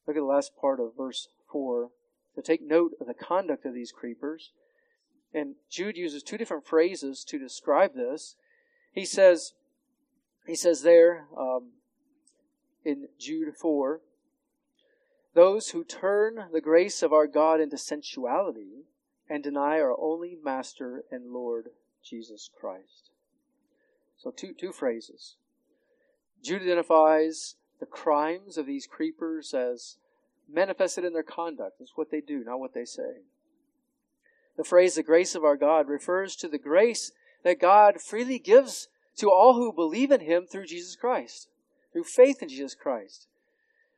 Look 0.07 0.17
at 0.17 0.21
the 0.21 0.25
last 0.25 0.53
part 0.61 0.81
of 0.81 0.97
verse 0.97 1.29
4 1.51 1.91
to 2.35 2.43
take 2.43 2.63
note 2.63 2.93
of 3.01 3.07
the 3.07 3.15
conduct 3.15 3.65
of 3.65 3.75
these 3.75 3.93
creepers. 3.93 4.53
And 5.33 5.57
Jude 5.69 5.97
uses 5.97 6.23
two 6.23 6.39
different 6.39 6.67
phrases 6.67 7.25
to 7.25 7.39
describe 7.39 7.95
this. 7.95 8.37
He 8.93 9.05
says, 9.05 9.55
he 10.47 10.55
says 10.55 10.83
there 10.83 11.27
um, 11.37 11.71
in 12.85 13.09
Jude 13.19 13.55
4, 13.57 14.01
those 15.35 15.71
who 15.71 15.83
turn 15.83 16.47
the 16.53 16.61
grace 16.61 17.03
of 17.03 17.13
our 17.13 17.27
God 17.27 17.61
into 17.61 17.77
sensuality 17.77 18.85
and 19.29 19.43
deny 19.43 19.81
our 19.81 19.99
only 19.99 20.37
Master 20.43 21.05
and 21.11 21.33
Lord 21.33 21.71
Jesus 22.05 22.49
Christ. 22.55 23.11
So 24.17 24.31
two, 24.31 24.53
two 24.53 24.71
phrases. 24.71 25.37
Jude 26.43 26.63
identifies 26.63 27.57
the 27.81 27.87
crimes 27.87 28.57
of 28.57 28.67
these 28.67 28.87
creepers 28.87 29.55
as 29.55 29.97
manifested 30.53 31.05
in 31.05 31.13
their 31.13 31.23
conduct. 31.23 31.81
It's 31.81 31.97
what 31.97 32.11
they 32.11 32.21
do, 32.21 32.45
not 32.45 32.61
what 32.61 32.75
they 32.75 32.85
say. 32.85 33.23
The 34.57 34.65
phrase, 34.65 34.95
the 34.95 35.03
grace 35.03 35.35
of 35.35 35.45
our 35.45 35.57
God, 35.57 35.89
refers 35.89 36.37
to 36.37 36.49
the 36.49 36.59
grace 36.59 37.13
that 37.43 37.61
God 37.61 38.01
freely 38.01 38.39
gives 38.39 38.89
to 39.17 39.31
all 39.31 39.55
who 39.55 39.73
believe 39.73 40.11
in 40.11 40.21
Him 40.21 40.47
through 40.47 40.67
Jesus 40.67 40.97
Christ, 40.97 41.49
through 41.93 42.05
faith 42.05 42.43
in 42.43 42.49
Jesus 42.49 42.75
Christ. 42.75 43.27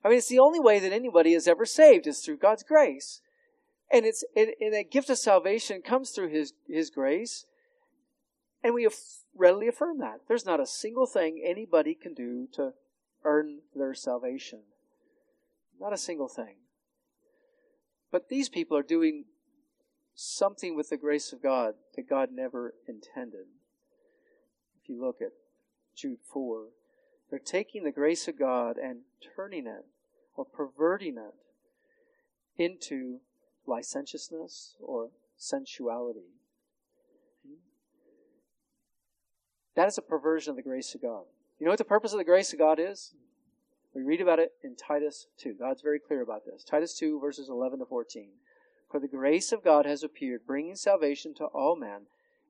I 0.04 0.08
mean, 0.08 0.18
it's 0.18 0.28
the 0.28 0.38
only 0.38 0.60
way 0.60 0.78
that 0.78 0.92
anybody 0.92 1.32
is 1.32 1.48
ever 1.48 1.66
saved 1.66 2.06
is 2.06 2.20
through 2.20 2.38
God's 2.38 2.62
grace. 2.62 3.20
And 3.90 4.04
it's, 4.04 4.24
and, 4.36 4.50
and 4.60 4.74
that 4.74 4.90
gift 4.90 5.10
of 5.10 5.18
salvation 5.18 5.82
comes 5.82 6.10
through 6.10 6.28
His, 6.28 6.52
His 6.68 6.90
grace. 6.90 7.46
And 8.62 8.74
we 8.74 8.88
readily 9.34 9.68
affirm 9.68 9.98
that. 9.98 10.20
There's 10.28 10.46
not 10.46 10.60
a 10.60 10.66
single 10.66 11.06
thing 11.06 11.42
anybody 11.44 11.94
can 11.94 12.14
do 12.14 12.48
to 12.54 12.72
earn 13.24 13.60
their 13.74 13.94
salvation. 13.94 14.60
Not 15.80 15.92
a 15.92 15.98
single 15.98 16.28
thing. 16.28 16.56
But 18.10 18.28
these 18.28 18.48
people 18.48 18.76
are 18.76 18.82
doing 18.82 19.24
something 20.14 20.74
with 20.74 20.88
the 20.88 20.96
grace 20.96 21.32
of 21.32 21.42
God 21.42 21.74
that 21.94 22.08
God 22.08 22.30
never 22.32 22.74
intended. 22.88 23.46
If 24.82 24.88
you 24.88 25.00
look 25.00 25.20
at 25.20 25.32
Jude 25.94 26.20
4, 26.32 26.68
they're 27.30 27.38
taking 27.38 27.84
the 27.84 27.92
grace 27.92 28.28
of 28.28 28.38
God 28.38 28.76
and 28.78 29.00
turning 29.36 29.66
it 29.66 29.84
or 30.34 30.44
perverting 30.44 31.18
it 31.18 31.34
into 32.56 33.20
licentiousness 33.66 34.76
or 34.80 35.10
sensuality. 35.36 36.30
That 39.74 39.88
is 39.88 39.98
a 39.98 40.02
perversion 40.02 40.50
of 40.50 40.56
the 40.56 40.62
grace 40.62 40.94
of 40.94 41.02
God. 41.02 41.24
You 41.58 41.66
know 41.66 41.72
what 41.72 41.78
the 41.78 41.84
purpose 41.84 42.12
of 42.12 42.18
the 42.18 42.24
grace 42.24 42.52
of 42.52 42.58
God 42.58 42.78
is? 42.80 43.12
We 43.96 44.02
read 44.02 44.20
about 44.20 44.38
it 44.38 44.52
in 44.62 44.76
Titus 44.76 45.26
2. 45.38 45.54
God's 45.58 45.80
very 45.80 45.98
clear 45.98 46.20
about 46.20 46.44
this. 46.44 46.62
Titus 46.62 46.98
2, 46.98 47.18
verses 47.18 47.48
11 47.48 47.78
to 47.78 47.86
14. 47.86 48.28
For 48.90 49.00
the 49.00 49.08
grace 49.08 49.52
of 49.52 49.64
God 49.64 49.86
has 49.86 50.02
appeared, 50.02 50.46
bringing 50.46 50.76
salvation 50.76 51.32
to 51.36 51.46
all 51.46 51.76
men, 51.76 52.02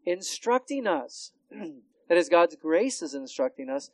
instructing 0.05 0.88
us, 0.88 1.30
that 2.09 2.18
is, 2.18 2.28
God's 2.28 2.57
grace 2.57 3.01
is 3.01 3.14
instructing 3.14 3.70
us, 3.70 3.92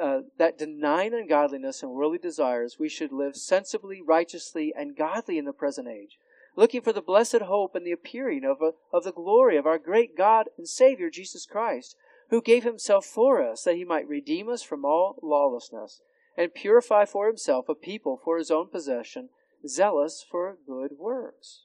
uh, 0.00 0.20
that 0.36 0.58
denying 0.58 1.14
ungodliness 1.14 1.82
and 1.82 1.92
worldly 1.92 2.18
desires, 2.18 2.76
we 2.78 2.90
should 2.90 3.10
live 3.10 3.36
sensibly, 3.36 4.02
righteously, 4.02 4.70
and 4.76 4.98
godly 4.98 5.38
in 5.38 5.46
the 5.46 5.52
present 5.54 5.88
age, 5.88 6.18
looking 6.56 6.82
for 6.82 6.92
the 6.92 7.00
blessed 7.00 7.40
hope 7.40 7.74
and 7.74 7.86
the 7.86 7.92
appearing 7.92 8.44
of, 8.44 8.58
a, 8.60 8.72
of 8.94 9.04
the 9.04 9.12
glory 9.12 9.56
of 9.56 9.64
our 9.64 9.78
great 9.78 10.14
God 10.14 10.50
and 10.58 10.68
Savior, 10.68 11.08
Jesus 11.08 11.46
Christ, 11.46 11.96
who 12.28 12.42
gave 12.42 12.64
himself 12.64 13.06
for 13.06 13.42
us, 13.42 13.62
that 13.62 13.76
he 13.76 13.84
might 13.84 14.06
redeem 14.06 14.50
us 14.50 14.62
from 14.62 14.84
all 14.84 15.18
lawlessness 15.22 16.02
and 16.36 16.54
purify 16.54 17.04
for 17.04 17.26
himself 17.26 17.68
a 17.68 17.74
people 17.74 18.20
for 18.22 18.38
his 18.38 18.50
own 18.50 18.68
possession, 18.68 19.28
zealous 19.66 20.24
for 20.28 20.56
good 20.66 20.92
works. 20.98 21.62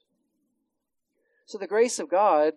So 1.46 1.58
the 1.58 1.66
grace 1.66 1.98
of 1.98 2.08
God 2.08 2.54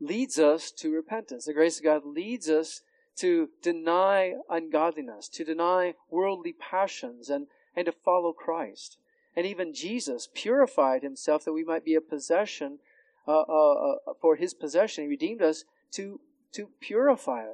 leads 0.00 0.38
us 0.38 0.70
to 0.72 0.94
repentance. 0.94 1.44
The 1.44 1.52
grace 1.52 1.78
of 1.78 1.84
God 1.84 2.02
leads 2.04 2.48
us 2.48 2.82
to 3.16 3.50
deny 3.62 4.34
ungodliness, 4.48 5.28
to 5.28 5.44
deny 5.44 5.94
worldly 6.08 6.54
passions, 6.54 7.28
and, 7.28 7.48
and 7.76 7.86
to 7.86 7.92
follow 7.92 8.32
Christ. 8.32 8.96
And 9.36 9.44
even 9.44 9.74
Jesus 9.74 10.28
purified 10.32 11.02
himself 11.02 11.44
that 11.44 11.52
we 11.52 11.64
might 11.64 11.84
be 11.84 11.94
a 11.94 12.00
possession 12.00 12.78
uh, 13.26 13.40
uh, 13.40 13.72
uh, 13.72 14.14
for 14.20 14.36
his 14.36 14.54
possession. 14.54 15.04
He 15.04 15.10
redeemed 15.10 15.42
us 15.42 15.64
to, 15.92 16.20
to 16.52 16.70
purify 16.80 17.48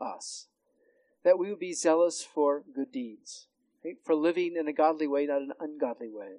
us 0.00 0.48
that 1.24 1.38
we 1.38 1.50
would 1.50 1.58
be 1.58 1.72
zealous 1.72 2.22
for 2.22 2.62
good 2.74 2.92
deeds, 2.92 3.46
right? 3.84 3.96
for 4.02 4.14
living 4.14 4.56
in 4.56 4.68
a 4.68 4.72
godly 4.72 5.06
way, 5.06 5.26
not 5.26 5.42
an 5.42 5.52
ungodly 5.60 6.08
way. 6.08 6.36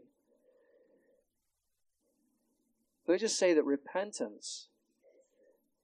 Let 3.07 3.15
me 3.15 3.19
just 3.19 3.37
say 3.37 3.53
that 3.53 3.65
repentance, 3.65 4.67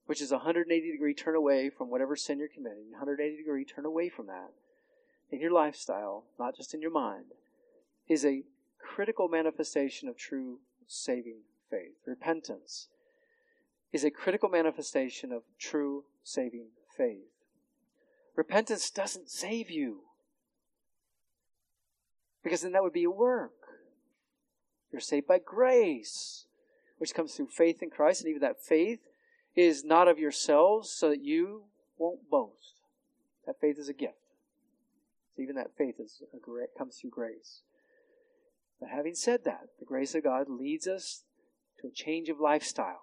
which 0.05 0.21
is 0.21 0.31
a 0.31 0.37
180 0.37 0.91
degree 0.91 1.13
turn 1.13 1.35
away 1.35 1.69
from 1.69 1.89
whatever 1.89 2.15
sin 2.15 2.39
you're 2.39 2.47
committing, 2.47 2.91
180 2.91 3.37
degree 3.37 3.65
turn 3.65 3.85
away 3.85 4.09
from 4.09 4.27
that 4.27 4.51
in 5.31 5.41
your 5.41 5.51
lifestyle, 5.51 6.23
not 6.39 6.55
just 6.55 6.73
in 6.73 6.81
your 6.81 6.91
mind, 6.91 7.25
is 8.07 8.25
a 8.25 8.43
critical 8.79 9.27
manifestation 9.27 10.07
of 10.07 10.17
true 10.17 10.59
saving 10.87 11.39
faith. 11.69 11.97
Repentance 12.05 12.87
is 13.91 14.03
a 14.03 14.11
critical 14.11 14.49
manifestation 14.49 15.31
of 15.31 15.43
true 15.59 16.05
saving 16.23 16.67
faith. 16.95 17.36
Repentance 18.37 18.91
doesn't 18.91 19.31
save 19.31 19.71
you. 19.71 20.03
Because 22.43 22.61
then 22.61 22.71
that 22.73 22.83
would 22.83 22.93
be 22.93 23.03
a 23.03 23.11
work. 23.11 23.51
You're 24.91 25.01
saved 25.01 25.27
by 25.27 25.39
grace, 25.39 26.45
which 26.99 27.15
comes 27.15 27.33
through 27.33 27.47
faith 27.47 27.81
in 27.81 27.89
Christ, 27.89 28.21
and 28.21 28.29
even 28.29 28.41
that 28.41 28.63
faith 28.63 28.99
is 29.55 29.83
not 29.83 30.07
of 30.07 30.19
yourselves, 30.19 30.89
so 30.91 31.09
that 31.09 31.23
you 31.23 31.63
won't 31.97 32.29
boast. 32.29 32.75
That 33.47 33.59
faith 33.59 33.79
is 33.79 33.89
a 33.89 33.93
gift. 33.93 34.13
So 35.35 35.41
even 35.41 35.55
that 35.55 35.75
faith 35.75 35.95
is 35.99 36.21
a 36.31 36.37
great, 36.37 36.69
comes 36.77 36.97
through 36.97 37.09
grace. 37.09 37.61
But 38.79 38.89
having 38.89 39.15
said 39.15 39.45
that, 39.45 39.69
the 39.79 39.85
grace 39.85 40.13
of 40.13 40.23
God 40.23 40.47
leads 40.47 40.87
us 40.87 41.23
to 41.81 41.87
a 41.87 41.91
change 41.91 42.29
of 42.29 42.39
lifestyle. 42.39 43.01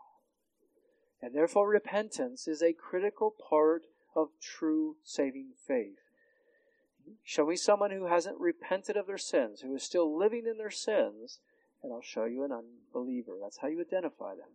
And 1.20 1.34
therefore 1.34 1.68
repentance 1.68 2.46
is 2.46 2.62
a 2.62 2.72
critical 2.72 3.34
part 3.50 3.82
of 4.14 4.28
true 4.40 4.96
saving 5.02 5.50
faith. 5.66 5.98
Show 7.22 7.46
me 7.46 7.56
someone 7.56 7.90
who 7.90 8.06
hasn't 8.06 8.40
repented 8.40 8.96
of 8.96 9.06
their 9.06 9.18
sins, 9.18 9.60
who 9.60 9.74
is 9.74 9.82
still 9.82 10.16
living 10.16 10.46
in 10.46 10.56
their 10.56 10.70
sins, 10.70 11.38
and 11.82 11.92
I'll 11.92 12.00
show 12.00 12.24
you 12.24 12.44
an 12.44 12.52
unbeliever. 12.52 13.32
That's 13.40 13.58
how 13.58 13.68
you 13.68 13.80
identify 13.80 14.34
them. 14.34 14.48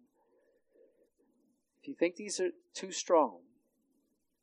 If 1.81 1.87
you 1.87 1.93
think 1.93 2.15
these 2.15 2.39
are 2.39 2.49
too 2.73 2.91
strong, 2.91 3.39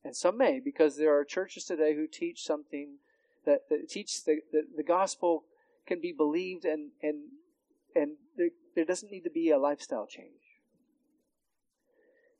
and 0.04 0.14
some 0.14 0.38
may, 0.38 0.60
because 0.60 0.96
there 0.96 1.18
are 1.18 1.24
churches 1.24 1.64
today 1.64 1.94
who 1.94 2.06
teach 2.06 2.44
something 2.44 2.98
that, 3.44 3.68
that 3.68 3.88
teach 3.88 4.24
the, 4.24 4.40
the, 4.52 4.62
the 4.76 4.82
gospel 4.84 5.44
can 5.86 6.00
be 6.00 6.12
believed 6.12 6.64
and, 6.64 6.90
and, 7.02 7.16
and 7.94 8.12
there, 8.36 8.50
there 8.74 8.84
doesn't 8.84 9.10
need 9.10 9.24
to 9.24 9.30
be 9.30 9.50
a 9.50 9.58
lifestyle 9.58 10.06
change. 10.06 10.60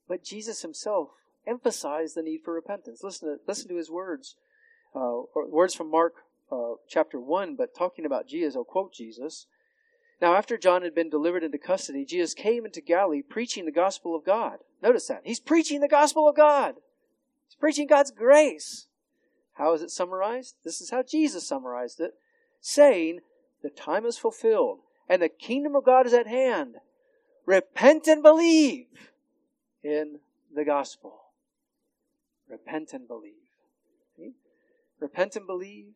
But 0.09 0.23
Jesus 0.23 0.63
himself 0.63 1.11
emphasized 1.47 2.17
the 2.17 2.23
need 2.23 2.43
for 2.45 2.53
repentance. 2.53 3.03
Listen 3.03 3.29
to, 3.29 3.37
listen 3.47 3.69
to 3.69 3.77
his 3.77 3.91
words, 3.91 4.37
uh, 4.95 5.23
words 5.35 5.75
from 5.75 5.91
Mark 5.91 6.15
uh, 6.51 6.75
chapter 6.89 7.21
1, 7.21 7.57
but 7.57 7.75
talking 7.75 8.05
about 8.05 8.29
Jesus, 8.29 8.57
I'll 8.57 8.65
quote 8.65 8.93
Jesus. 8.93 9.47
Now, 10.21 10.35
after 10.35 10.57
John 10.57 10.83
had 10.83 10.95
been 10.95 11.11
delivered 11.11 11.45
into 11.45 11.59
custody, 11.59 12.05
Jesus 12.05 12.33
came 12.33 12.65
into 12.65 12.81
Galilee 12.81 13.23
preaching 13.23 13.67
the 13.67 13.73
gospel 13.73 14.15
of 14.17 14.25
God. 14.25 14.59
Notice 14.83 15.09
that. 15.09 15.23
He's 15.25 15.41
preaching 15.41 15.81
the 15.81 15.89
gospel 15.89 16.29
of 16.29 16.37
God. 16.37 16.77
He's 17.47 17.57
preaching 17.57 17.87
God's 17.87 18.11
grace. 18.11 18.87
How 19.55 19.73
is 19.75 19.83
it 19.83 19.91
summarized? 19.91 20.57
This 20.65 20.81
is 20.81 20.91
how 20.91 21.03
Jesus 21.03 21.47
summarized 21.47 22.01
it, 22.01 22.15
saying, 22.61 23.21
The 23.63 23.71
time 23.71 24.07
is 24.07 24.19
fulfilled, 24.19 24.81
and 25.09 25.21
the 25.21 25.29
kingdom 25.29 25.77
of 25.77 25.85
God 25.85 26.07
is 26.07 26.15
at 26.15 26.27
hand. 26.27 26.77
Repent 27.45 28.07
and 28.07 28.23
believe 28.23 28.87
in 29.83 30.21
the 30.55 30.65
gospel. 30.65 31.26
Repent 32.49 32.93
and 32.93 33.07
believe. 33.09 33.35
Repent 35.01 35.37
and 35.37 35.47
believe. 35.47 35.95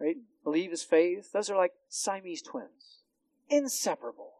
Right? 0.00 0.16
Believe 0.44 0.72
is 0.72 0.82
faith. 0.82 1.32
Those 1.32 1.50
are 1.50 1.56
like 1.56 1.72
Siamese 1.88 2.42
twins. 2.42 3.02
Inseparable. 3.48 4.32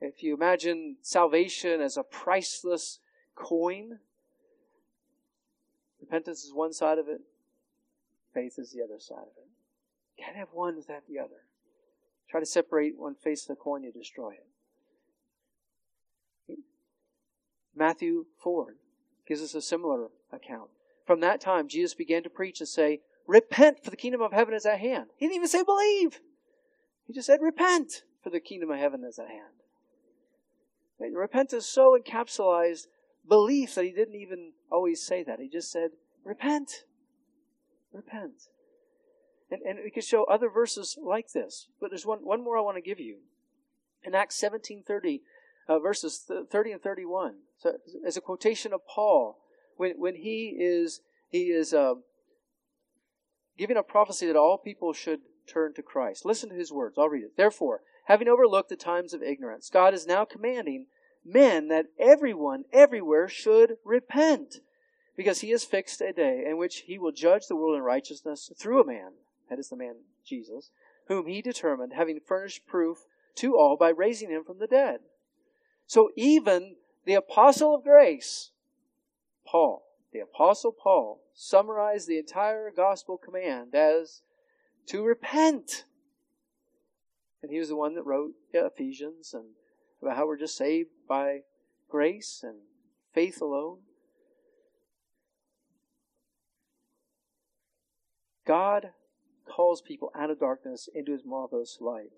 If 0.00 0.22
you 0.22 0.34
imagine 0.34 0.96
salvation 1.02 1.80
as 1.80 1.96
a 1.96 2.02
priceless 2.02 2.98
coin, 3.34 4.00
repentance 6.00 6.44
is 6.44 6.52
one 6.52 6.72
side 6.72 6.98
of 6.98 7.08
it, 7.08 7.20
faith 8.34 8.58
is 8.58 8.72
the 8.72 8.82
other 8.82 8.98
side 8.98 9.18
of 9.22 9.36
it. 9.38 9.48
You 10.16 10.24
can't 10.24 10.36
have 10.36 10.48
one 10.52 10.76
without 10.76 11.06
the 11.08 11.18
other. 11.18 11.44
Try 12.28 12.40
to 12.40 12.46
separate 12.46 12.98
one 12.98 13.14
face 13.14 13.42
of 13.44 13.48
the 13.48 13.62
coin, 13.62 13.84
you 13.84 13.92
destroy 13.92 14.32
it. 14.32 14.46
Matthew 17.74 18.24
4 18.38 18.74
gives 19.28 19.42
us 19.42 19.54
a 19.54 19.60
similar 19.60 20.08
account. 20.32 20.70
From 21.06 21.20
that 21.20 21.40
time, 21.40 21.68
Jesus 21.68 21.94
began 21.94 22.22
to 22.24 22.30
preach 22.30 22.60
and 22.60 22.68
say, 22.68 23.00
Repent, 23.26 23.82
for 23.82 23.90
the 23.90 23.96
kingdom 23.96 24.20
of 24.20 24.32
heaven 24.32 24.54
is 24.54 24.66
at 24.66 24.80
hand. 24.80 25.06
He 25.16 25.26
didn't 25.26 25.36
even 25.36 25.48
say 25.48 25.62
believe. 25.62 26.20
He 27.06 27.12
just 27.12 27.26
said, 27.26 27.40
Repent, 27.40 28.02
for 28.22 28.30
the 28.30 28.40
kingdom 28.40 28.70
of 28.70 28.78
heaven 28.78 29.04
is 29.04 29.18
at 29.18 29.28
hand. 29.28 29.54
Repentance 31.14 31.66
so 31.66 31.98
encapsulated 31.98 32.86
belief 33.28 33.74
that 33.74 33.84
he 33.84 33.90
didn't 33.90 34.14
even 34.14 34.52
always 34.70 35.02
say 35.02 35.22
that. 35.22 35.40
He 35.40 35.48
just 35.48 35.70
said, 35.70 35.90
Repent. 36.24 36.84
Repent. 37.92 38.48
And, 39.50 39.62
and 39.62 39.78
we 39.84 39.90
could 39.90 40.04
show 40.04 40.24
other 40.24 40.48
verses 40.48 40.98
like 41.00 41.32
this. 41.32 41.68
But 41.80 41.90
there's 41.90 42.06
one, 42.06 42.20
one 42.20 42.42
more 42.42 42.58
I 42.58 42.62
want 42.62 42.76
to 42.76 42.82
give 42.82 42.98
you. 42.98 43.18
In 44.02 44.14
Acts 44.14 44.40
17.30, 44.40 45.20
uh, 45.68 45.78
verses 45.78 46.28
30 46.50 46.72
and 46.72 46.82
31. 46.82 47.34
So 47.58 47.74
as 48.06 48.16
a 48.16 48.20
quotation 48.20 48.72
of 48.72 48.86
Paul, 48.86 49.38
when, 49.76 49.92
when 49.98 50.16
he 50.16 50.56
is, 50.58 51.00
he 51.28 51.44
is 51.44 51.72
uh, 51.72 51.94
giving 53.56 53.76
a 53.76 53.82
prophecy 53.82 54.26
that 54.26 54.36
all 54.36 54.58
people 54.58 54.92
should 54.92 55.20
turn 55.46 55.74
to 55.74 55.82
Christ. 55.82 56.24
Listen 56.24 56.50
to 56.50 56.54
his 56.56 56.72
words. 56.72 56.96
I'll 56.98 57.08
read 57.08 57.24
it. 57.24 57.36
Therefore, 57.36 57.80
having 58.06 58.28
overlooked 58.28 58.68
the 58.68 58.76
times 58.76 59.14
of 59.14 59.22
ignorance, 59.22 59.70
God 59.70 59.94
is 59.94 60.06
now 60.06 60.24
commanding 60.24 60.86
men 61.24 61.68
that 61.68 61.86
everyone, 61.98 62.64
everywhere 62.72 63.28
should 63.28 63.76
repent, 63.84 64.56
because 65.16 65.40
he 65.40 65.50
has 65.50 65.64
fixed 65.64 66.00
a 66.00 66.12
day 66.12 66.44
in 66.48 66.56
which 66.56 66.84
he 66.86 66.98
will 66.98 67.12
judge 67.12 67.46
the 67.48 67.56
world 67.56 67.76
in 67.76 67.82
righteousness 67.82 68.50
through 68.56 68.80
a 68.80 68.86
man, 68.86 69.12
that 69.48 69.58
is 69.58 69.68
the 69.68 69.76
man 69.76 69.94
Jesus, 70.24 70.70
whom 71.08 71.26
he 71.26 71.40
determined, 71.40 71.92
having 71.94 72.20
furnished 72.20 72.66
proof 72.66 72.98
to 73.36 73.56
all 73.56 73.76
by 73.76 73.88
raising 73.88 74.30
him 74.30 74.44
from 74.44 74.58
the 74.58 74.66
dead. 74.66 75.00
So 75.86 76.10
even 76.16 76.76
the 77.04 77.14
apostle 77.14 77.74
of 77.74 77.84
grace, 77.84 78.50
Paul, 79.46 79.84
the 80.12 80.20
apostle 80.20 80.72
Paul, 80.72 81.22
summarized 81.34 82.08
the 82.08 82.18
entire 82.18 82.70
gospel 82.70 83.16
command 83.16 83.74
as 83.74 84.22
to 84.86 85.02
repent. 85.02 85.84
And 87.42 87.52
he 87.52 87.58
was 87.58 87.68
the 87.68 87.76
one 87.76 87.94
that 87.94 88.04
wrote 88.04 88.32
Ephesians 88.52 89.32
and 89.34 89.50
about 90.02 90.16
how 90.16 90.26
we're 90.26 90.38
just 90.38 90.56
saved 90.56 90.90
by 91.08 91.40
grace 91.88 92.40
and 92.42 92.56
faith 93.12 93.40
alone. 93.40 93.78
God 98.46 98.90
calls 99.48 99.80
people 99.80 100.10
out 100.14 100.30
of 100.30 100.40
darkness 100.40 100.88
into 100.94 101.12
his 101.12 101.24
marvelous 101.24 101.78
light. 101.80 102.12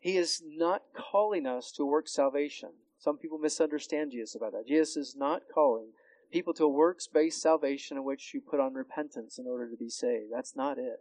He 0.00 0.16
is 0.16 0.42
not 0.44 0.82
calling 0.96 1.46
us 1.46 1.70
to 1.72 1.86
work 1.86 2.08
salvation. 2.08 2.70
Some 3.02 3.18
people 3.18 3.38
misunderstand 3.38 4.12
Jesus 4.12 4.36
about 4.36 4.52
that. 4.52 4.68
Jesus 4.68 4.96
is 4.96 5.16
not 5.16 5.42
calling 5.52 5.88
people 6.30 6.54
to 6.54 6.64
a 6.64 6.68
works 6.68 7.08
based 7.08 7.42
salvation 7.42 7.96
in 7.96 8.04
which 8.04 8.32
you 8.32 8.40
put 8.40 8.60
on 8.60 8.74
repentance 8.74 9.40
in 9.40 9.46
order 9.48 9.68
to 9.68 9.76
be 9.76 9.88
saved. 9.88 10.32
That's 10.32 10.54
not 10.54 10.78
it. 10.78 11.00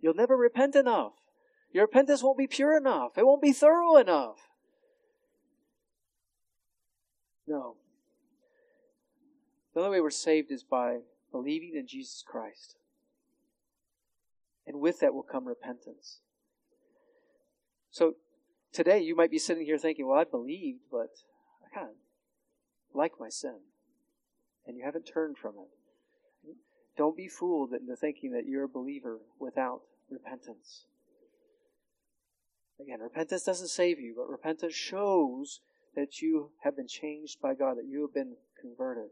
You'll 0.00 0.14
never 0.14 0.34
repent 0.34 0.74
enough. 0.74 1.12
Your 1.70 1.84
repentance 1.84 2.22
won't 2.22 2.38
be 2.38 2.46
pure 2.46 2.74
enough. 2.74 3.18
It 3.18 3.26
won't 3.26 3.42
be 3.42 3.52
thorough 3.52 3.96
enough. 3.96 4.48
No. 7.46 7.76
The 9.74 9.80
only 9.80 9.98
way 9.98 10.00
we're 10.00 10.08
saved 10.08 10.50
is 10.50 10.62
by 10.62 11.00
believing 11.30 11.72
in 11.76 11.86
Jesus 11.86 12.24
Christ. 12.26 12.76
And 14.66 14.80
with 14.80 15.00
that 15.00 15.12
will 15.12 15.22
come 15.22 15.46
repentance. 15.46 16.20
So 17.90 18.14
today 18.72 19.00
you 19.00 19.14
might 19.14 19.30
be 19.30 19.38
sitting 19.38 19.66
here 19.66 19.76
thinking, 19.76 20.06
well, 20.06 20.18
I 20.18 20.24
believed, 20.24 20.80
but 20.90 21.10
I 21.76 21.88
like 22.94 23.12
my 23.18 23.28
sin. 23.28 23.58
And 24.66 24.76
you 24.76 24.84
haven't 24.84 25.04
turned 25.04 25.38
from 25.38 25.54
it. 25.58 26.56
Don't 26.96 27.16
be 27.16 27.28
fooled 27.28 27.72
into 27.72 27.96
thinking 27.96 28.32
that 28.32 28.46
you're 28.46 28.64
a 28.64 28.68
believer 28.68 29.18
without 29.38 29.80
repentance. 30.10 30.86
Again, 32.80 33.00
repentance 33.00 33.44
doesn't 33.44 33.68
save 33.68 33.98
you, 33.98 34.14
but 34.16 34.28
repentance 34.28 34.74
shows 34.74 35.60
that 35.94 36.20
you 36.20 36.50
have 36.64 36.76
been 36.76 36.88
changed 36.88 37.40
by 37.40 37.54
God, 37.54 37.76
that 37.76 37.86
you 37.88 38.02
have 38.02 38.14
been 38.14 38.36
converted. 38.60 39.10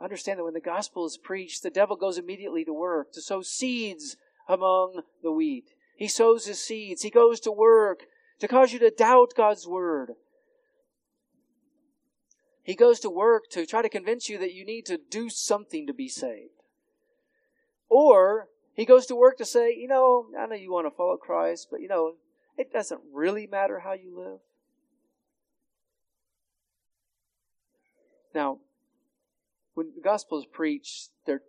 Understand 0.00 0.38
that 0.38 0.44
when 0.44 0.54
the 0.54 0.60
gospel 0.60 1.06
is 1.06 1.16
preached, 1.16 1.62
the 1.62 1.70
devil 1.70 1.96
goes 1.96 2.18
immediately 2.18 2.64
to 2.64 2.72
work 2.72 3.12
to 3.12 3.22
sow 3.22 3.40
seeds 3.40 4.16
among 4.48 5.02
the 5.22 5.32
wheat. 5.32 5.70
He 5.96 6.08
sows 6.08 6.46
his 6.46 6.58
seeds. 6.58 7.02
He 7.02 7.10
goes 7.10 7.38
to 7.40 7.52
work 7.52 8.00
to 8.40 8.48
cause 8.48 8.72
you 8.72 8.78
to 8.80 8.90
doubt 8.90 9.34
God's 9.36 9.66
word. 9.66 10.12
He 12.62 12.74
goes 12.74 13.00
to 13.00 13.10
work 13.10 13.48
to 13.50 13.66
try 13.66 13.82
to 13.82 13.88
convince 13.88 14.28
you 14.28 14.38
that 14.38 14.54
you 14.54 14.64
need 14.64 14.86
to 14.86 14.98
do 15.10 15.28
something 15.28 15.86
to 15.86 15.92
be 15.92 16.08
saved. 16.08 16.62
Or 17.88 18.48
he 18.74 18.84
goes 18.84 19.06
to 19.06 19.16
work 19.16 19.36
to 19.38 19.44
say, 19.44 19.74
you 19.74 19.88
know, 19.88 20.26
I 20.38 20.46
know 20.46 20.54
you 20.54 20.72
want 20.72 20.86
to 20.86 20.96
follow 20.96 21.16
Christ, 21.16 21.68
but 21.70 21.80
you 21.80 21.88
know, 21.88 22.14
it 22.56 22.72
doesn't 22.72 23.00
really 23.12 23.46
matter 23.46 23.80
how 23.80 23.92
you 23.94 24.16
live. 24.16 24.38
Now, 28.34 28.58
when 29.74 29.92
the 29.94 30.02
gospel 30.02 30.38
is 30.38 30.46
preached, 30.46 31.10
there, 31.26 31.42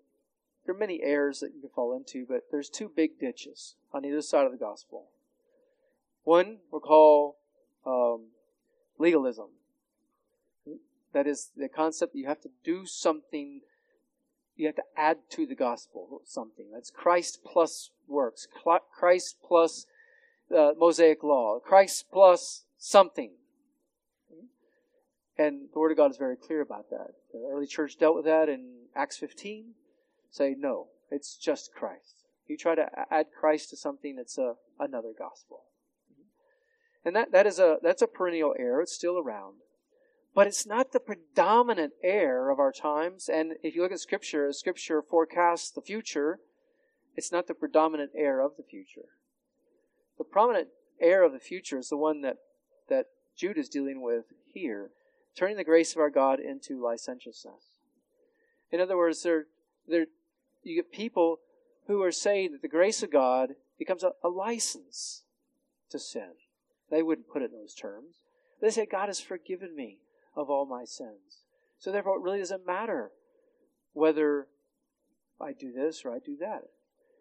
there 0.66 0.76
are 0.76 0.78
many 0.78 1.02
errors 1.02 1.40
that 1.40 1.54
you 1.54 1.62
can 1.62 1.70
fall 1.70 1.96
into, 1.96 2.26
but 2.28 2.44
there's 2.52 2.70
two 2.70 2.92
big 2.94 3.20
ditches 3.20 3.76
on 3.94 4.04
either 4.04 4.22
side 4.22 4.46
of 4.46 4.52
the 4.52 4.58
gospel. 4.58 5.08
One 6.24 6.58
we'll 6.72 6.82
call 6.82 7.38
um, 7.86 8.28
legalism. 8.98 9.50
That 11.14 11.28
is 11.28 11.52
the 11.56 11.70
concept 11.70 12.14
that 12.14 12.20
you 12.20 12.28
have 12.28 12.42
to 12.42 12.50
do 12.64 12.86
something, 12.86 13.62
you 14.56 14.66
have 14.68 14.76
to 14.76 14.84
add 14.98 15.18
to 15.32 15.46
the 15.46 15.56
gospel 15.56 16.22
something. 16.26 16.66
That's 16.74 16.90
Christ 16.90 17.40
plus 17.46 17.92
works, 18.08 18.48
Christ 18.92 19.38
plus 19.46 19.86
uh, 20.56 20.72
Mosaic 20.78 21.24
law, 21.24 21.60
Christ 21.60 22.06
plus 22.12 22.64
something. 22.78 23.32
And 25.38 25.70
the 25.74 25.80
Word 25.80 25.92
of 25.92 25.98
God 25.98 26.12
is 26.12 26.18
very 26.18 26.36
clear 26.36 26.62
about 26.62 26.90
that. 26.92 27.12
The 27.32 27.48
early 27.52 27.66
church 27.66 27.98
dealt 27.98 28.16
with 28.16 28.26
that 28.26 28.50
in 28.50 28.84
Acts 28.96 29.18
15. 29.18 29.74
Say, 30.30 30.56
no, 30.58 30.88
it's 31.10 31.36
just 31.38 31.74
Christ. 31.74 32.26
You 32.48 32.58
try 32.58 32.76
to 32.76 32.88
add 33.12 33.28
Christ 33.40 33.70
to 33.72 33.78
something, 33.78 34.18
it's 34.20 34.38
a, 34.38 34.56
another 34.80 35.12
gospel. 35.18 35.64
And 37.06 37.16
that, 37.16 37.32
that 37.32 37.48
is 37.48 37.60
a, 37.60 37.78
that's 37.82 38.02
a 38.02 38.08
perennial 38.08 38.56
error. 38.58 38.82
It's 38.82 38.94
still 38.94 39.18
around. 39.18 39.56
But 40.36 40.48
it's 40.48 40.66
not 40.66 40.92
the 40.92 41.00
predominant 41.00 41.94
error 42.04 42.50
of 42.50 42.60
our 42.60 42.72
times. 42.72 43.30
And 43.30 43.54
if 43.62 43.76
you 43.76 43.84
look 43.84 43.92
at 43.92 44.00
Scripture, 44.00 44.48
as 44.48 44.58
Scripture 44.58 45.02
forecasts 45.02 45.70
the 45.70 45.82
future, 45.82 46.40
it's 47.16 47.32
not 47.32 47.48
the 47.48 47.54
predominant 47.54 48.12
heir 48.16 48.40
of 48.40 48.58
the 48.58 48.64
future. 48.64 49.10
The 50.18 50.24
prominent 50.24 50.70
heir 51.00 51.24
of 51.24 51.34
the 51.34 51.40
future 51.40 51.78
is 51.78 51.90
the 51.90 51.98
one 51.98 52.22
that, 52.22 52.38
that 52.90 53.08
Jude 53.38 53.58
is 53.58 53.70
dealing 53.70 54.02
with 54.02 54.26
here, 54.52 54.90
turning 55.36 55.58
the 55.58 55.64
grace 55.64 55.94
of 55.94 56.00
our 56.00 56.10
God 56.10 56.40
into 56.40 56.84
licentiousness. 56.84 57.78
In 58.72 58.80
other 58.80 58.98
words, 58.98 59.22
there, 59.22 59.46
there, 59.88 60.08
you 60.64 60.76
get 60.76 60.92
people 60.92 61.38
who 61.88 62.02
are 62.02 62.12
saying 62.12 62.54
that 62.54 62.62
the 62.64 62.68
grace 62.68 63.04
of 63.04 63.12
God 63.12 63.52
becomes 63.78 64.04
a, 64.04 64.12
a 64.24 64.30
license 64.30 65.24
to 65.92 66.00
sin. 66.00 66.32
They 66.90 67.04
wouldn't 67.04 67.30
put 67.30 67.44
it 67.44 67.52
in 67.52 67.60
those 67.60 67.76
terms. 67.76 68.16
They 68.62 68.72
say, 68.72 68.86
God 68.86 69.10
has 69.10 69.20
forgiven 69.20 69.76
me 69.76 70.00
of 70.36 70.50
all 70.50 70.66
my 70.66 70.86
sins. 70.86 71.44
So 71.80 71.92
therefore, 71.92 72.18
it 72.18 72.22
really 72.22 72.40
doesn't 72.40 72.66
matter 72.66 73.12
whether 73.94 74.48
I 75.40 75.52
do 75.54 75.72
this 75.72 76.04
or 76.06 76.14
I 76.14 76.20
do 76.20 76.38
that. 76.38 76.64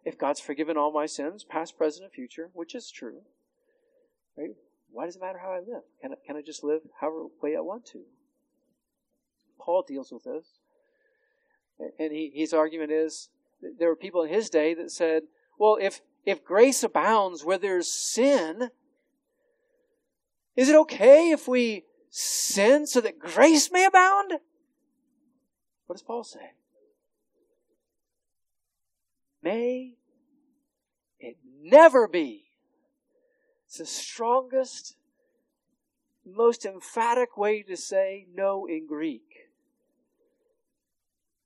If 0.05 0.19
God's 0.19 0.41
forgiven 0.41 0.77
all 0.77 0.93
my 0.93 1.07
sins, 1.07 1.45
past, 1.45 1.77
present, 1.77 2.05
and 2.05 2.13
future, 2.13 2.51
which 2.55 2.75
is 2.75 2.91
true, 2.91 3.23
right? 4.37 4.51
Why 4.91 5.07
does 5.07 5.17
it 5.17 5.23
matter 5.23 5.39
how 5.39 5.53
I 5.53 5.59
live? 5.59 5.83
Can 6.01 6.13
I, 6.13 6.17
can 6.27 6.37
I 6.37 6.43
just 6.43 6.63
live 6.63 6.83
however 7.01 7.27
way 7.43 7.57
I 7.57 7.61
want 7.61 7.87
to? 7.87 8.03
Paul 9.59 9.85
deals 9.87 10.13
with 10.13 10.25
this. 10.25 10.47
And 11.99 12.13
he, 12.13 12.31
his 12.35 12.53
argument 12.53 12.93
is 12.93 13.31
there 13.79 13.89
were 13.89 13.97
people 13.97 14.23
in 14.23 14.29
his 14.29 14.51
day 14.51 14.75
that 14.75 14.91
said, 14.91 15.23
well, 15.59 15.79
if, 15.81 16.01
if 16.27 16.45
grace 16.45 16.83
abounds 16.83 17.45
where 17.45 17.59
there's 17.59 17.93
sin, 17.93 18.71
is 20.57 20.69
it 20.69 20.77
okay 20.77 21.31
if 21.31 21.49
we 21.49 21.85
sin 22.15 22.87
so 22.87 23.01
that 23.01 23.19
grace 23.19 23.73
may 23.73 23.87
abound? 23.87 24.33
What 25.87 25.97
does 25.97 26.03
Paul 26.03 26.25
say? 26.25 26.53
May 29.43 29.95
it 31.19 31.39
never 31.61 32.07
be. 32.07 32.45
It's 33.67 33.79
the 33.79 33.87
strongest, 33.87 34.97
most 36.25 36.67
emphatic 36.67 37.39
way 37.39 37.63
to 37.63 37.77
say 37.77 38.27
no 38.35 38.67
in 38.67 38.87
Greek. 38.87 39.49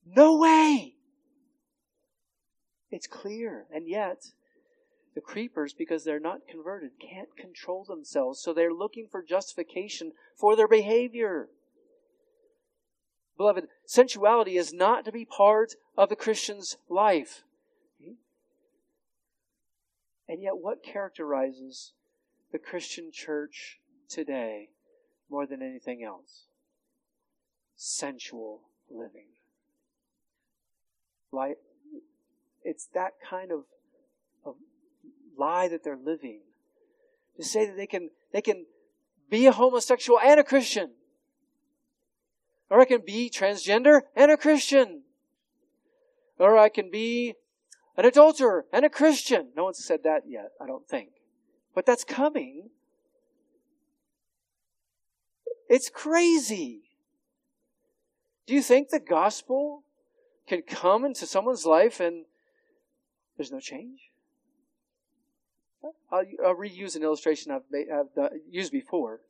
No 0.04 0.36
way! 0.36 0.96
It's 2.90 3.06
clear, 3.06 3.66
and 3.72 3.88
yet 3.88 4.32
the 5.16 5.22
creepers, 5.22 5.72
because 5.72 6.04
they're 6.04 6.20
not 6.20 6.46
converted, 6.46 6.90
can't 7.00 7.34
control 7.38 7.84
themselves, 7.84 8.38
so 8.38 8.52
they're 8.52 8.72
looking 8.72 9.08
for 9.10 9.22
justification 9.22 10.12
for 10.36 10.54
their 10.54 10.68
behavior. 10.68 11.48
Beloved, 13.38 13.64
sensuality 13.86 14.58
is 14.58 14.74
not 14.74 15.06
to 15.06 15.12
be 15.12 15.24
part 15.24 15.72
of 15.96 16.10
the 16.10 16.16
Christian's 16.16 16.76
life. 16.90 17.44
And 20.28 20.42
yet, 20.42 20.58
what 20.58 20.84
characterizes 20.84 21.92
the 22.52 22.58
Christian 22.58 23.10
church 23.10 23.78
today 24.10 24.68
more 25.30 25.46
than 25.46 25.62
anything 25.62 26.04
else? 26.04 26.42
Sensual 27.74 28.60
living. 28.90 29.28
Like, 31.32 31.56
it's 32.64 32.86
that 32.92 33.12
kind 33.26 33.50
of 33.50 33.64
lie 35.36 35.68
that 35.68 35.84
they're 35.84 35.96
living. 35.96 36.40
To 37.36 37.44
say 37.44 37.66
that 37.66 37.76
they 37.76 37.86
can, 37.86 38.10
they 38.32 38.40
can 38.40 38.66
be 39.30 39.46
a 39.46 39.52
homosexual 39.52 40.18
and 40.20 40.40
a 40.40 40.44
Christian. 40.44 40.92
Or 42.70 42.80
I 42.80 42.84
can 42.84 43.02
be 43.04 43.30
transgender 43.30 44.02
and 44.14 44.30
a 44.30 44.36
Christian. 44.36 45.02
Or 46.38 46.58
I 46.58 46.68
can 46.68 46.90
be 46.90 47.34
an 47.96 48.04
adulterer 48.04 48.66
and 48.72 48.84
a 48.84 48.90
Christian. 48.90 49.48
No 49.56 49.64
one's 49.64 49.84
said 49.84 50.02
that 50.04 50.22
yet, 50.26 50.52
I 50.60 50.66
don't 50.66 50.86
think. 50.88 51.10
But 51.74 51.86
that's 51.86 52.04
coming. 52.04 52.70
It's 55.68 55.90
crazy. 55.90 56.82
Do 58.46 58.54
you 58.54 58.62
think 58.62 58.88
the 58.88 59.00
gospel 59.00 59.82
can 60.46 60.62
come 60.62 61.04
into 61.04 61.26
someone's 61.26 61.66
life 61.66 62.00
and 62.00 62.24
there's 63.36 63.50
no 63.50 63.60
change? 63.60 64.10
I'll, 66.10 66.24
I'll 66.44 66.54
reuse 66.54 66.96
an 66.96 67.02
illustration 67.02 67.52
I've, 67.52 67.62
made, 67.70 67.86
I've 67.90 68.30
used 68.50 68.72
before. 68.72 69.20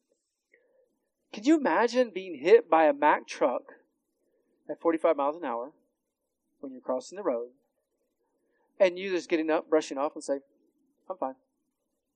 Can 1.32 1.44
you 1.44 1.58
imagine 1.58 2.10
being 2.14 2.38
hit 2.38 2.70
by 2.70 2.86
a 2.86 2.92
Mack 2.92 3.26
truck 3.26 3.62
at 4.70 4.80
45 4.80 5.16
miles 5.16 5.36
an 5.36 5.44
hour 5.44 5.72
when 6.60 6.72
you're 6.72 6.80
crossing 6.80 7.16
the 7.16 7.22
road 7.22 7.48
and 8.78 8.98
you 8.98 9.10
just 9.10 9.28
getting 9.28 9.50
up, 9.50 9.68
brushing 9.68 9.98
off, 9.98 10.14
and 10.14 10.24
say, 10.24 10.38
I'm 11.10 11.16
fine. 11.16 11.34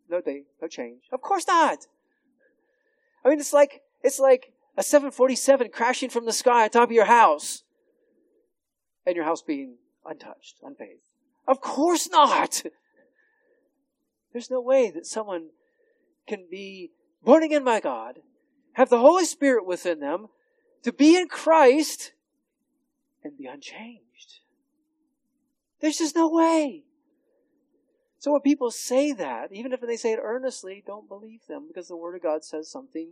No 0.09 0.21
day, 0.21 0.45
no 0.61 0.69
change. 0.69 1.03
Of 1.13 1.21
course 1.21 1.47
not. 1.47 1.87
I 3.25 3.29
mean, 3.29 3.39
it's 3.39 3.53
like, 3.53 3.83
it's 4.03 4.19
like 4.19 4.53
a 4.77 4.83
747 4.83 5.71
crashing 5.73 6.11
from 6.11 6.25
the 6.25 6.33
sky 6.33 6.65
on 6.65 6.71
top 6.71 6.89
of 6.89 6.93
your 6.93 7.05
house 7.05 7.63
and 9.07 9.17
your 9.17 9.25
house 9.25 9.43
being 9.43 9.77
untouched, 10.05 10.57
unbathed. 10.63 11.09
Of 11.47 11.61
course 11.61 12.09
not. 12.11 12.63
There's 14.33 14.51
no 14.51 14.61
way 14.61 14.91
that 14.91 15.07
someone 15.07 15.49
can 16.27 16.47
be 16.51 16.93
born 17.23 17.43
again 17.43 17.65
by 17.65 17.81
God, 17.81 18.21
have 18.75 18.89
the 18.89 18.99
Holy 18.99 19.25
Spirit 19.25 19.67
within 19.67 20.01
them, 20.01 20.29
to 20.83 20.93
be 20.93 21.17
in 21.17 21.29
Christ, 21.29 22.13
and 23.23 23.37
be 23.37 23.47
unchanged. 23.47 24.41
There's 25.81 25.99
just 25.99 26.17
no 26.17 26.29
way. 26.29 26.85
So 28.19 28.33
when 28.33 28.43
people 28.43 28.71
say 28.71 29.13
that, 29.13 29.51
even 29.51 29.73
if 29.73 29.81
they 29.81 29.97
say 29.97 30.13
it 30.13 30.21
earnestly, 30.23 30.83
don't 30.87 31.09
believe 31.09 31.47
them 31.49 31.67
because 31.67 31.89
the 31.89 31.97
Word 31.97 32.15
of 32.15 32.23
God 32.23 32.45
says 32.45 32.71
something 32.71 33.09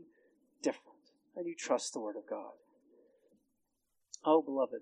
different. 0.62 0.98
And 1.34 1.46
you 1.46 1.54
trust 1.54 1.94
the 1.94 2.00
Word 2.00 2.16
of 2.16 2.28
God. 2.28 2.52
Oh, 4.24 4.42
beloved. 4.42 4.80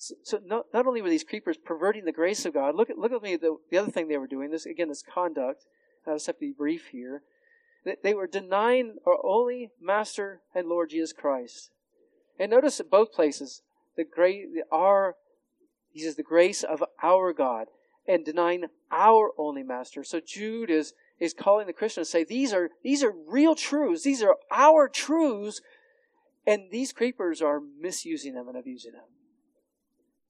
So, 0.00 0.40
not, 0.46 0.64
not 0.72 0.86
only 0.86 1.02
were 1.02 1.10
these 1.10 1.24
creepers 1.24 1.58
perverting 1.58 2.06
the 2.06 2.12
grace 2.12 2.46
of 2.46 2.54
God, 2.54 2.74
look 2.74 2.88
at, 2.88 2.96
look 2.96 3.12
at 3.12 3.22
me, 3.22 3.36
the, 3.36 3.58
the 3.70 3.76
other 3.76 3.90
thing 3.90 4.08
they 4.08 4.16
were 4.16 4.26
doing, 4.26 4.50
this, 4.50 4.64
again, 4.64 4.88
this 4.88 5.02
conduct. 5.02 5.66
I 6.06 6.14
just 6.14 6.26
have 6.26 6.36
to 6.36 6.40
be 6.40 6.52
brief 6.52 6.86
here. 6.86 7.22
They 8.02 8.14
were 8.14 8.26
denying 8.26 8.96
our 9.06 9.18
only 9.22 9.72
Master 9.78 10.40
and 10.54 10.68
Lord 10.68 10.88
Jesus 10.88 11.12
Christ. 11.12 11.70
And 12.38 12.50
notice 12.50 12.80
at 12.80 12.90
both 12.90 13.12
places, 13.12 13.60
the 13.96 14.04
great, 14.04 14.46
our, 14.72 15.16
he 15.92 16.00
says, 16.00 16.16
the 16.16 16.22
grace 16.22 16.62
of 16.62 16.82
our 17.02 17.34
God, 17.34 17.66
and 18.08 18.24
denying 18.24 18.64
our 18.90 19.32
only 19.36 19.62
Master. 19.62 20.02
So 20.02 20.18
Jude 20.18 20.70
is, 20.70 20.94
is 21.18 21.34
calling 21.34 21.66
the 21.66 21.74
Christian 21.74 22.04
to 22.04 22.08
say, 22.08 22.24
these 22.24 22.54
are, 22.54 22.70
these 22.82 23.04
are 23.04 23.12
real 23.28 23.54
truths. 23.54 24.02
These 24.02 24.22
are 24.22 24.36
our 24.50 24.88
truths. 24.88 25.60
And 26.46 26.70
these 26.70 26.94
creepers 26.94 27.42
are 27.42 27.60
misusing 27.60 28.34
them 28.34 28.48
and 28.48 28.56
abusing 28.56 28.92
them. 28.92 29.02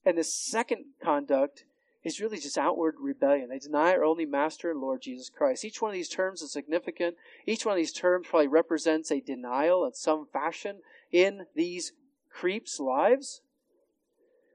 And 0.04 0.16
the 0.16 0.24
second 0.24 0.84
conduct 1.02 1.64
is 2.02 2.20
really 2.20 2.38
just 2.38 2.56
outward 2.56 2.94
rebellion. 2.98 3.50
They 3.50 3.58
deny 3.58 3.92
our 3.92 4.04
only 4.04 4.24
Master 4.24 4.70
and 4.70 4.80
Lord 4.80 5.02
Jesus 5.02 5.28
Christ. 5.28 5.64
Each 5.64 5.82
one 5.82 5.90
of 5.90 5.94
these 5.94 6.08
terms 6.08 6.40
is 6.40 6.52
significant. 6.52 7.16
Each 7.46 7.66
one 7.66 7.74
of 7.74 7.76
these 7.76 7.92
terms 7.92 8.26
probably 8.28 8.48
represents 8.48 9.10
a 9.10 9.20
denial 9.20 9.84
in 9.84 9.92
some 9.92 10.26
fashion 10.32 10.78
in 11.12 11.46
these 11.54 11.92
creeps' 12.30 12.80
lives. 12.80 13.42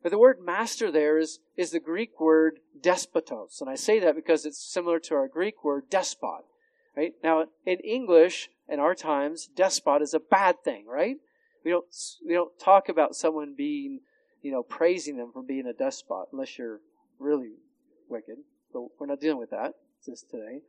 But 0.01 0.11
the 0.11 0.17
word 0.17 0.39
master 0.43 0.91
there 0.91 1.17
is, 1.17 1.39
is 1.55 1.71
the 1.71 1.79
Greek 1.79 2.19
word 2.19 2.59
despotos. 2.79 3.61
And 3.61 3.69
I 3.69 3.75
say 3.75 3.99
that 3.99 4.15
because 4.15 4.45
it's 4.45 4.63
similar 4.63 4.99
to 4.99 5.15
our 5.15 5.27
Greek 5.27 5.63
word 5.63 5.89
despot. 5.89 6.45
Right? 6.95 7.13
Now, 7.23 7.45
in 7.65 7.79
English, 7.79 8.49
in 8.67 8.79
our 8.79 8.95
times, 8.95 9.49
despot 9.55 10.01
is 10.01 10.13
a 10.13 10.19
bad 10.19 10.63
thing, 10.63 10.85
right? 10.87 11.17
We 11.63 11.71
don't, 11.71 11.85
we 12.25 12.33
don't 12.33 12.57
talk 12.59 12.89
about 12.89 13.15
someone 13.15 13.55
being 13.55 14.01
you 14.45 14.51
know, 14.51 14.61
praising 14.61 15.17
them 15.17 15.31
for 15.33 15.41
being 15.41 15.65
a 15.65 15.73
despot, 15.73 16.27
unless 16.31 16.59
you're 16.59 16.79
really 17.17 17.53
wicked. 18.07 18.37
But 18.71 18.83
we're 18.99 19.07
not 19.07 19.19
dealing 19.19 19.39
with 19.39 19.49
that 19.49 19.73
just 20.05 20.29
today. 20.29 20.61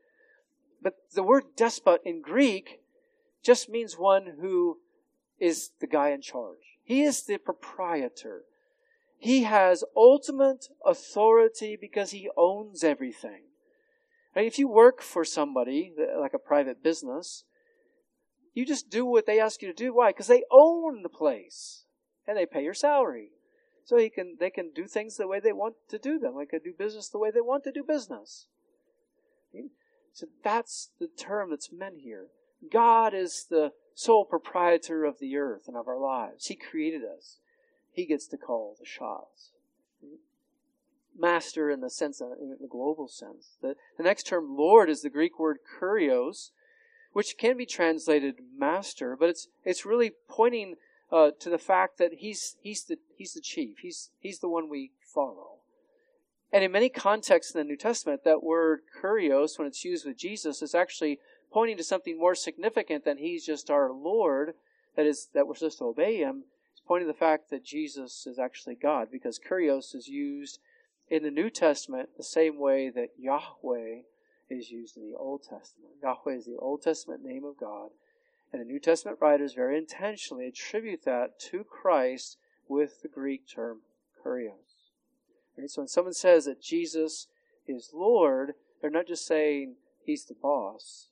But 0.80 0.94
the 1.14 1.22
word 1.22 1.44
despot 1.58 2.00
in 2.02 2.22
Greek 2.22 2.80
just 3.44 3.68
means 3.68 3.98
one 3.98 4.38
who 4.40 4.78
is 5.38 5.72
the 5.78 5.86
guy 5.86 6.08
in 6.08 6.22
charge. 6.22 6.78
He 6.84 7.02
is 7.02 7.24
the 7.24 7.36
proprietor. 7.36 8.44
He 9.18 9.42
has 9.42 9.84
ultimate 9.94 10.68
authority 10.86 11.76
because 11.78 12.12
he 12.12 12.30
owns 12.34 12.82
everything. 12.82 13.42
And 14.34 14.46
if 14.46 14.58
you 14.58 14.68
work 14.68 15.02
for 15.02 15.22
somebody, 15.22 15.92
like 16.18 16.32
a 16.32 16.38
private 16.38 16.82
business, 16.82 17.44
you 18.54 18.64
just 18.64 18.88
do 18.88 19.04
what 19.04 19.26
they 19.26 19.38
ask 19.38 19.60
you 19.60 19.68
to 19.68 19.74
do. 19.74 19.94
Why? 19.94 20.12
Because 20.12 20.28
they 20.28 20.44
own 20.50 21.02
the 21.02 21.10
place 21.10 21.84
and 22.26 22.38
they 22.38 22.46
pay 22.46 22.64
your 22.64 22.72
salary. 22.72 23.32
So 23.86 23.96
he 23.96 24.10
can, 24.10 24.36
they 24.38 24.50
can 24.50 24.72
do 24.74 24.86
things 24.86 25.16
the 25.16 25.28
way 25.28 25.38
they 25.38 25.52
want 25.52 25.76
to 25.90 25.98
do 25.98 26.18
them. 26.18 26.34
They 26.36 26.46
can 26.46 26.60
do 26.62 26.74
business 26.76 27.08
the 27.08 27.18
way 27.18 27.30
they 27.30 27.40
want 27.40 27.62
to 27.64 27.72
do 27.72 27.84
business. 27.84 28.48
So 30.12 30.26
that's 30.42 30.90
the 30.98 31.06
term 31.06 31.50
that's 31.50 31.70
meant 31.72 32.00
here. 32.02 32.26
God 32.70 33.14
is 33.14 33.46
the 33.48 33.72
sole 33.94 34.24
proprietor 34.24 35.04
of 35.04 35.20
the 35.20 35.36
earth 35.36 35.68
and 35.68 35.76
of 35.76 35.86
our 35.86 36.00
lives. 36.00 36.46
He 36.46 36.56
created 36.56 37.02
us. 37.04 37.38
He 37.92 38.06
gets 38.06 38.26
to 38.28 38.36
call 38.36 38.76
the 38.78 38.84
shots. 38.84 39.52
master 41.18 41.70
in 41.70 41.80
the 41.80 41.90
sense, 41.90 42.20
in 42.20 42.56
the 42.60 42.68
global 42.68 43.08
sense. 43.08 43.56
The, 43.62 43.76
the 43.96 44.02
next 44.02 44.24
term, 44.24 44.56
Lord, 44.56 44.90
is 44.90 45.02
the 45.02 45.10
Greek 45.10 45.38
word 45.38 45.58
kurios, 45.80 46.50
which 47.12 47.38
can 47.38 47.56
be 47.56 47.66
translated 47.66 48.36
master, 48.58 49.16
but 49.18 49.30
it's 49.30 49.48
it's 49.64 49.86
really 49.86 50.12
pointing 50.28 50.74
uh, 51.12 51.30
to 51.40 51.50
the 51.50 51.58
fact 51.58 51.98
that 51.98 52.14
he's 52.18 52.56
he's 52.60 52.84
the 52.84 52.98
he's 53.16 53.34
the 53.34 53.40
chief. 53.40 53.78
He's 53.82 54.10
he's 54.18 54.40
the 54.40 54.48
one 54.48 54.68
we 54.68 54.92
follow. 55.14 55.60
And 56.52 56.62
in 56.64 56.72
many 56.72 56.88
contexts 56.88 57.54
in 57.54 57.58
the 57.58 57.64
New 57.64 57.76
Testament, 57.76 58.22
that 58.24 58.42
word 58.42 58.80
kurios, 59.02 59.58
when 59.58 59.66
it's 59.66 59.84
used 59.84 60.06
with 60.06 60.16
Jesus, 60.16 60.62
is 60.62 60.74
actually 60.74 61.18
pointing 61.52 61.76
to 61.76 61.84
something 61.84 62.18
more 62.18 62.34
significant 62.34 63.04
than 63.04 63.18
he's 63.18 63.44
just 63.44 63.70
our 63.70 63.92
Lord, 63.92 64.54
that 64.96 65.06
is 65.06 65.28
that 65.34 65.46
we're 65.46 65.54
supposed 65.54 65.78
to 65.78 65.84
obey 65.84 66.18
him. 66.18 66.44
It's 66.72 66.82
pointing 66.86 67.08
to 67.08 67.12
the 67.12 67.18
fact 67.18 67.50
that 67.50 67.64
Jesus 67.64 68.26
is 68.26 68.38
actually 68.38 68.76
God, 68.76 69.08
because 69.10 69.38
kurios 69.38 69.94
is 69.94 70.08
used 70.08 70.60
in 71.08 71.22
the 71.22 71.30
New 71.30 71.50
Testament 71.50 72.10
the 72.16 72.24
same 72.24 72.58
way 72.58 72.90
that 72.90 73.10
Yahweh 73.18 74.02
is 74.48 74.70
used 74.70 74.96
in 74.96 75.10
the 75.10 75.16
Old 75.16 75.42
Testament. 75.42 75.94
Yahweh 76.02 76.36
is 76.36 76.46
the 76.46 76.56
Old 76.58 76.82
Testament 76.82 77.24
name 77.24 77.44
of 77.44 77.56
God. 77.58 77.90
And 78.56 78.66
the 78.66 78.72
New 78.72 78.80
Testament 78.80 79.18
writers 79.20 79.52
very 79.52 79.76
intentionally 79.76 80.46
attribute 80.46 81.04
that 81.04 81.38
to 81.50 81.62
Christ 81.62 82.38
with 82.66 83.02
the 83.02 83.08
Greek 83.08 83.46
term 83.46 83.80
kurios. 84.24 84.92
Right? 85.58 85.70
So 85.70 85.82
when 85.82 85.88
someone 85.88 86.14
says 86.14 86.46
that 86.46 86.62
Jesus 86.62 87.26
is 87.66 87.90
Lord, 87.92 88.54
they're 88.80 88.88
not 88.88 89.08
just 89.08 89.26
saying 89.26 89.74
he's 90.02 90.24
the 90.24 90.32
boss. 90.32 91.08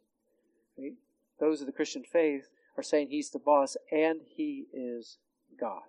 Right? 0.78 0.94
Those 1.38 1.60
of 1.60 1.66
the 1.66 1.72
Christian 1.74 2.02
faith 2.02 2.48
are 2.78 2.82
saying 2.82 3.08
he's 3.10 3.28
the 3.28 3.38
boss 3.38 3.76
and 3.92 4.20
he 4.26 4.64
is 4.72 5.18
God. 5.60 5.82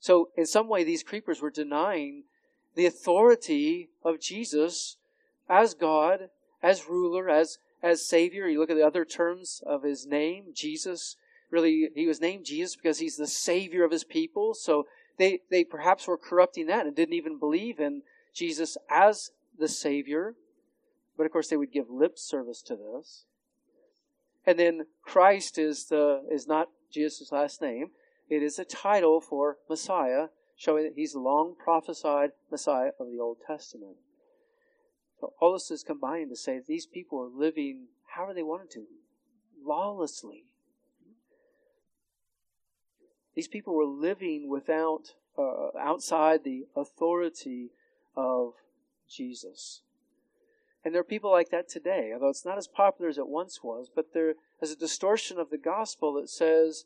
So 0.00 0.28
in 0.36 0.44
some 0.44 0.68
way, 0.68 0.84
these 0.84 1.02
creepers 1.02 1.40
were 1.40 1.50
denying 1.50 2.24
the 2.74 2.84
authority 2.84 3.88
of 4.02 4.20
Jesus 4.20 4.98
as 5.48 5.72
God, 5.72 6.28
as 6.62 6.90
ruler, 6.90 7.30
as 7.30 7.56
as 7.84 8.04
Savior. 8.04 8.48
You 8.48 8.58
look 8.58 8.70
at 8.70 8.76
the 8.76 8.86
other 8.86 9.04
terms 9.04 9.62
of 9.66 9.82
his 9.82 10.06
name, 10.06 10.46
Jesus. 10.54 11.16
Really, 11.50 11.90
he 11.94 12.06
was 12.06 12.20
named 12.20 12.46
Jesus 12.46 12.74
because 12.74 12.98
he's 12.98 13.18
the 13.18 13.26
Savior 13.26 13.84
of 13.84 13.92
his 13.92 14.04
people. 14.04 14.54
So 14.54 14.86
they, 15.18 15.40
they 15.50 15.62
perhaps 15.62 16.08
were 16.08 16.16
corrupting 16.16 16.66
that 16.66 16.86
and 16.86 16.96
didn't 16.96 17.14
even 17.14 17.38
believe 17.38 17.78
in 17.78 18.02
Jesus 18.32 18.78
as 18.88 19.30
the 19.56 19.68
Savior. 19.68 20.34
But 21.16 21.26
of 21.26 21.32
course, 21.32 21.48
they 21.48 21.58
would 21.58 21.72
give 21.72 21.90
lip 21.90 22.18
service 22.18 22.62
to 22.62 22.74
this. 22.74 23.26
And 24.46 24.58
then 24.58 24.86
Christ 25.02 25.58
is 25.58 25.84
the 25.84 26.22
is 26.30 26.46
not 26.46 26.70
Jesus' 26.90 27.30
last 27.30 27.60
name. 27.60 27.90
It 28.28 28.42
is 28.42 28.58
a 28.58 28.64
title 28.64 29.20
for 29.20 29.58
Messiah, 29.68 30.28
showing 30.56 30.84
that 30.84 30.94
he's 30.96 31.12
the 31.12 31.20
long 31.20 31.54
prophesied 31.62 32.30
Messiah 32.50 32.90
of 32.98 33.10
the 33.10 33.20
Old 33.20 33.38
Testament. 33.46 33.96
So 35.24 35.32
all 35.40 35.54
this 35.54 35.70
is 35.70 35.82
combined 35.82 36.28
to 36.28 36.36
say 36.36 36.60
these 36.60 36.84
people 36.84 37.18
are 37.18 37.30
living 37.34 37.86
however 38.14 38.34
they 38.34 38.42
wanted 38.42 38.70
to, 38.72 38.84
lawlessly. 39.64 40.44
These 43.34 43.48
people 43.48 43.74
were 43.74 43.86
living 43.86 44.50
without, 44.50 45.14
uh, 45.38 45.78
outside 45.80 46.44
the 46.44 46.66
authority 46.76 47.70
of 48.14 48.52
Jesus. 49.08 49.80
And 50.84 50.92
there 50.92 51.00
are 51.00 51.04
people 51.04 51.32
like 51.32 51.48
that 51.48 51.70
today, 51.70 52.10
although 52.12 52.28
it's 52.28 52.44
not 52.44 52.58
as 52.58 52.68
popular 52.68 53.08
as 53.08 53.16
it 53.16 53.26
once 53.26 53.62
was, 53.62 53.88
but 53.88 54.12
there 54.12 54.34
is 54.60 54.72
a 54.72 54.76
distortion 54.76 55.38
of 55.38 55.48
the 55.48 55.56
gospel 55.56 56.12
that 56.20 56.28
says 56.28 56.84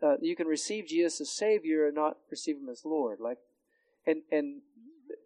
uh, 0.00 0.14
you 0.20 0.36
can 0.36 0.46
receive 0.46 0.86
Jesus 0.86 1.20
as 1.20 1.30
Savior 1.30 1.86
and 1.86 1.96
not 1.96 2.18
receive 2.30 2.58
Him 2.58 2.68
as 2.68 2.84
Lord. 2.84 3.18
Like, 3.18 3.38
and, 4.06 4.22
and 4.30 4.62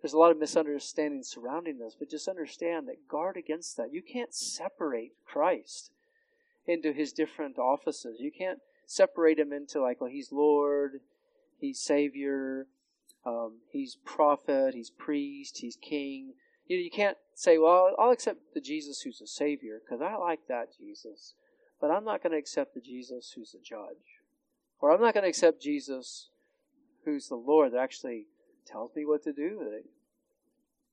there's 0.05 0.13
a 0.13 0.19
lot 0.19 0.31
of 0.33 0.39
misunderstanding 0.39 1.23
surrounding 1.23 1.79
this, 1.79 1.97
but 1.99 2.11
just 2.11 2.29
understand 2.29 2.87
that 2.87 3.09
guard 3.09 3.39
against 3.39 3.79
that. 3.79 3.91
You 3.91 4.03
can't 4.03 4.35
separate 4.35 5.13
Christ 5.25 5.93
into 6.67 6.93
his 6.93 7.15
different 7.15 7.59
offices. 7.59 8.21
You 8.21 8.31
can't 8.31 8.59
separate 8.85 9.39
him 9.39 9.51
into 9.51 9.81
like, 9.81 10.03
well, 10.03 10.11
he's 10.11 10.31
Lord, 10.31 11.01
he's 11.59 11.81
Savior, 11.81 12.67
um, 13.25 13.61
he's 13.71 13.97
prophet, 14.05 14.75
he's 14.75 14.91
priest, 14.91 15.57
he's 15.63 15.77
king. 15.77 16.35
You 16.67 16.77
know, 16.77 16.83
you 16.83 16.91
can't 16.91 17.17
say, 17.35 17.57
well, 17.57 17.95
I'll 17.99 18.11
accept 18.11 18.53
the 18.53 18.61
Jesus 18.61 19.01
who's 19.01 19.23
a 19.23 19.27
Savior 19.27 19.81
because 19.83 20.03
I 20.03 20.17
like 20.17 20.41
that 20.49 20.77
Jesus, 20.79 21.33
but 21.81 21.91
I'm 21.91 22.05
not 22.05 22.23
going 22.23 22.33
to 22.33 22.39
accept 22.39 22.75
the 22.75 22.83
Jesus 22.83 23.33
who's 23.35 23.55
a 23.55 23.65
judge, 23.65 24.21
or 24.83 24.93
I'm 24.93 25.01
not 25.01 25.15
going 25.15 25.25
to 25.25 25.31
accept 25.31 25.63
Jesus 25.63 26.29
who's 27.07 27.29
the 27.29 27.37
Lord 27.37 27.73
that 27.73 27.81
actually 27.81 28.27
tells 28.67 28.95
me 28.95 29.07
what 29.07 29.23
to 29.25 29.33
do. 29.33 29.61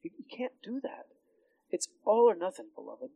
You, 0.04 0.12
can't 0.36 0.54
do 0.64 0.80
that. 0.82 1.06
It's 1.70 1.88
all 2.06 2.30
or 2.30 2.36
nothing, 2.36 2.68
beloved. 2.76 3.10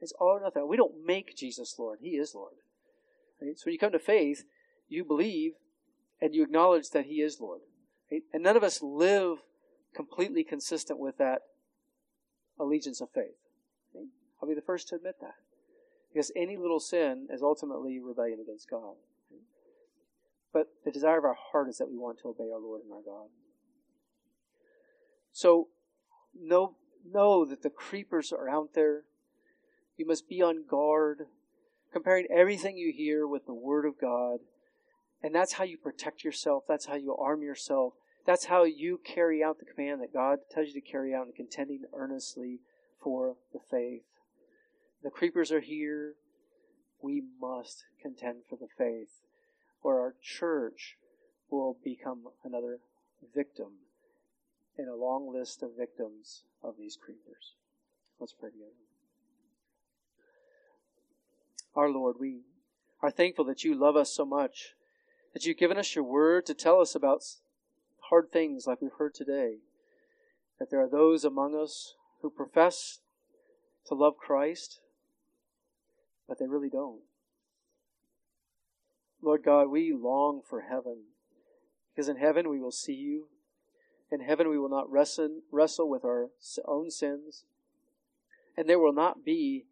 It's 0.00 0.12
all 0.18 0.38
or 0.38 0.40
nothing. 0.40 0.66
We 0.68 0.76
don't 0.76 1.06
make 1.06 1.36
Jesus 1.36 1.76
Lord. 1.78 1.98
He 2.00 2.10
is 2.10 2.34
Lord. 2.34 2.54
Right? 3.40 3.58
So 3.58 3.64
when 3.66 3.74
you 3.74 3.78
come 3.78 3.92
to 3.92 3.98
faith, 3.98 4.44
you 4.88 5.04
believe 5.04 5.52
and 6.20 6.34
you 6.34 6.42
acknowledge 6.42 6.90
that 6.90 7.06
He 7.06 7.16
is 7.16 7.40
Lord. 7.40 7.60
Right? 8.10 8.22
And 8.32 8.42
none 8.42 8.56
of 8.56 8.64
us 8.64 8.82
live 8.82 9.38
completely 9.94 10.44
consistent 10.44 10.98
with 10.98 11.18
that 11.18 11.42
allegiance 12.58 13.00
of 13.00 13.10
faith. 13.10 13.36
Right? 13.94 14.08
I'll 14.40 14.48
be 14.48 14.54
the 14.54 14.62
first 14.62 14.88
to 14.88 14.96
admit 14.96 15.16
that. 15.20 15.34
Because 16.12 16.32
any 16.34 16.56
little 16.56 16.80
sin 16.80 17.28
is 17.30 17.42
ultimately 17.42 18.00
rebellion 18.00 18.40
against 18.40 18.68
God. 18.68 18.94
But 20.52 20.68
the 20.84 20.90
desire 20.90 21.18
of 21.18 21.24
our 21.24 21.36
heart 21.52 21.68
is 21.68 21.78
that 21.78 21.88
we 21.88 21.96
want 21.96 22.18
to 22.20 22.28
obey 22.28 22.50
our 22.52 22.60
Lord 22.60 22.82
and 22.82 22.92
our 22.92 23.02
God. 23.02 23.28
So 25.32 25.68
know, 26.40 26.76
know 27.04 27.44
that 27.44 27.62
the 27.62 27.70
creepers 27.70 28.32
are 28.32 28.48
out 28.48 28.74
there. 28.74 29.02
You 29.96 30.06
must 30.06 30.28
be 30.28 30.42
on 30.42 30.64
guard, 30.68 31.26
comparing 31.92 32.26
everything 32.30 32.76
you 32.76 32.92
hear 32.92 33.26
with 33.26 33.46
the 33.46 33.54
Word 33.54 33.84
of 33.84 34.00
God. 34.00 34.40
And 35.22 35.34
that's 35.34 35.54
how 35.54 35.64
you 35.64 35.76
protect 35.76 36.24
yourself. 36.24 36.64
That's 36.66 36.86
how 36.86 36.94
you 36.94 37.14
arm 37.14 37.42
yourself. 37.42 37.94
That's 38.26 38.46
how 38.46 38.64
you 38.64 39.00
carry 39.04 39.42
out 39.42 39.58
the 39.58 39.64
command 39.64 40.00
that 40.00 40.12
God 40.12 40.38
tells 40.50 40.68
you 40.68 40.74
to 40.74 40.80
carry 40.80 41.14
out 41.14 41.26
in 41.26 41.32
contending 41.32 41.84
earnestly 41.94 42.60
for 43.02 43.36
the 43.52 43.60
faith. 43.70 44.02
The 45.02 45.10
creepers 45.10 45.50
are 45.50 45.60
here. 45.60 46.14
We 47.02 47.22
must 47.40 47.84
contend 48.00 48.42
for 48.48 48.56
the 48.56 48.68
faith, 48.76 49.22
or 49.82 50.00
our 50.00 50.14
church 50.22 50.96
will 51.50 51.76
become 51.82 52.28
another 52.44 52.80
victim 53.34 53.72
in 54.80 54.88
a 54.88 54.94
long 54.96 55.32
list 55.32 55.62
of 55.62 55.76
victims 55.78 56.42
of 56.62 56.74
these 56.78 56.96
creepers. 56.96 57.54
Let's 58.18 58.32
pray 58.32 58.50
together. 58.50 58.70
Our 61.74 61.90
Lord, 61.90 62.16
we 62.18 62.40
are 63.02 63.10
thankful 63.10 63.44
that 63.44 63.62
you 63.62 63.74
love 63.74 63.96
us 63.96 64.10
so 64.10 64.24
much, 64.24 64.74
that 65.32 65.44
you've 65.44 65.58
given 65.58 65.76
us 65.76 65.94
your 65.94 66.04
word 66.04 66.46
to 66.46 66.54
tell 66.54 66.80
us 66.80 66.94
about 66.94 67.22
hard 68.08 68.32
things 68.32 68.66
like 68.66 68.80
we've 68.80 68.90
heard 68.98 69.14
today, 69.14 69.58
that 70.58 70.70
there 70.70 70.80
are 70.80 70.90
those 70.90 71.24
among 71.24 71.54
us 71.54 71.94
who 72.22 72.30
profess 72.30 73.00
to 73.86 73.94
love 73.94 74.16
Christ, 74.16 74.80
but 76.28 76.38
they 76.38 76.46
really 76.46 76.70
don't. 76.70 77.00
Lord 79.22 79.42
God, 79.44 79.68
we 79.68 79.92
long 79.92 80.40
for 80.48 80.62
heaven, 80.62 81.04
because 81.94 82.08
in 82.08 82.16
heaven 82.16 82.48
we 82.48 82.60
will 82.60 82.72
see 82.72 82.94
you 82.94 83.28
in 84.10 84.20
heaven 84.20 84.48
we 84.48 84.58
will 84.58 84.68
not 84.68 84.90
wrestle, 84.90 85.40
wrestle 85.50 85.88
with 85.88 86.04
our 86.04 86.30
own 86.66 86.90
sins, 86.90 87.44
and 88.56 88.68
there 88.68 88.78
will 88.78 88.92
not 88.92 89.24
be 89.24 89.66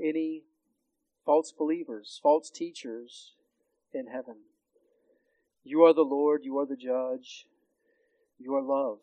any 0.00 0.42
false 1.24 1.52
believers, 1.52 2.18
false 2.22 2.50
teachers 2.50 3.34
in 3.92 4.08
heaven. 4.08 4.36
You 5.64 5.82
are 5.84 5.94
the 5.94 6.02
Lord, 6.02 6.40
you 6.44 6.58
are 6.58 6.66
the 6.66 6.76
judge, 6.76 7.46
you 8.38 8.54
are 8.54 8.62
love. 8.62 8.98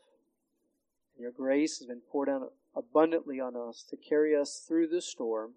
And 1.15 1.21
your 1.21 1.31
grace 1.31 1.79
has 1.79 1.87
been 1.87 2.01
poured 2.11 2.29
out 2.29 2.53
abundantly 2.75 3.39
on 3.39 3.55
us 3.55 3.85
to 3.89 3.97
carry 3.97 4.35
us 4.35 4.63
through 4.67 4.87
this 4.87 5.05
storm. 5.05 5.53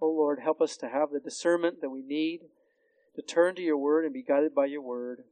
Oh 0.00 0.10
Lord, 0.10 0.40
help 0.40 0.60
us 0.60 0.76
to 0.78 0.88
have 0.88 1.10
the 1.10 1.20
discernment 1.20 1.80
that 1.80 1.90
we 1.90 2.02
need 2.02 2.40
to 3.14 3.22
turn 3.22 3.54
to 3.54 3.62
your 3.62 3.76
word 3.76 4.04
and 4.04 4.14
be 4.14 4.22
guided 4.22 4.54
by 4.54 4.66
your 4.66 4.82
word 4.82 5.24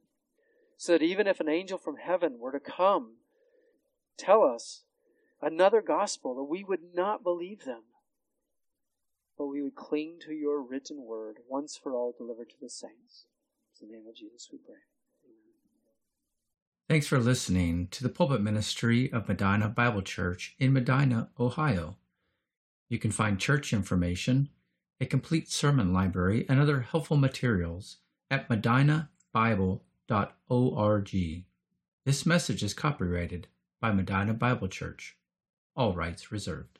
so 0.79 0.93
that 0.93 1.03
even 1.03 1.27
if 1.27 1.41
an 1.41 1.49
angel 1.49 1.77
from 1.77 1.97
heaven 1.97 2.39
were 2.39 2.53
to 2.53 2.59
come, 2.59 3.15
tell 4.17 4.43
us 4.43 4.83
another 5.41 5.81
gospel, 5.81 6.33
that 6.35 6.45
we 6.45 6.63
would 6.63 6.95
not 6.95 7.21
believe 7.21 7.65
them, 7.65 7.81
but 9.37 9.47
we 9.47 9.61
would 9.61 9.75
cling 9.75 10.19
to 10.25 10.31
your 10.31 10.61
written 10.61 11.03
word 11.03 11.39
once 11.49 11.75
for 11.75 11.93
all 11.93 12.15
delivered 12.17 12.49
to 12.49 12.55
the 12.61 12.69
saints. 12.69 13.25
In 13.81 13.89
the 13.89 13.97
name 13.97 14.07
of 14.07 14.15
Jesus 14.15 14.47
we 14.53 14.57
pray. 14.57 14.77
Thanks 16.87 17.07
for 17.07 17.19
listening 17.19 17.89
to 17.91 18.01
the 18.01 18.09
pulpit 18.09 18.39
ministry 18.39 19.11
of 19.11 19.27
Medina 19.27 19.67
Bible 19.67 20.01
Church 20.01 20.55
in 20.59 20.71
Medina, 20.71 21.29
Ohio. 21.37 21.97
You 22.87 22.99
can 22.99 23.11
find 23.11 23.37
church 23.37 23.73
information, 23.73 24.47
a 25.01 25.05
complete 25.05 25.51
sermon 25.51 25.91
library, 25.91 26.45
and 26.47 26.57
other 26.57 26.79
helpful 26.79 27.17
materials 27.17 27.97
at 28.31 28.49
medinabible.org. 30.09 31.43
This 32.05 32.25
message 32.25 32.63
is 32.63 32.73
copyrighted 32.73 33.47
by 33.79 33.91
Medina 33.91 34.33
Bible 34.33 34.67
Church. 34.67 35.17
All 35.75 35.93
rights 35.93 36.31
reserved. 36.31 36.78